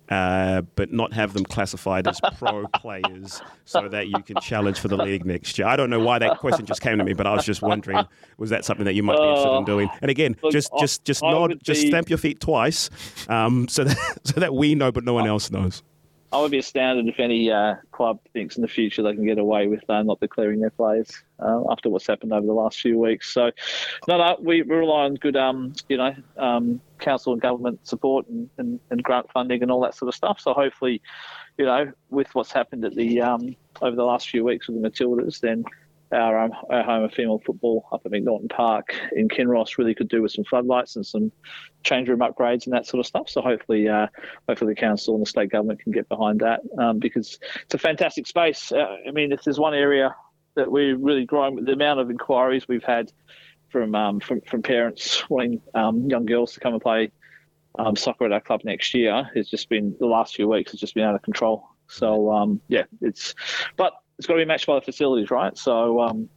uh, 0.08 0.62
but 0.76 0.92
not 0.92 1.12
have 1.12 1.34
them 1.34 1.44
classified 1.44 2.06
as 2.08 2.20
pro 2.38 2.66
players 2.68 3.42
so 3.64 3.88
that 3.88 4.08
you 4.08 4.22
can 4.22 4.36
challenge 4.40 4.78
for 4.78 4.88
the 4.88 4.96
league 4.96 5.24
next 5.26 5.58
year? 5.58 5.66
I 5.68 5.76
don't 5.76 5.90
know 5.90 6.00
why 6.00 6.18
that 6.20 6.38
question 6.38 6.64
just 6.64 6.80
came 6.80 6.98
to 6.98 7.04
me, 7.04 7.12
but 7.12 7.26
I 7.26 7.34
was 7.34 7.44
just 7.44 7.60
wondering, 7.62 8.04
was 8.38 8.50
that 8.50 8.64
something 8.64 8.84
that 8.86 8.94
you 8.94 9.02
might 9.02 9.16
be 9.18 9.22
interested 9.24 9.50
in 9.56 9.62
Uh, 9.62 9.66
doing? 9.66 9.90
And 10.00 10.10
again, 10.10 10.36
look, 10.42 10.52
just 10.52 10.70
just 10.78 11.04
just 11.04 11.22
I 11.24 11.30
nod, 11.32 11.50
would 11.50 11.62
just 11.64 11.82
be- 11.82 11.88
stamp 11.88 12.08
your 12.08 12.18
feet 12.18 12.40
twice, 12.40 12.88
um, 13.28 13.66
so 13.68 13.84
that 13.84 13.96
so 14.24 14.40
that 14.40 14.54
we 14.54 14.74
know, 14.74 14.90
but 14.92 15.04
no 15.04 15.12
one 15.14 15.26
else 15.26 15.50
knows. 15.50 15.82
I 16.30 16.40
would 16.40 16.50
be 16.50 16.58
astounded 16.58 17.08
if 17.08 17.18
any 17.18 17.50
uh, 17.50 17.76
club 17.90 18.20
thinks 18.34 18.56
in 18.56 18.62
the 18.62 18.68
future 18.68 19.02
they 19.02 19.14
can 19.14 19.24
get 19.24 19.38
away 19.38 19.66
with 19.66 19.88
uh, 19.88 20.02
not 20.02 20.20
declaring 20.20 20.60
their 20.60 20.70
players 20.70 21.10
uh, 21.40 21.62
after 21.70 21.88
what's 21.88 22.06
happened 22.06 22.34
over 22.34 22.46
the 22.46 22.52
last 22.52 22.80
few 22.80 22.98
weeks. 22.98 23.32
So, 23.32 23.50
no, 24.06 24.18
no, 24.18 24.36
we, 24.40 24.60
rely 24.60 25.04
on 25.04 25.14
good, 25.14 25.36
um, 25.36 25.72
you 25.88 25.96
know, 25.96 26.14
um, 26.36 26.82
council 26.98 27.32
and 27.32 27.40
government 27.40 27.86
support 27.86 28.28
and, 28.28 28.50
and, 28.58 28.78
and 28.90 29.02
grant 29.02 29.30
funding 29.32 29.62
and 29.62 29.70
all 29.70 29.80
that 29.80 29.94
sort 29.94 30.08
of 30.08 30.14
stuff. 30.14 30.38
So 30.38 30.52
hopefully, 30.52 31.00
you 31.56 31.64
know, 31.64 31.92
with 32.10 32.34
what's 32.34 32.52
happened 32.52 32.84
at 32.84 32.94
the 32.94 33.22
um, 33.22 33.56
over 33.80 33.96
the 33.96 34.04
last 34.04 34.28
few 34.28 34.44
weeks 34.44 34.68
with 34.68 34.80
the 34.80 34.86
Matildas, 34.86 35.40
then 35.40 35.64
our, 36.12 36.38
um, 36.38 36.52
our 36.70 36.82
home 36.82 37.04
of 37.04 37.12
female 37.12 37.40
football 37.44 37.86
up 37.92 38.02
at 38.04 38.12
McNaughton 38.12 38.48
Park 38.50 38.94
in 39.12 39.28
Kinross 39.28 39.78
really 39.78 39.94
could 39.94 40.08
do 40.08 40.22
with 40.22 40.32
some 40.32 40.44
floodlights 40.44 40.96
and 40.96 41.04
some 41.04 41.30
change 41.82 42.08
room 42.08 42.20
upgrades 42.20 42.66
and 42.66 42.74
that 42.74 42.86
sort 42.86 43.00
of 43.00 43.06
stuff. 43.06 43.28
So 43.28 43.40
hopefully, 43.40 43.88
uh, 43.88 44.06
hopefully 44.48 44.74
the 44.74 44.80
council 44.80 45.14
and 45.14 45.22
the 45.22 45.28
state 45.28 45.50
government 45.50 45.80
can 45.80 45.92
get 45.92 46.08
behind 46.08 46.40
that 46.40 46.60
um, 46.78 46.98
because 46.98 47.38
it's 47.62 47.74
a 47.74 47.78
fantastic 47.78 48.26
space. 48.26 48.72
Uh, 48.72 48.96
I 49.06 49.10
mean, 49.10 49.32
if 49.32 49.42
there's 49.42 49.58
one 49.58 49.74
area 49.74 50.14
that 50.54 50.70
we're 50.70 50.96
really 50.96 51.24
growing, 51.24 51.64
the 51.64 51.72
amount 51.72 52.00
of 52.00 52.10
inquiries 52.10 52.66
we've 52.66 52.84
had 52.84 53.12
from 53.68 53.94
um, 53.94 54.20
from, 54.20 54.40
from 54.42 54.62
parents 54.62 55.28
wanting 55.28 55.60
um, 55.74 56.08
young 56.08 56.26
girls 56.26 56.54
to 56.54 56.60
come 56.60 56.72
and 56.72 56.82
play 56.82 57.10
um, 57.78 57.96
soccer 57.96 58.24
at 58.24 58.32
our 58.32 58.40
club 58.40 58.62
next 58.64 58.94
year 58.94 59.30
has 59.34 59.48
just 59.48 59.68
been 59.68 59.94
the 60.00 60.06
last 60.06 60.34
few 60.34 60.48
weeks 60.48 60.72
has 60.72 60.80
just 60.80 60.94
been 60.94 61.04
out 61.04 61.14
of 61.14 61.22
control. 61.22 61.68
So 61.88 62.32
um, 62.32 62.60
yeah, 62.68 62.84
it's 63.00 63.34
but 63.76 63.94
it's 64.18 64.26
got 64.26 64.34
to 64.34 64.40
be 64.40 64.44
matched 64.44 64.66
by 64.66 64.74
the 64.74 64.80
facilities, 64.80 65.30
right? 65.30 65.56
So 65.56 66.00
um, 66.00 66.28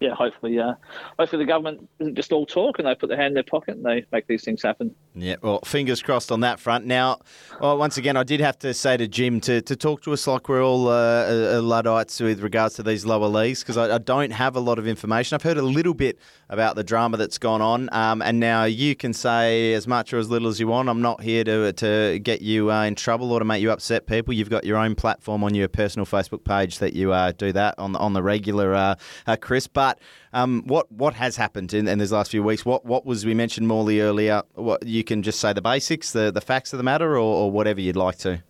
yeah, 0.00 0.14
hopefully, 0.14 0.58
uh, 0.58 0.74
hopefully 1.18 1.44
the 1.44 1.48
government 1.48 1.88
isn't 2.00 2.16
just 2.16 2.32
all 2.32 2.44
talk 2.44 2.78
and 2.78 2.86
they 2.86 2.94
put 2.94 3.08
their 3.08 3.16
hand 3.16 3.28
in 3.28 3.34
their 3.34 3.42
pocket 3.42 3.76
and 3.76 3.84
they 3.84 4.04
make 4.12 4.26
these 4.26 4.44
things 4.44 4.62
happen. 4.62 4.94
Yeah, 5.14 5.36
well, 5.42 5.60
fingers 5.64 6.02
crossed 6.02 6.30
on 6.30 6.40
that 6.40 6.60
front. 6.60 6.84
Now, 6.84 7.20
well, 7.60 7.78
once 7.78 7.96
again, 7.96 8.16
I 8.16 8.22
did 8.22 8.40
have 8.40 8.58
to 8.60 8.74
say 8.74 8.96
to 8.96 9.08
Jim 9.08 9.40
to, 9.42 9.62
to 9.62 9.76
talk 9.76 10.02
to 10.02 10.12
us 10.12 10.26
like 10.26 10.48
we're 10.48 10.62
all 10.62 10.88
uh, 10.88 11.56
uh 11.56 11.62
Luddites 11.62 12.20
with 12.20 12.40
regards 12.40 12.74
to 12.74 12.82
these 12.82 13.06
lower 13.06 13.28
leagues 13.28 13.60
because 13.60 13.76
I, 13.76 13.94
I, 13.94 13.98
don't 13.98 14.32
have 14.32 14.56
a 14.56 14.60
lot 14.60 14.78
of 14.78 14.86
information. 14.86 15.34
I've 15.34 15.42
heard 15.42 15.56
a 15.56 15.62
little 15.62 15.94
bit 15.94 16.18
about 16.50 16.76
the 16.76 16.84
drama 16.84 17.16
that's 17.16 17.38
gone 17.38 17.62
on, 17.62 17.88
um, 17.92 18.20
and 18.22 18.38
now 18.38 18.64
you 18.64 18.94
can 18.94 19.12
say 19.12 19.72
as 19.72 19.86
much 19.86 20.12
or 20.12 20.18
as 20.18 20.28
little 20.28 20.48
as 20.48 20.60
you 20.60 20.68
want. 20.68 20.88
I'm 20.88 21.02
not 21.02 21.22
here 21.22 21.44
to 21.44 21.72
to 21.72 22.18
get 22.18 22.42
you 22.42 22.70
uh, 22.70 22.84
in 22.84 22.94
trouble 22.94 23.32
or 23.32 23.38
to 23.38 23.44
make 23.44 23.62
you 23.62 23.70
upset 23.70 24.06
people. 24.06 24.34
You've 24.34 24.50
got 24.50 24.64
your 24.64 24.76
own 24.76 24.94
platform 24.94 25.42
on 25.42 25.54
your 25.54 25.68
personal 25.68 26.06
Facebook 26.06 26.44
page 26.44 26.78
that 26.78 26.92
you 26.92 27.12
uh, 27.12 27.32
do 27.32 27.52
that 27.52 27.78
on 27.78 27.96
on 27.96 28.12
the 28.12 28.22
regular, 28.22 28.74
uh, 28.74 29.36
Chris. 29.40 29.66
But 29.76 29.98
um, 30.32 30.62
what 30.64 30.90
what 30.90 31.12
has 31.12 31.36
happened 31.36 31.74
in, 31.74 31.86
in 31.86 31.98
these 31.98 32.10
last 32.10 32.30
few 32.30 32.42
weeks? 32.42 32.64
What 32.64 32.86
what 32.86 33.04
was 33.04 33.26
we 33.26 33.34
mentioned 33.34 33.68
Morley 33.68 34.00
earlier? 34.00 34.42
What 34.54 34.86
you 34.86 35.04
can 35.04 35.22
just 35.22 35.38
say 35.38 35.52
the 35.52 35.60
basics, 35.60 36.12
the 36.12 36.32
the 36.32 36.40
facts 36.40 36.72
of 36.72 36.78
the 36.78 36.82
matter, 36.82 37.12
or, 37.12 37.42
or 37.42 37.50
whatever 37.50 37.82
you'd 37.82 37.94
like 37.94 38.16
to. 38.20 38.42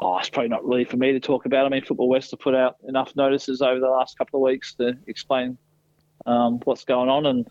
Oh, 0.00 0.18
it's 0.18 0.28
probably 0.28 0.48
not 0.48 0.66
really 0.66 0.84
for 0.84 0.96
me 0.96 1.12
to 1.12 1.20
talk 1.20 1.46
about. 1.46 1.64
I 1.64 1.68
mean, 1.68 1.84
Football 1.84 2.08
West 2.08 2.32
have 2.32 2.40
put 2.40 2.56
out 2.56 2.74
enough 2.88 3.14
notices 3.14 3.62
over 3.62 3.78
the 3.78 3.88
last 3.88 4.18
couple 4.18 4.40
of 4.40 4.42
weeks 4.42 4.74
to 4.74 4.98
explain 5.06 5.56
um, 6.26 6.58
what's 6.64 6.84
going 6.84 7.08
on, 7.08 7.26
and 7.26 7.48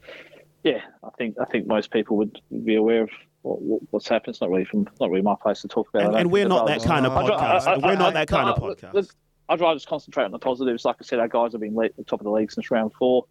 yeah, 0.64 0.82
I 1.02 1.12
think 1.18 1.38
I 1.40 1.46
think 1.46 1.66
most 1.66 1.92
people 1.92 2.18
would 2.18 2.42
be 2.66 2.76
aware 2.76 3.04
of 3.04 3.10
what, 3.44 3.80
what's 3.92 4.10
happened. 4.10 4.34
It's 4.34 4.42
not 4.42 4.50
really 4.50 4.66
from 4.66 4.86
not 5.00 5.10
really 5.10 5.22
my 5.22 5.36
place 5.42 5.62
to 5.62 5.70
talk 5.70 5.88
about. 5.94 6.08
And, 6.08 6.16
and 6.18 6.30
we're 6.30 6.46
not 6.46 6.68
that 6.68 6.84
kind 6.84 7.06
of 7.06 7.14
podcast. 7.14 7.68
I, 7.68 7.76
I, 7.76 7.78
we're 7.78 7.96
not 7.96 8.16
that 8.16 8.28
kind 8.28 8.50
of 8.50 8.58
podcast. 8.58 9.16
I'd 9.50 9.60
rather 9.60 9.76
just 9.76 9.88
concentrate 9.88 10.26
on 10.26 10.32
the 10.32 10.40
positives. 10.40 10.86
Like 10.86 10.98
I 11.02 11.04
said, 11.04 11.20
our 11.20 11.28
guys 11.28 11.52
have 11.54 11.62
been 11.62 11.78
at 11.84 11.98
the 11.98 12.04
top 12.04 12.22
of 12.22 12.24
the 12.24 12.32
league 12.32 12.52
since 12.52 12.72
round 12.72 12.94
four. 12.94 13.26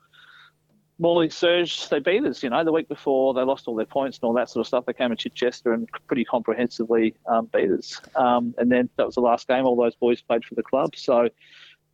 Morley 1.01 1.31
Surge, 1.31 1.89
they 1.91 2.01
beat 2.01 2.25
us, 2.25 2.43
you 2.43 2.51
know, 2.51 2.65
the 2.65 2.73
week 2.73 2.89
before 2.89 3.33
they 3.33 3.43
lost 3.43 3.69
all 3.69 3.77
their 3.77 3.87
points 3.87 4.19
and 4.19 4.25
all 4.25 4.33
that 4.33 4.51
sort 4.51 4.63
of 4.63 4.67
stuff. 4.67 4.85
They 4.85 4.93
came 4.93 5.11
to 5.11 5.17
Chichester 5.17 5.73
and 5.73 5.89
pretty 6.09 6.25
comprehensively 6.25 7.15
um, 7.27 7.49
beat 7.55 7.71
us. 7.71 8.01
Um, 8.17 8.53
and 8.59 8.71
then 8.71 8.91
that 8.97 9.07
was 9.07 9.15
the 9.15 9.21
last 9.21 9.47
game. 9.47 9.65
All 9.65 9.77
those 9.77 9.95
boys 9.95 10.21
played 10.21 10.45
for 10.45 10.57
the 10.57 10.63
club. 10.65 10.97
So 10.97 11.29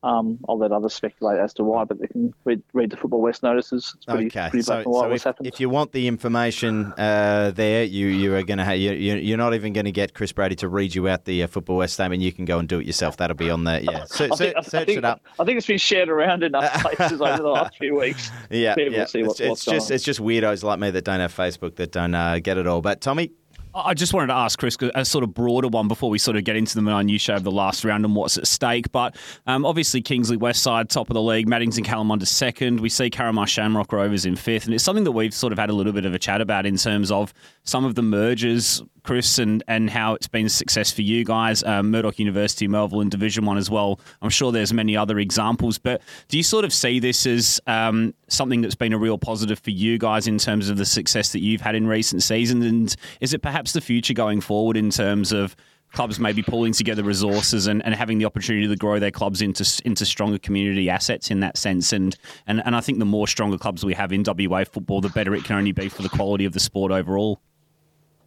um, 0.05 0.39
I'll 0.47 0.59
let 0.59 0.71
others 0.71 0.93
speculate 0.93 1.41
as 1.41 1.55
to 1.55 1.65
why, 1.65 1.85
but 1.85 1.99
they 1.99 2.07
can 2.07 2.35
read, 2.45 2.63
read 2.75 2.91
the 2.91 2.97
Football 2.99 3.23
West 3.23 3.43
notices. 3.43 3.95
It's 3.97 4.05
pretty, 4.05 4.27
okay. 4.27 4.51
pretty 4.51 4.63
so, 4.63 4.83
so 4.83 5.11
if, 5.11 5.27
if, 5.41 5.61
you 5.61 5.71
want 5.71 5.93
the 5.93 6.07
information 6.07 6.93
uh, 6.99 7.53
there, 7.55 7.85
you 7.85 8.09
you 8.09 8.35
are 8.35 8.43
going 8.43 8.59
to 8.59 8.77
you, 8.77 8.93
you're 8.93 9.39
not 9.39 9.55
even 9.55 9.73
going 9.73 9.87
to 9.87 9.93
get 9.93 10.13
Chris 10.13 10.31
Brady 10.31 10.57
to 10.57 10.69
read 10.69 10.95
you 10.95 11.09
out 11.09 11.25
the 11.25 11.45
uh, 11.45 11.47
Football 11.47 11.79
West 11.79 11.95
statement. 11.95 12.21
You 12.21 12.33
can 12.33 12.45
go 12.45 12.59
and 12.59 12.69
do 12.69 12.81
it 12.81 12.87
yourself. 12.87 13.17
That'll 13.17 13.35
be 13.35 13.49
on 13.49 13.65
there. 13.65 13.81
Yeah, 13.81 14.05
so, 14.07 14.27
I 14.27 14.37
think, 14.37 14.57
search 14.65 14.87
think, 14.87 14.99
it 14.99 15.05
up. 15.07 15.23
I 15.41 15.45
think 15.45 15.57
it's 15.57 15.67
been 15.67 15.79
shared 15.79 16.11
around 16.11 16.43
enough 16.43 16.71
places 16.83 17.23
over 17.23 17.43
the 17.43 17.49
last 17.49 17.79
few 17.79 17.99
weeks. 17.99 18.31
Yeah, 18.51 18.75
yeah. 18.77 19.07
It's, 19.15 19.15
it's 19.41 19.65
just 19.65 19.91
on. 19.91 19.95
it's 19.95 20.05
just 20.05 20.21
weirdos 20.21 20.63
like 20.63 20.79
me 20.79 20.91
that 20.91 21.05
don't 21.05 21.21
have 21.21 21.35
Facebook 21.35 21.77
that 21.77 21.93
don't 21.93 22.15
uh, 22.15 22.41
get 22.41 22.59
it 22.59 22.67
all. 22.67 22.83
But 22.83 23.01
Tommy, 23.01 23.33
I 23.75 23.95
just 23.95 24.15
wanted 24.15 24.29
to 24.29 24.35
ask 24.35 24.59
Chris 24.59 24.77
a 24.95 25.05
sort 25.05 25.25
of 25.25 25.35
broader 25.35 25.67
one 25.67 25.89
before 25.89 26.09
we 26.09 26.19
sort 26.19 26.37
of 26.37 26.45
get 26.45 26.55
into 26.55 26.77
the 26.77 26.83
minutiae 26.83 27.35
of 27.35 27.43
the 27.43 27.51
last 27.51 27.85
round 27.85 28.05
and 28.05 28.15
what's 28.15 28.39
at 28.39 28.47
stake. 28.47 28.93
But 28.93 29.17
um, 29.49 29.67
obviously, 29.67 30.01
Kingsley 30.01 30.37
West 30.37 30.63
side 30.63 30.91
top 30.91 31.11
of 31.11 31.15
the 31.15 31.23
league, 31.23 31.49
Maddington 31.49 31.85
Kalamunda 31.85 32.27
second. 32.27 32.79
We 32.79 32.89
see 32.89 33.11
Carramar 33.11 33.49
Shamrock 33.49 33.93
Rovers 33.93 34.27
in 34.27 34.37
fifth, 34.37 34.67
and 34.67 34.75
it's 34.75 34.85
something 34.85 35.05
that 35.05 35.13
we've 35.13 35.35
sort 35.35 35.53
of 35.53 35.59
had 35.59 35.71
a 35.71 35.73
little 35.73 35.93
bit 35.93 36.05
of 36.05 36.15
a 36.15 36.19
chat 36.19 36.41
about 36.41 36.67
in 36.67 36.77
terms 36.77 37.11
of 37.11 37.35
some 37.65 37.85
of 37.85 37.97
the 37.97 38.03
mergers 38.03 38.81
Chris, 39.05 39.39
and, 39.39 39.63
and 39.69 39.91
how 39.91 40.15
it's 40.15 40.27
been 40.27 40.47
a 40.47 40.51
success 40.51 40.91
for 40.91 41.03
you 41.03 41.25
guys. 41.25 41.63
Um, 41.63 41.91
Murdoch 41.91 42.19
University, 42.19 42.67
Melville, 42.67 43.03
and 43.03 43.11
Division 43.11 43.45
One 43.45 43.59
as 43.59 43.71
well. 43.71 44.01
I'm 44.23 44.31
sure 44.31 44.51
there's 44.51 44.73
many 44.73 44.97
other 44.97 45.19
examples, 45.19 45.79
but 45.79 46.01
do 46.29 46.37
you 46.37 46.43
sort 46.43 46.65
of 46.65 46.73
see 46.73 46.99
this 46.99 47.27
as 47.27 47.61
um, 47.67 48.15
something 48.29 48.63
that's 48.63 48.75
been 48.75 48.93
a 48.93 48.99
real 48.99 49.19
positive 49.19 49.59
for 49.59 49.71
you 49.71 49.99
guys 49.99 50.27
in 50.27 50.39
terms 50.39 50.69
of 50.69 50.79
the 50.79 50.87
success 50.87 51.33
that 51.33 51.41
you've 51.41 51.61
had 51.61 51.75
in 51.75 51.87
recent 51.87 52.23
seasons? 52.23 52.65
And 52.65 52.97
is 53.21 53.35
it 53.35 53.43
perhaps 53.43 53.73
the 53.73 53.81
future 53.81 54.15
going 54.15 54.41
forward 54.41 54.77
in 54.77 54.91
terms 54.91 55.33
of 55.33 55.55
clubs 55.93 56.19
maybe 56.19 56.43
pulling 56.43 56.73
together 56.73 57.03
resources 57.03 57.67
and, 57.67 57.85
and 57.85 57.95
having 57.95 58.19
the 58.19 58.25
opportunity 58.25 58.67
to 58.67 58.77
grow 58.77 58.99
their 58.99 59.11
clubs 59.11 59.41
into 59.41 59.83
into 59.85 60.05
stronger 60.05 60.39
community 60.39 60.91
assets 60.91 61.31
in 61.31 61.41
that 61.41 61.57
sense. 61.57 61.93
And, 61.93 62.17
and 62.47 62.63
and 62.67 62.75
I 62.75 62.81
think 62.81 62.99
the 62.99 63.05
more 63.05 63.29
stronger 63.29 63.59
clubs 63.59 63.85
we 63.85 63.95
have 63.95 64.13
in 64.13 64.25
WA 64.27 64.65
football, 64.65 65.01
the 65.01 65.09
better 65.11 65.35
it 65.35 65.45
can 65.45 65.57
only 65.57 65.73
be 65.73 65.89
for 65.89 66.03
the 66.03 66.09
quality 66.09 66.45
of 66.45 66.53
the 66.53 66.61
sport 66.61 66.91
overall. 66.91 67.41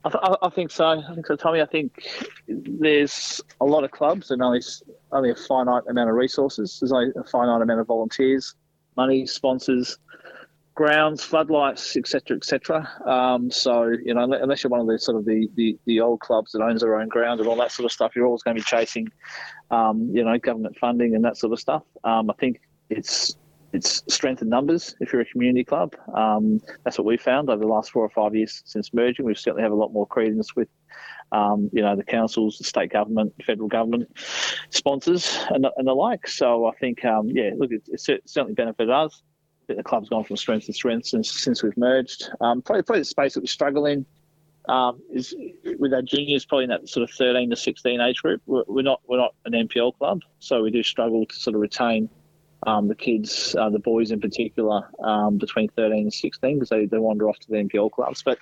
I, 0.05 0.10
th- 0.10 0.38
I, 0.41 0.49
think 0.49 0.71
so. 0.71 0.86
I 0.86 1.13
think 1.13 1.27
so, 1.27 1.36
Tommy. 1.36 1.62
I 1.62 1.65
think 1.65 2.07
there's 2.47 3.41
a 3.60 3.65
lot 3.65 3.83
of 3.83 3.91
clubs 3.91 4.31
and 4.31 4.41
only 4.41 4.62
only 5.12 5.31
a 5.31 5.36
finite 5.36 5.83
amount 5.89 6.10
of 6.10 6.15
resources. 6.15 6.77
There's 6.79 6.91
only 6.91 7.12
a 7.15 7.23
finite 7.23 7.62
amount 7.62 7.81
of 7.81 7.88
volunteers, 7.88 8.55
money, 8.95 9.25
sponsors, 9.25 9.97
grounds, 10.75 11.23
floodlights, 11.23 11.97
etc., 11.97 12.38
etc. 12.38 12.88
Um, 13.05 13.49
so 13.49 13.88
you 13.88 14.13
know, 14.13 14.23
unless 14.23 14.63
you're 14.63 14.69
one 14.69 14.79
of 14.79 14.88
the 14.88 14.99
sort 14.99 15.17
of 15.17 15.25
the, 15.25 15.49
the, 15.55 15.77
the, 15.86 15.99
old 15.99 16.19
clubs 16.19 16.51
that 16.51 16.62
owns 16.62 16.81
their 16.81 16.99
own 16.99 17.07
ground 17.10 17.39
and 17.39 17.49
all 17.49 17.55
that 17.57 17.71
sort 17.71 17.86
of 17.86 17.91
stuff, 17.91 18.15
you're 18.15 18.27
always 18.27 18.43
going 18.43 18.55
to 18.55 18.62
be 18.62 18.65
chasing, 18.65 19.07
um, 19.71 20.10
you 20.13 20.23
know, 20.23 20.38
government 20.38 20.77
funding 20.77 21.15
and 21.15 21.25
that 21.25 21.36
sort 21.36 21.51
of 21.51 21.60
stuff. 21.60 21.83
Um, 22.03 22.29
I 22.29 22.33
think 22.33 22.62
it's 22.89 23.36
it's 23.77 24.03
strength 24.07 24.41
in 24.41 24.49
numbers 24.49 24.95
if 24.99 25.13
you're 25.13 25.21
a 25.21 25.25
community 25.25 25.63
club. 25.63 25.95
Um, 26.15 26.59
that's 26.83 26.97
what 26.97 27.05
we 27.05 27.15
found 27.15 27.49
over 27.49 27.61
the 27.61 27.67
last 27.67 27.91
four 27.91 28.03
or 28.03 28.09
five 28.09 28.35
years 28.35 28.63
since 28.65 28.91
merging. 28.91 29.23
We 29.23 29.35
certainly 29.35 29.61
have 29.61 29.71
a 29.71 29.75
lot 29.75 29.93
more 29.93 30.07
credence 30.07 30.55
with, 30.55 30.67
um, 31.31 31.69
you 31.71 31.83
know, 31.83 31.95
the 31.95 32.03
councils, 32.03 32.57
the 32.57 32.63
state 32.63 32.91
government, 32.91 33.33
federal 33.45 33.67
government 33.67 34.09
sponsors, 34.71 35.37
and, 35.49 35.67
and 35.77 35.87
the 35.87 35.93
like. 35.93 36.27
So 36.27 36.65
I 36.65 36.71
think, 36.79 37.05
um, 37.05 37.29
yeah, 37.29 37.51
look, 37.55 37.71
it, 37.71 37.83
it's 37.87 38.09
certainly 38.25 38.55
benefited 38.55 38.89
us. 38.89 39.21
The 39.67 39.83
club's 39.83 40.09
gone 40.09 40.23
from 40.23 40.37
strength 40.37 40.65
to 40.65 40.73
strength 40.73 41.05
since 41.05 41.29
since 41.29 41.61
we've 41.61 41.77
merged. 41.77 42.29
Um, 42.41 42.61
probably, 42.61 42.83
probably 42.83 43.01
the 43.01 43.05
space 43.05 43.35
that 43.35 43.41
we 43.41 43.47
struggle 43.47 43.85
in 43.85 44.05
um, 44.69 44.99
is 45.13 45.35
with 45.77 45.93
our 45.93 46.01
juniors, 46.01 46.45
probably 46.45 46.63
in 46.63 46.69
that 46.69 46.89
sort 46.89 47.03
of 47.03 47.11
13 47.15 47.49
to 47.49 47.55
16 47.55 48.01
age 48.01 48.21
group. 48.21 48.41
We're, 48.45 48.63
we're 48.67 48.81
not 48.81 49.01
we're 49.07 49.17
not 49.17 49.35
an 49.45 49.53
NPL 49.53 49.97
club, 49.97 50.21
so 50.39 50.63
we 50.63 50.71
do 50.71 50.83
struggle 50.83 51.25
to 51.25 51.35
sort 51.35 51.53
of 51.55 51.61
retain 51.61 52.09
um, 52.67 52.89
the 52.89 52.95
kids, 52.95 53.56
uh, 53.58 53.69
the 53.69 53.80
boys 53.80 54.12
in 54.12 54.19
particular, 54.19 54.88
um, 55.01 55.38
between 55.38 55.69
13 55.69 56.03
and 56.03 56.13
16 56.13 56.56
because 56.56 56.69
they, 56.69 56.86
they 56.86 56.97
wander 56.97 57.30
off 57.30 57.39
to 57.39 57.49
the 57.49 57.56
NPL 57.56 57.91
clubs. 57.91 58.21
But 58.23 58.38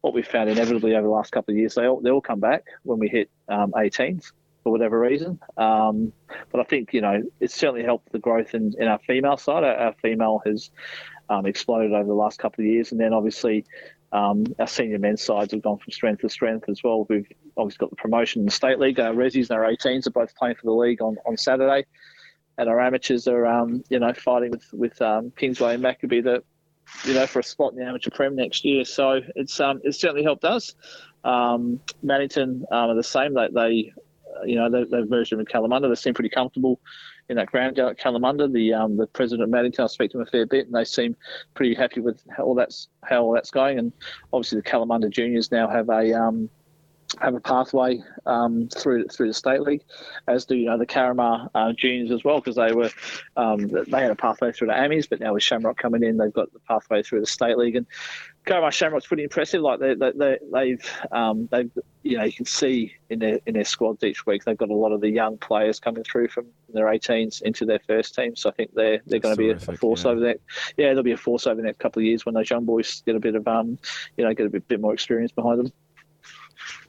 what 0.00 0.12
we've 0.12 0.26
found 0.26 0.50
inevitably 0.50 0.94
over 0.94 1.06
the 1.06 1.12
last 1.12 1.30
couple 1.30 1.52
of 1.52 1.58
years, 1.58 1.76
they 1.76 1.86
all, 1.86 2.00
they 2.00 2.10
all 2.10 2.20
come 2.20 2.40
back 2.40 2.64
when 2.82 2.98
we 2.98 3.08
hit 3.08 3.30
um, 3.48 3.72
18s 3.72 4.32
for 4.64 4.72
whatever 4.72 4.98
reason. 4.98 5.38
Um, 5.56 6.12
but 6.50 6.60
I 6.60 6.64
think, 6.64 6.92
you 6.92 7.00
know, 7.00 7.22
it's 7.38 7.54
certainly 7.54 7.84
helped 7.84 8.10
the 8.10 8.18
growth 8.18 8.52
in, 8.52 8.74
in 8.78 8.88
our 8.88 8.98
female 8.98 9.36
side. 9.36 9.62
Our, 9.62 9.76
our 9.76 9.94
female 10.02 10.42
has 10.44 10.70
um, 11.30 11.46
exploded 11.46 11.92
over 11.92 12.08
the 12.08 12.14
last 12.14 12.40
couple 12.40 12.64
of 12.64 12.66
years. 12.66 12.90
And 12.90 13.00
then 13.00 13.12
obviously 13.12 13.64
um, 14.10 14.44
our 14.58 14.66
senior 14.66 14.98
men's 14.98 15.22
sides 15.22 15.52
have 15.52 15.62
gone 15.62 15.78
from 15.78 15.92
strength 15.92 16.22
to 16.22 16.28
strength 16.28 16.68
as 16.68 16.82
well. 16.82 17.06
We've 17.08 17.30
obviously 17.56 17.78
got 17.78 17.90
the 17.90 17.96
promotion 17.96 18.40
in 18.40 18.46
the 18.46 18.52
state 18.52 18.80
league. 18.80 18.98
Our 18.98 19.12
Resis 19.12 19.50
and 19.50 19.58
our 19.60 19.70
18s 19.70 20.08
are 20.08 20.10
both 20.10 20.34
playing 20.34 20.56
for 20.56 20.64
the 20.64 20.72
league 20.72 21.00
on, 21.00 21.16
on 21.24 21.36
Saturday 21.36 21.84
and 22.58 22.68
our 22.68 22.80
amateurs 22.80 23.26
are, 23.26 23.46
um, 23.46 23.82
you 23.88 23.98
know, 23.98 24.12
fighting 24.12 24.50
with 24.50 24.64
with 24.72 25.00
um, 25.00 25.32
Kingsway 25.36 25.74
and 25.74 25.82
Maccabi 25.82 26.22
that, 26.24 26.42
you 27.04 27.14
know, 27.14 27.26
for 27.26 27.38
a 27.38 27.42
spot 27.42 27.72
in 27.72 27.78
the 27.78 27.84
amateur 27.86 28.10
prem 28.10 28.36
next 28.36 28.64
year. 28.64 28.84
So 28.84 29.20
it's 29.36 29.58
um, 29.60 29.80
it's 29.84 29.98
certainly 29.98 30.24
helped 30.24 30.44
us. 30.44 30.74
Um, 31.24 31.80
Maddington 32.04 32.62
um, 32.70 32.90
are 32.90 32.94
the 32.94 33.02
same. 33.02 33.34
They, 33.34 33.48
they 33.54 33.92
you 34.44 34.56
know, 34.56 34.70
they, 34.70 34.84
they've 34.84 35.08
merged 35.08 35.32
with 35.32 35.48
Kalamunda. 35.48 35.88
They 35.88 35.94
seem 35.94 36.14
pretty 36.14 36.30
comfortable 36.30 36.80
in 37.28 37.36
that 37.36 37.46
ground 37.46 37.78
at 37.78 37.98
Kalamunda. 37.98 38.52
The 38.52 38.74
um, 38.74 38.96
the 38.96 39.06
president 39.06 39.44
of 39.44 39.50
Maddington, 39.50 39.84
I 39.84 39.86
speak 39.86 40.10
to 40.12 40.18
him 40.18 40.22
a 40.22 40.30
fair 40.30 40.46
bit, 40.46 40.66
and 40.66 40.74
they 40.74 40.84
seem 40.84 41.16
pretty 41.54 41.74
happy 41.74 42.00
with 42.00 42.22
how 42.36 42.44
all 42.44 42.54
that's 42.54 42.88
how 43.04 43.22
all 43.22 43.32
that's 43.32 43.50
going. 43.50 43.78
And 43.78 43.92
obviously, 44.32 44.58
the 44.60 44.68
Kalamunda 44.68 45.10
juniors 45.10 45.52
now 45.52 45.68
have 45.68 45.88
a 45.88 46.12
um, 46.12 46.50
have 47.20 47.34
a 47.34 47.40
pathway 47.40 48.02
um, 48.26 48.68
through 48.68 49.06
through 49.06 49.28
the 49.28 49.34
state 49.34 49.60
league, 49.60 49.82
as 50.26 50.44
do 50.44 50.56
you 50.56 50.66
know 50.66 50.78
the 50.78 50.86
Carramar 50.86 51.48
uh, 51.54 51.72
juniors 51.72 52.10
as 52.10 52.24
well, 52.24 52.40
because 52.40 52.56
they 52.56 52.72
were 52.72 52.90
um, 53.36 53.68
they 53.68 54.02
had 54.02 54.10
a 54.10 54.16
pathway 54.16 54.52
through 54.52 54.68
the 54.68 54.76
Amis, 54.76 55.06
but 55.06 55.20
now 55.20 55.34
with 55.34 55.42
Shamrock 55.42 55.78
coming 55.78 56.02
in, 56.02 56.16
they've 56.16 56.32
got 56.32 56.52
the 56.52 56.60
pathway 56.60 57.02
through 57.02 57.20
the 57.20 57.26
state 57.26 57.56
league. 57.58 57.76
And 57.76 57.86
Carramar 58.46 58.72
Shamrock's 58.72 59.06
pretty 59.06 59.24
impressive. 59.24 59.60
Like 59.60 59.80
they, 59.80 59.94
they, 59.94 60.12
they, 60.12 60.38
they've, 60.52 60.92
um, 61.12 61.48
they've, 61.50 61.70
you 62.02 62.16
know, 62.16 62.24
you 62.24 62.32
can 62.32 62.46
see 62.46 62.94
in 63.10 63.18
their 63.18 63.38
in 63.46 63.54
their 63.54 63.64
squads 63.64 64.02
each 64.02 64.26
week 64.26 64.44
they've 64.44 64.56
got 64.56 64.70
a 64.70 64.74
lot 64.74 64.92
of 64.92 65.00
the 65.00 65.10
young 65.10 65.36
players 65.38 65.78
coming 65.78 66.04
through 66.04 66.28
from 66.28 66.46
their 66.72 66.86
18s 66.86 67.42
into 67.42 67.66
their 67.66 67.80
first 67.86 68.14
team. 68.14 68.36
So 68.36 68.48
I 68.48 68.52
think 68.52 68.74
they're 68.74 69.00
they're 69.06 69.20
going 69.20 69.34
to 69.34 69.38
be 69.38 69.50
a, 69.50 69.56
a 69.56 69.76
force 69.76 70.04
yeah. 70.04 70.10
over 70.10 70.20
there. 70.20 70.36
Yeah, 70.76 70.94
they'll 70.94 71.02
be 71.02 71.12
a 71.12 71.16
force 71.16 71.46
over 71.46 71.56
the 71.56 71.66
next 71.66 71.78
couple 71.78 72.00
of 72.00 72.06
years 72.06 72.24
when 72.24 72.34
those 72.34 72.48
young 72.48 72.64
boys 72.64 73.02
get 73.04 73.16
a 73.16 73.20
bit 73.20 73.34
of, 73.34 73.46
um, 73.46 73.78
you 74.16 74.24
know, 74.24 74.32
get 74.32 74.46
a 74.46 74.50
bit, 74.50 74.66
bit 74.68 74.80
more 74.80 74.94
experience 74.94 75.32
behind 75.32 75.58
them. 75.58 75.72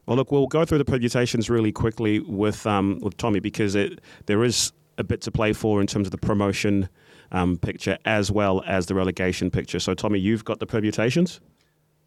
Well, 0.10 0.18
look, 0.18 0.32
we'll 0.32 0.48
go 0.48 0.66
through 0.66 0.80
the 0.80 0.86
permutations 0.86 1.52
really 1.52 1.72
quickly 1.72 2.20
with 2.20 2.66
um, 2.66 2.98
with 3.04 3.16
Tommy 3.18 3.40
because 3.40 3.76
it 3.76 4.02
there 4.26 4.44
is 4.44 4.74
a 4.98 5.04
bit 5.04 5.22
to 5.22 5.32
play 5.32 5.54
for 5.54 5.80
in 5.82 5.86
terms 5.86 6.08
of 6.08 6.12
the 6.12 6.18
promotion 6.18 6.90
um, 7.32 7.58
picture 7.58 7.96
as 8.06 8.32
well 8.32 8.64
as 8.66 8.88
the 8.88 8.96
relegation 8.96 9.52
picture. 9.52 9.80
So, 9.80 9.94
Tommy, 9.94 10.18
you've 10.18 10.44
got 10.44 10.60
the 10.60 10.66
permutations. 10.66 11.40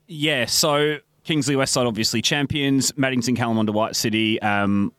Yeah, 0.09 0.47
so 0.47 0.97
Kingsley 1.23 1.55
Westside 1.55 1.87
obviously 1.87 2.21
champions. 2.21 2.91
Maddington, 2.93 3.37
Kalamunda, 3.37 3.73
White 3.73 3.95
City, 3.95 4.43
um, 4.43 4.93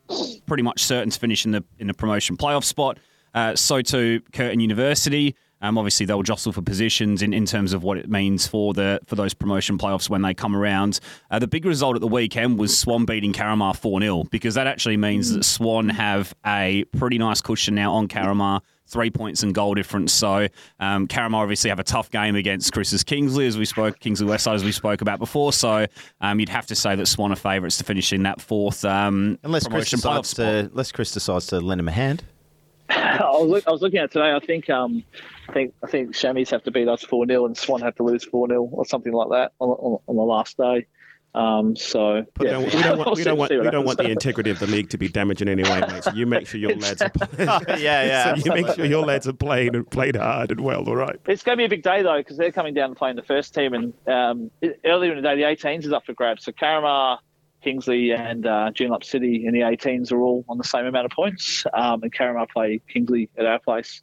pretty 0.46 0.62
much 0.62 0.82
certain 0.82 1.10
to 1.10 1.20
finish 1.20 1.44
in 1.44 1.50
the 1.50 1.62
in 1.78 1.88
the 1.88 1.94
promotion 1.94 2.38
playoff 2.38 2.64
spot. 2.64 2.98
Uh, 3.34 3.54
so 3.54 3.82
too 3.82 4.22
Curtin 4.32 4.60
University. 4.60 5.36
Um, 5.60 5.78
obviously, 5.78 6.04
they'll 6.04 6.22
jostle 6.22 6.52
for 6.52 6.60
positions 6.62 7.22
in, 7.22 7.32
in 7.32 7.46
terms 7.46 7.72
of 7.72 7.82
what 7.82 7.96
it 7.96 8.08
means 8.08 8.46
for 8.46 8.74
the 8.74 9.00
for 9.06 9.16
those 9.16 9.32
promotion 9.32 9.78
playoffs 9.78 10.10
when 10.10 10.22
they 10.22 10.34
come 10.34 10.54
around. 10.54 11.00
Uh, 11.30 11.38
the 11.38 11.46
big 11.46 11.64
result 11.64 11.94
at 11.94 12.00
the 12.00 12.08
weekend 12.08 12.58
was 12.58 12.76
Swan 12.78 13.04
beating 13.06 13.32
Carramar 13.32 13.74
4 13.74 14.00
0 14.00 14.24
because 14.30 14.54
that 14.54 14.66
actually 14.66 14.96
means 14.96 15.32
that 15.32 15.44
Swan 15.44 15.88
have 15.88 16.34
a 16.44 16.84
pretty 16.96 17.18
nice 17.18 17.40
cushion 17.40 17.74
now 17.74 17.92
on 17.94 18.08
Carramar. 18.08 18.60
Three 18.86 19.10
points 19.10 19.42
and 19.42 19.54
goal 19.54 19.72
difference. 19.72 20.12
So, 20.12 20.46
um, 20.78 21.08
Carramar 21.08 21.40
obviously 21.40 21.70
have 21.70 21.78
a 21.78 21.84
tough 21.84 22.10
game 22.10 22.36
against 22.36 22.70
Chris's 22.70 23.02
Kingsley, 23.02 23.46
as 23.46 23.56
we 23.56 23.64
spoke, 23.64 23.98
Kingsley 23.98 24.26
Westside, 24.26 24.56
as 24.56 24.62
we 24.62 24.72
spoke 24.72 25.00
about 25.00 25.18
before. 25.18 25.54
So, 25.54 25.86
um, 26.20 26.38
you'd 26.38 26.50
have 26.50 26.66
to 26.66 26.74
say 26.74 26.94
that 26.94 27.06
Swan 27.06 27.32
are 27.32 27.36
favourites 27.36 27.78
to 27.78 27.84
finish 27.84 28.12
in 28.12 28.24
that 28.24 28.42
fourth 28.42 28.84
um, 28.84 29.38
Unless 29.42 29.68
Chris 29.68 29.88
promotion 29.88 30.00
playoff 30.00 30.22
decides 30.22 30.28
spot. 30.28 30.44
to, 30.44 30.58
unless 30.70 30.92
Chris 30.92 31.12
decides 31.12 31.46
to 31.46 31.60
lend 31.62 31.80
him 31.80 31.88
a 31.88 31.92
hand. 31.92 32.24
I 32.90 33.22
was, 33.22 33.48
look, 33.48 33.66
I 33.66 33.70
was 33.70 33.80
looking 33.80 34.00
at 34.00 34.04
it 34.04 34.10
today. 34.10 34.32
I 34.34 34.40
think 34.40 34.68
um, 34.68 35.02
I 35.48 35.52
think 35.52 35.74
I 35.82 35.86
think 35.86 36.14
Chamois 36.14 36.50
have 36.50 36.62
to 36.64 36.70
beat 36.70 36.88
us 36.88 37.02
four 37.02 37.26
0 37.26 37.46
and 37.46 37.56
Swan 37.56 37.80
have 37.82 37.94
to 37.96 38.02
lose 38.02 38.24
four 38.24 38.48
0 38.48 38.62
or 38.62 38.84
something 38.86 39.12
like 39.12 39.30
that 39.30 39.52
on, 39.58 39.68
on, 39.68 39.98
on 40.06 40.16
the 40.16 40.22
last 40.22 40.56
day. 40.56 40.86
Um, 41.34 41.74
so 41.74 42.24
We 42.38 42.46
yeah. 42.46 42.52
don't, 42.52 42.64
we 42.64 42.82
don't 42.82 42.98
want, 42.98 43.06
We'll 43.06 43.16
we 43.16 43.24
don't 43.24 43.38
want, 43.38 43.50
we 43.50 43.56
don't 43.70 43.84
want 43.84 43.98
the 43.98 44.08
integrity 44.08 44.50
of 44.50 44.60
the 44.60 44.68
league 44.68 44.88
to 44.90 44.98
be 44.98 45.08
damaged 45.08 45.42
in 45.42 45.48
any 45.48 45.64
way, 45.64 45.80
mate. 45.80 46.04
So 46.04 46.12
you 46.12 46.26
make 46.26 46.46
sure 46.46 46.60
your 46.60 46.76
lads 46.76 47.02
are 47.02 47.10
playing. 47.14 47.48
yeah, 47.48 48.04
yeah. 48.04 48.34
so 48.34 48.44
you 48.44 48.62
make 48.62 48.74
sure 48.74 48.84
your 48.84 49.04
lads 49.04 49.26
are 49.26 49.32
playing 49.32 49.74
and 49.74 49.90
played 49.90 50.14
hard 50.14 50.52
and 50.52 50.60
well. 50.60 50.88
All 50.88 50.94
right. 50.94 51.18
It's 51.26 51.42
going 51.42 51.58
to 51.58 51.60
be 51.60 51.64
a 51.64 51.68
big 51.68 51.82
day 51.82 52.02
though 52.02 52.18
because 52.18 52.36
they're 52.36 52.52
coming 52.52 52.72
down 52.72 52.90
and 52.90 52.96
playing 52.96 53.16
the 53.16 53.22
first 53.22 53.52
team, 53.52 53.74
and 53.74 53.92
um, 54.06 54.50
earlier 54.84 55.10
in 55.10 55.20
the 55.20 55.28
day 55.28 55.34
the 55.34 55.42
18s 55.42 55.84
is 55.84 55.92
up 55.92 56.06
for 56.06 56.12
grabs. 56.12 56.44
So 56.44 56.52
Carramar, 56.52 57.18
Kingsley, 57.62 58.12
and 58.12 58.46
uh, 58.46 58.70
Joondalup 58.72 59.02
City 59.02 59.44
in 59.44 59.54
the 59.54 59.60
18s 59.60 60.12
are 60.12 60.20
all 60.20 60.44
on 60.48 60.56
the 60.56 60.64
same 60.64 60.86
amount 60.86 61.06
of 61.06 61.10
points, 61.10 61.64
um, 61.74 62.02
and 62.04 62.14
Carramar 62.14 62.48
play 62.48 62.80
Kingsley 62.88 63.28
at 63.36 63.44
our 63.44 63.58
place. 63.58 64.02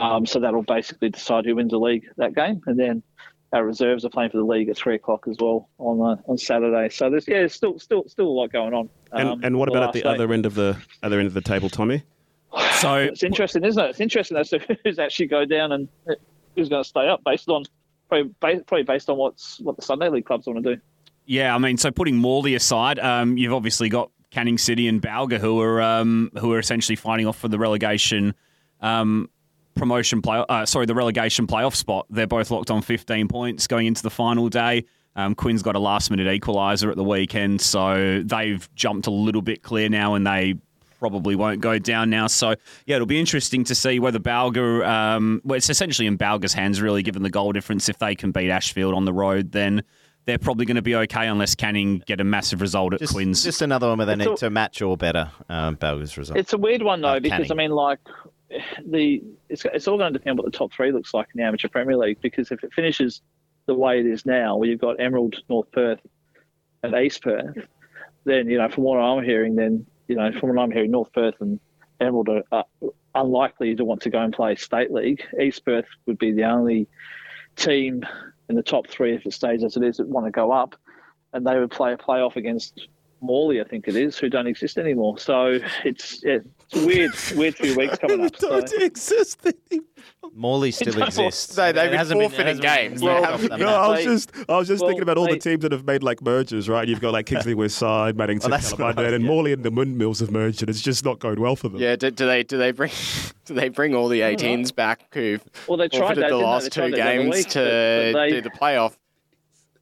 Um, 0.00 0.26
so 0.26 0.40
that'll 0.40 0.62
basically 0.62 1.10
decide 1.10 1.44
who 1.44 1.56
wins 1.56 1.70
the 1.70 1.78
league 1.78 2.06
that 2.16 2.34
game, 2.34 2.60
and 2.66 2.78
then 2.78 3.02
our 3.52 3.64
reserves 3.64 4.04
are 4.04 4.10
playing 4.10 4.30
for 4.30 4.38
the 4.38 4.44
league 4.44 4.68
at 4.68 4.76
three 4.76 4.96
o'clock 4.96 5.26
as 5.30 5.36
well 5.40 5.68
on 5.78 6.00
uh, 6.00 6.20
on 6.26 6.36
Saturday. 6.36 6.88
So 6.88 7.08
there's 7.08 7.28
yeah, 7.28 7.38
there's 7.38 7.54
still 7.54 7.78
still 7.78 8.04
still 8.08 8.26
a 8.26 8.28
lot 8.28 8.52
going 8.52 8.74
on. 8.74 8.90
And, 9.12 9.28
um, 9.28 9.40
and 9.44 9.58
what 9.58 9.68
about 9.68 9.84
at 9.84 9.92
the 9.92 10.02
day. 10.02 10.08
other 10.08 10.32
end 10.32 10.46
of 10.46 10.54
the 10.54 10.76
other 11.02 11.18
end 11.18 11.28
of 11.28 11.34
the 11.34 11.40
table, 11.40 11.70
Tommy? 11.70 12.02
So, 12.80 12.96
It's 13.12 13.22
interesting, 13.22 13.64
isn't 13.64 13.82
it? 13.82 13.90
It's 13.90 14.00
interesting 14.00 14.36
as 14.36 14.50
to 14.50 14.58
who's 14.84 14.98
actually 14.98 15.26
go 15.26 15.44
down 15.44 15.72
and 15.72 15.88
who's 16.56 16.68
going 16.68 16.82
to 16.82 16.88
stay 16.88 17.08
up 17.08 17.22
based 17.24 17.48
on 17.48 17.64
probably, 18.08 18.34
ba- 18.40 18.64
probably 18.66 18.84
based 18.84 19.08
on 19.08 19.16
what's 19.16 19.60
what 19.60 19.76
the 19.76 19.82
Sunday 19.82 20.08
League 20.08 20.26
clubs 20.26 20.46
want 20.46 20.62
to 20.64 20.74
do. 20.74 20.80
Yeah, 21.26 21.54
I 21.54 21.58
mean, 21.58 21.76
so 21.76 21.90
putting 21.90 22.16
Morley 22.16 22.54
aside, 22.54 22.98
um, 22.98 23.38
you've 23.38 23.54
obviously 23.54 23.88
got 23.88 24.10
Canning 24.30 24.58
City 24.58 24.88
and 24.88 25.00
Balga 25.00 25.38
who 25.38 25.60
are 25.60 25.80
um, 25.80 26.32
who 26.38 26.52
are 26.52 26.58
essentially 26.58 26.96
fighting 26.96 27.26
off 27.26 27.38
for 27.38 27.48
the 27.48 27.58
relegation 27.58 28.34
um, 28.80 29.30
promotion 29.74 30.22
play. 30.22 30.44
Uh, 30.48 30.64
sorry, 30.66 30.86
the 30.86 30.94
relegation 30.94 31.46
playoff 31.46 31.74
spot. 31.74 32.06
They're 32.10 32.26
both 32.26 32.50
locked 32.50 32.70
on 32.70 32.82
15 32.82 33.28
points 33.28 33.66
going 33.66 33.86
into 33.86 34.02
the 34.02 34.10
final 34.10 34.48
day. 34.48 34.84
Um, 35.16 35.34
Quinn's 35.34 35.62
got 35.62 35.76
a 35.76 35.78
last 35.78 36.10
minute 36.10 36.26
equaliser 36.26 36.90
at 36.90 36.96
the 36.96 37.04
weekend, 37.04 37.60
so 37.60 38.22
they've 38.24 38.68
jumped 38.74 39.06
a 39.06 39.10
little 39.12 39.42
bit 39.42 39.62
clear 39.62 39.88
now, 39.88 40.14
and 40.14 40.26
they 40.26 40.54
probably 40.98 41.36
won't 41.36 41.60
go 41.60 41.78
down 41.78 42.10
now. 42.10 42.26
So 42.26 42.54
yeah, 42.86 42.96
it'll 42.96 43.06
be 43.06 43.20
interesting 43.20 43.62
to 43.64 43.74
see 43.74 44.00
whether 44.00 44.18
Balga. 44.18 44.84
Um, 44.86 45.40
well, 45.44 45.56
it's 45.56 45.70
essentially 45.70 46.06
in 46.08 46.18
Balga's 46.18 46.52
hands, 46.54 46.80
really, 46.82 47.02
given 47.02 47.22
the 47.22 47.30
goal 47.30 47.52
difference. 47.52 47.88
If 47.88 47.98
they 47.98 48.14
can 48.16 48.32
beat 48.32 48.50
Ashfield 48.50 48.94
on 48.94 49.04
the 49.04 49.12
road, 49.12 49.52
then 49.52 49.82
they're 50.24 50.38
probably 50.38 50.64
going 50.64 50.76
to 50.76 50.82
be 50.82 50.96
okay 50.96 51.26
unless 51.28 51.54
Canning 51.54 52.02
get 52.06 52.18
a 52.20 52.24
massive 52.24 52.62
result 52.62 52.94
at 52.94 53.00
Just, 53.00 53.12
Quinn's. 53.12 53.44
just 53.44 53.60
another 53.60 53.88
one 53.88 53.98
where 53.98 54.06
they 54.06 54.14
It's 54.14 54.18
need 54.20 54.28
all- 54.28 54.36
to 54.38 54.48
match 54.50 54.80
or 54.80 54.96
better 54.96 55.30
um, 55.50 55.76
Balga's 55.76 56.16
result. 56.16 56.38
It's 56.38 56.54
a 56.54 56.58
weird 56.58 56.82
one 56.82 57.02
though 57.02 57.08
Uh, 57.08 57.20
because 57.20 57.50
I 57.50 57.54
mean, 57.54 57.70
like 57.72 57.98
the 58.86 59.22
it's 59.48 59.64
it's 59.64 59.88
all 59.88 59.98
going 59.98 60.12
to 60.12 60.18
depend 60.18 60.38
what 60.38 60.44
the 60.44 60.56
top 60.56 60.72
three 60.72 60.92
looks 60.92 61.14
like 61.14 61.28
in 61.34 61.38
the 61.40 61.46
amateur 61.46 61.68
Premier 61.68 61.96
League. 61.96 62.20
Because 62.20 62.50
if 62.50 62.62
it 62.62 62.72
finishes 62.72 63.22
the 63.66 63.74
way 63.74 64.00
it 64.00 64.06
is 64.06 64.26
now, 64.26 64.56
where 64.56 64.68
you've 64.68 64.80
got 64.80 65.00
Emerald, 65.00 65.36
North 65.48 65.70
Perth, 65.72 66.00
and 66.82 66.94
East 66.94 67.22
Perth, 67.22 67.56
then 68.24 68.48
you 68.48 68.58
know 68.58 68.68
from 68.68 68.84
what 68.84 68.98
I'm 68.98 69.24
hearing, 69.24 69.56
then 69.56 69.86
you 70.08 70.16
know 70.16 70.32
from 70.32 70.50
what 70.50 70.62
I'm 70.62 70.70
hearing, 70.70 70.90
North 70.90 71.12
Perth 71.12 71.34
and 71.40 71.58
Emerald 72.00 72.28
are, 72.28 72.42
are 72.52 72.64
unlikely 73.14 73.74
to 73.76 73.84
want 73.84 74.02
to 74.02 74.10
go 74.10 74.20
and 74.20 74.32
play 74.32 74.54
state 74.56 74.92
league. 74.92 75.22
East 75.40 75.64
Perth 75.64 75.86
would 76.06 76.18
be 76.18 76.32
the 76.32 76.44
only 76.44 76.88
team 77.56 78.04
in 78.48 78.56
the 78.56 78.62
top 78.62 78.88
three 78.88 79.14
if 79.14 79.24
it 79.24 79.32
stays 79.32 79.64
as 79.64 79.76
it 79.76 79.82
is 79.82 79.96
that 79.96 80.08
want 80.08 80.26
to 80.26 80.30
go 80.30 80.52
up, 80.52 80.76
and 81.32 81.46
they 81.46 81.58
would 81.58 81.70
play 81.70 81.92
a 81.92 81.96
playoff 81.96 82.36
against 82.36 82.88
Morley, 83.24 83.60
I 83.60 83.64
think 83.64 83.88
it 83.88 83.96
is, 83.96 84.18
who 84.18 84.28
don't 84.28 84.46
exist 84.46 84.76
anymore. 84.78 85.18
So 85.18 85.58
it's 85.84 86.22
yeah, 86.22 86.38
it's 86.70 86.84
weird, 86.84 87.12
weird 87.38 87.54
few 87.56 87.76
weeks 87.76 87.98
coming 87.98 88.24
up. 88.26 88.36
So. 88.36 88.58
exist. 88.58 89.40
anymore. 89.70 89.86
Morley 90.34 90.70
still 90.72 91.00
exists. 91.02 91.54
They- 91.54 91.72
they've 91.72 91.90
been 91.90 91.98
hasn't 91.98 92.20
forfeiting 92.20 92.46
hasn't 92.58 92.62
been- 92.62 92.90
games. 92.90 93.02
yeah, 93.02 93.20
Well, 93.20 93.34
off. 93.34 93.42
No, 93.58 93.66
I 93.68 93.88
was 93.88 94.04
just 94.04 94.32
I 94.48 94.56
was 94.58 94.68
just 94.68 94.80
well, 94.82 94.90
thinking 94.90 95.02
about 95.02 95.16
all 95.18 95.26
the 95.28 95.38
teams 95.38 95.62
that 95.62 95.72
have 95.72 95.84
made 95.86 96.02
like 96.02 96.20
mergers, 96.22 96.68
right? 96.68 96.86
You've 96.88 97.00
got 97.00 97.12
like 97.12 97.26
Kingsley 97.26 97.54
West 97.62 97.76
Side, 97.78 98.16
Maddington, 98.16 98.46
Oh, 98.46 98.48
that's 98.50 98.72
Calabar, 98.72 99.04
right, 99.04 99.14
and 99.14 99.22
yeah. 99.24 99.30
Morley 99.30 99.52
and 99.52 99.62
the 99.62 99.70
Windmills 99.70 100.20
have 100.20 100.30
merged, 100.30 100.62
and 100.62 100.68
it's 100.68 100.80
just 100.82 101.04
not 101.04 101.18
going 101.20 101.40
well 101.40 101.56
for 101.56 101.68
them. 101.68 101.80
Yeah, 101.80 101.96
do, 101.96 102.10
do 102.10 102.26
they 102.26 102.42
do 102.42 102.58
they 102.58 102.72
bring 102.72 102.90
do 103.46 103.54
they 103.54 103.68
bring 103.68 103.94
all 103.94 104.08
the 104.08 104.20
18s 104.20 104.74
back 104.74 105.06
who've 105.14 105.42
Well, 105.68 105.78
they 105.78 105.88
tried 105.88 105.98
forfeited 106.00 106.24
that, 106.24 106.30
the 106.30 106.36
didn't 106.36 106.38
they? 106.40 106.44
last 106.46 106.62
They 106.64 106.70
two 106.70 106.80
tried 106.80 106.92
that 106.92 106.96
the 106.96 107.02
other 107.02 107.22
games 107.22 107.34
week, 107.36 107.48
to 107.50 107.58
but- 107.60 108.12
but 108.12 108.20
they- 108.24 108.30
do 108.30 108.40
the 108.40 108.50
playoff? 108.50 108.96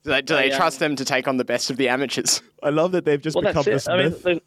Do 0.04 0.10
they, 0.10 0.22
do 0.22 0.34
they, 0.34 0.48
They, 0.48 0.52
um, 0.52 0.58
trust 0.58 0.78
them 0.80 0.96
to 0.96 1.04
take 1.04 1.28
on 1.28 1.36
the 1.36 1.44
best 1.44 1.70
of 1.70 1.76
the 1.76 1.88
amateurs? 1.88 2.42
I 2.62 2.70
love 2.70 2.92
that 2.92 3.04
they've 3.04 3.20
just 3.20 3.36
Well, 3.36 3.42
become 3.42 3.62
that's 3.64 3.86
this 3.86 3.88
it. 3.88 3.90
I 3.92 3.96
mean, 4.08 4.14
they, 4.24 4.40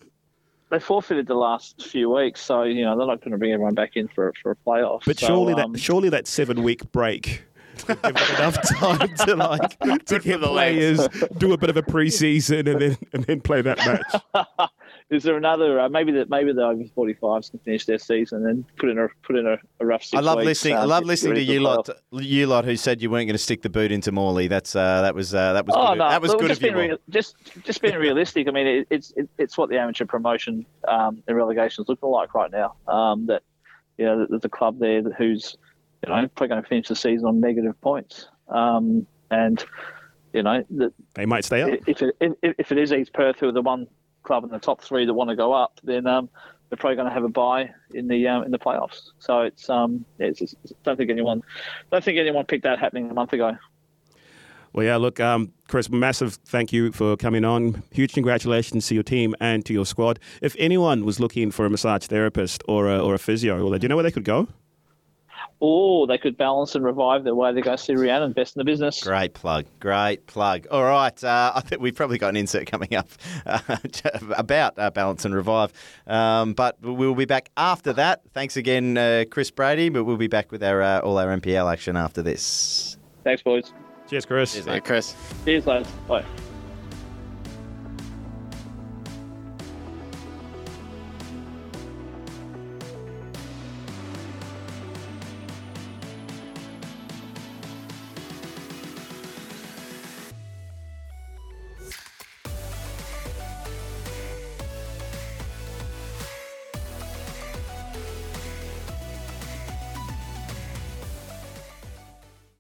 they 0.70 0.80
forfeited 0.80 1.28
the 1.28 1.36
last 1.36 1.82
few 1.88 2.10
weeks, 2.10 2.42
so 2.42 2.64
you 2.64 2.84
know 2.84 2.98
they're 2.98 3.08
not 3.08 3.22
going 3.22 3.32
to 3.32 3.38
bring 3.38 3.52
everyone 3.54 3.74
back 3.76 3.92
in 3.96 4.08
for 4.10 4.34
for 4.42 4.52
a 4.52 4.56
playoff. 4.56 5.02
but 5.06 5.18
So, 5.20 5.28
surely 5.28 5.54
um, 5.54 5.74
that 5.74 5.80
surely 5.80 6.10
that 6.10 6.28
seven 6.28 6.64
week 6.64 6.92
break. 6.92 7.44
would 7.88 8.02
give 8.02 8.16
them 8.16 8.36
enough 8.38 8.62
time 8.80 9.16
to 9.26 9.36
like 9.36 9.80
to 9.80 9.98
Good 10.06 10.24
get 10.24 10.42
the 10.42 10.50
legs. 10.50 11.08
do 11.38 11.54
a 11.54 11.58
bit 11.58 11.70
of 11.70 11.78
a 11.78 11.82
preseason 11.94 12.70
and 12.72 12.82
then 12.82 12.98
and 13.14 13.24
then 13.26 13.42
play 13.42 13.62
that 13.62 13.78
match. 13.78 14.70
is 15.12 15.24
there 15.24 15.38
another? 15.38 15.80
Uh, 15.80 15.88
maybe 15.90 16.12
that 16.14 16.30
maybe 16.30 16.52
the 16.52 16.64
over 16.64 16.84
forty 16.96 17.14
fives 17.14 17.50
can 17.50 17.60
finish 17.60 17.86
their 17.86 18.00
season 18.00 18.48
and 18.48 18.66
put 18.78 18.90
in 18.90 18.98
a 18.98 19.08
put 19.22 19.36
in 19.36 19.46
a, 19.46 19.58
a 19.80 19.86
rough 19.86 20.04
six 20.04 20.18
I 20.18 20.22
love 20.22 20.38
weeks, 20.38 20.46
listening. 20.48 20.76
I 20.76 20.82
um, 20.82 20.90
love 20.90 21.04
listening 21.06 21.36
to 21.36 21.40
ready 21.42 21.54
you 21.54 21.60
lot. 21.60 21.86
playoff. 21.86 22.24
You 22.24 22.48
lot 22.48 22.66
who 22.66 22.76
said 22.76 23.02
you 23.02 23.10
weren't 23.12 23.28
going 23.28 23.36
to 23.36 23.44
stick 23.44 23.62
the 23.62 23.70
boot 23.70 23.92
into 23.92 24.12
Morley. 24.12 24.48
That's 24.48 24.76
uh, 24.76 25.02
that 25.04 25.14
was 25.14 25.36
uh, 25.36 25.54
that 25.54 25.66
was 25.66 25.76
Oh 25.78 25.90
good. 25.90 26.00
no, 26.00 26.10
that 26.10 26.22
was 26.22 26.32
look, 26.32 26.40
good 26.42 26.48
just 26.50 26.62
of 26.62 26.68
you. 26.68 26.74
being 26.74 26.90
real, 26.90 26.98
just 27.10 27.36
just 27.64 27.82
being 27.82 27.96
realistic. 27.96 28.48
I 28.48 28.52
mean, 28.52 28.66
it, 28.68 28.88
it's 28.90 29.14
it, 29.16 29.30
it's 29.38 29.58
what 29.58 29.70
the 29.70 29.80
amateur 29.80 30.06
promotion 30.06 30.66
um, 30.88 31.22
and 31.28 31.38
relegation 31.38 31.84
is 31.84 31.88
looking 31.90 32.10
like 32.10 32.34
right 32.34 32.52
now. 32.52 32.76
Um, 32.88 33.28
that 33.28 33.44
you 33.98 34.06
know, 34.06 34.26
there's 34.30 34.44
a 34.46 34.50
club 34.50 34.80
there 34.80 35.04
who's 35.04 35.56
you 36.04 36.10
know 36.10 36.28
probably 36.36 36.48
going 36.48 36.64
to 36.64 36.68
finish 36.68 36.88
the 36.88 36.96
season 36.96 37.28
on 37.28 37.40
negative 37.40 37.80
points, 37.82 38.28
um, 38.50 39.06
and 39.30 39.64
you 40.34 40.42
know 40.42 40.64
that 40.72 40.94
They 41.14 41.28
might 41.28 41.46
stay 41.46 41.62
up. 41.62 41.70
if 41.86 42.02
it 42.02 42.16
if, 42.20 42.34
if 42.58 42.72
it 42.72 42.78
is 42.80 42.92
East 42.92 43.14
Perth 43.14 43.40
who 43.40 43.50
are 43.50 43.52
the 43.52 43.62
one 43.62 43.86
club 44.26 44.44
in 44.44 44.50
the 44.50 44.60
top 44.60 44.82
three 44.82 45.06
that 45.06 45.14
want 45.14 45.30
to 45.30 45.36
go 45.36 45.54
up, 45.54 45.80
then 45.84 46.06
um, 46.08 46.30
they're 46.70 46.78
probably 46.78 46.96
going 46.96 47.08
to 47.08 47.14
have 47.14 47.24
a 47.24 47.30
bye 47.30 47.70
in 47.94 48.08
the 48.08 48.28
um, 48.28 48.44
in 48.44 48.52
the 48.52 48.60
playoffs. 48.60 49.12
So 49.20 49.42
it's 49.42 49.70
um 49.70 50.06
it's, 50.20 50.42
it's 50.42 50.56
don't 50.84 50.98
think 50.98 51.10
anyone 51.10 51.42
don't 51.92 52.04
think 52.04 52.18
anyone 52.18 52.46
picked 52.46 52.64
that 52.64 52.80
happening 52.80 53.10
a 53.10 53.14
month 53.14 53.34
ago. 53.34 53.58
Well, 54.74 54.86
yeah, 54.86 54.98
look, 54.98 55.22
um, 55.22 55.54
Chris, 55.70 55.90
massive 55.90 56.34
thank 56.46 56.74
you 56.74 56.92
for 56.92 57.16
coming 57.16 57.46
on. 57.46 57.82
Huge 57.92 58.12
congratulations 58.14 58.86
to 58.88 58.94
your 58.94 59.04
team 59.04 59.34
and 59.40 59.66
to 59.66 59.72
your 59.72 59.86
squad. 59.86 60.20
If 60.42 60.54
anyone 60.60 61.06
was 61.06 61.18
looking 61.18 61.50
for 61.50 61.66
a 61.66 61.70
massage 61.70 62.08
therapist 62.08 62.62
or 62.68 62.90
a, 62.90 63.00
or 63.00 63.14
a 63.14 63.18
physio, 63.18 63.66
well, 63.66 63.80
do 63.80 63.86
you 63.86 63.88
know 63.88 63.96
where 63.96 64.04
they 64.04 64.12
could 64.12 64.26
go? 64.26 64.50
Or 65.62 66.06
they 66.06 66.18
could 66.18 66.38
balance 66.38 66.76
and 66.76 66.84
revive 66.84 67.24
their 67.24 67.34
way 67.34 67.54
to 67.54 67.62
go 67.62 67.76
see 67.78 67.94
Rhiannon, 67.96 68.34
best 68.34 68.56
in 68.56 68.60
the 68.60 68.66
business. 68.66 69.02
Great 69.02 69.34
plug. 69.34 69.66
Great 69.80 70.28
plug. 70.28 70.68
All 70.70 70.84
right. 70.84 71.24
Uh, 71.24 71.54
I 71.56 71.62
think 71.62 71.82
we've 71.82 71.96
probably 71.96 72.18
got 72.18 72.30
an 72.30 72.36
insert 72.36 72.68
coming 72.68 72.94
up 72.94 73.08
uh, 73.46 73.60
about 74.38 74.78
uh, 74.78 74.92
Balance 74.92 75.24
and 75.24 75.34
Revive. 75.34 75.72
Um, 76.08 76.54
but 76.54 76.78
we'll 76.82 77.16
be 77.16 77.26
back 77.26 77.50
after 77.56 77.94
that. 77.94 78.22
Thanks 78.34 78.58
again, 78.58 78.98
uh, 78.98 79.24
Chris 79.32 79.50
Brady. 79.50 79.88
But 79.90 80.04
we'll 80.04 80.18
be 80.18 80.28
back 80.28 80.52
with 80.52 80.62
our 80.62 80.82
uh, 80.82 81.00
all 81.00 81.18
our 81.18 81.28
NPL 81.38 81.72
action 81.72 81.96
after 81.96 82.22
this. 82.22 82.98
Thanks, 83.24 83.42
boys. 83.42 83.72
Cheers, 84.10 84.26
Chris. 84.26 84.54
Cheers, 84.54 84.66
Yeah, 84.68 84.74
mate. 84.74 84.84
Chris. 84.86 85.16
Cheers, 85.46 85.66
lads. 85.66 85.90
Bye. 86.08 86.26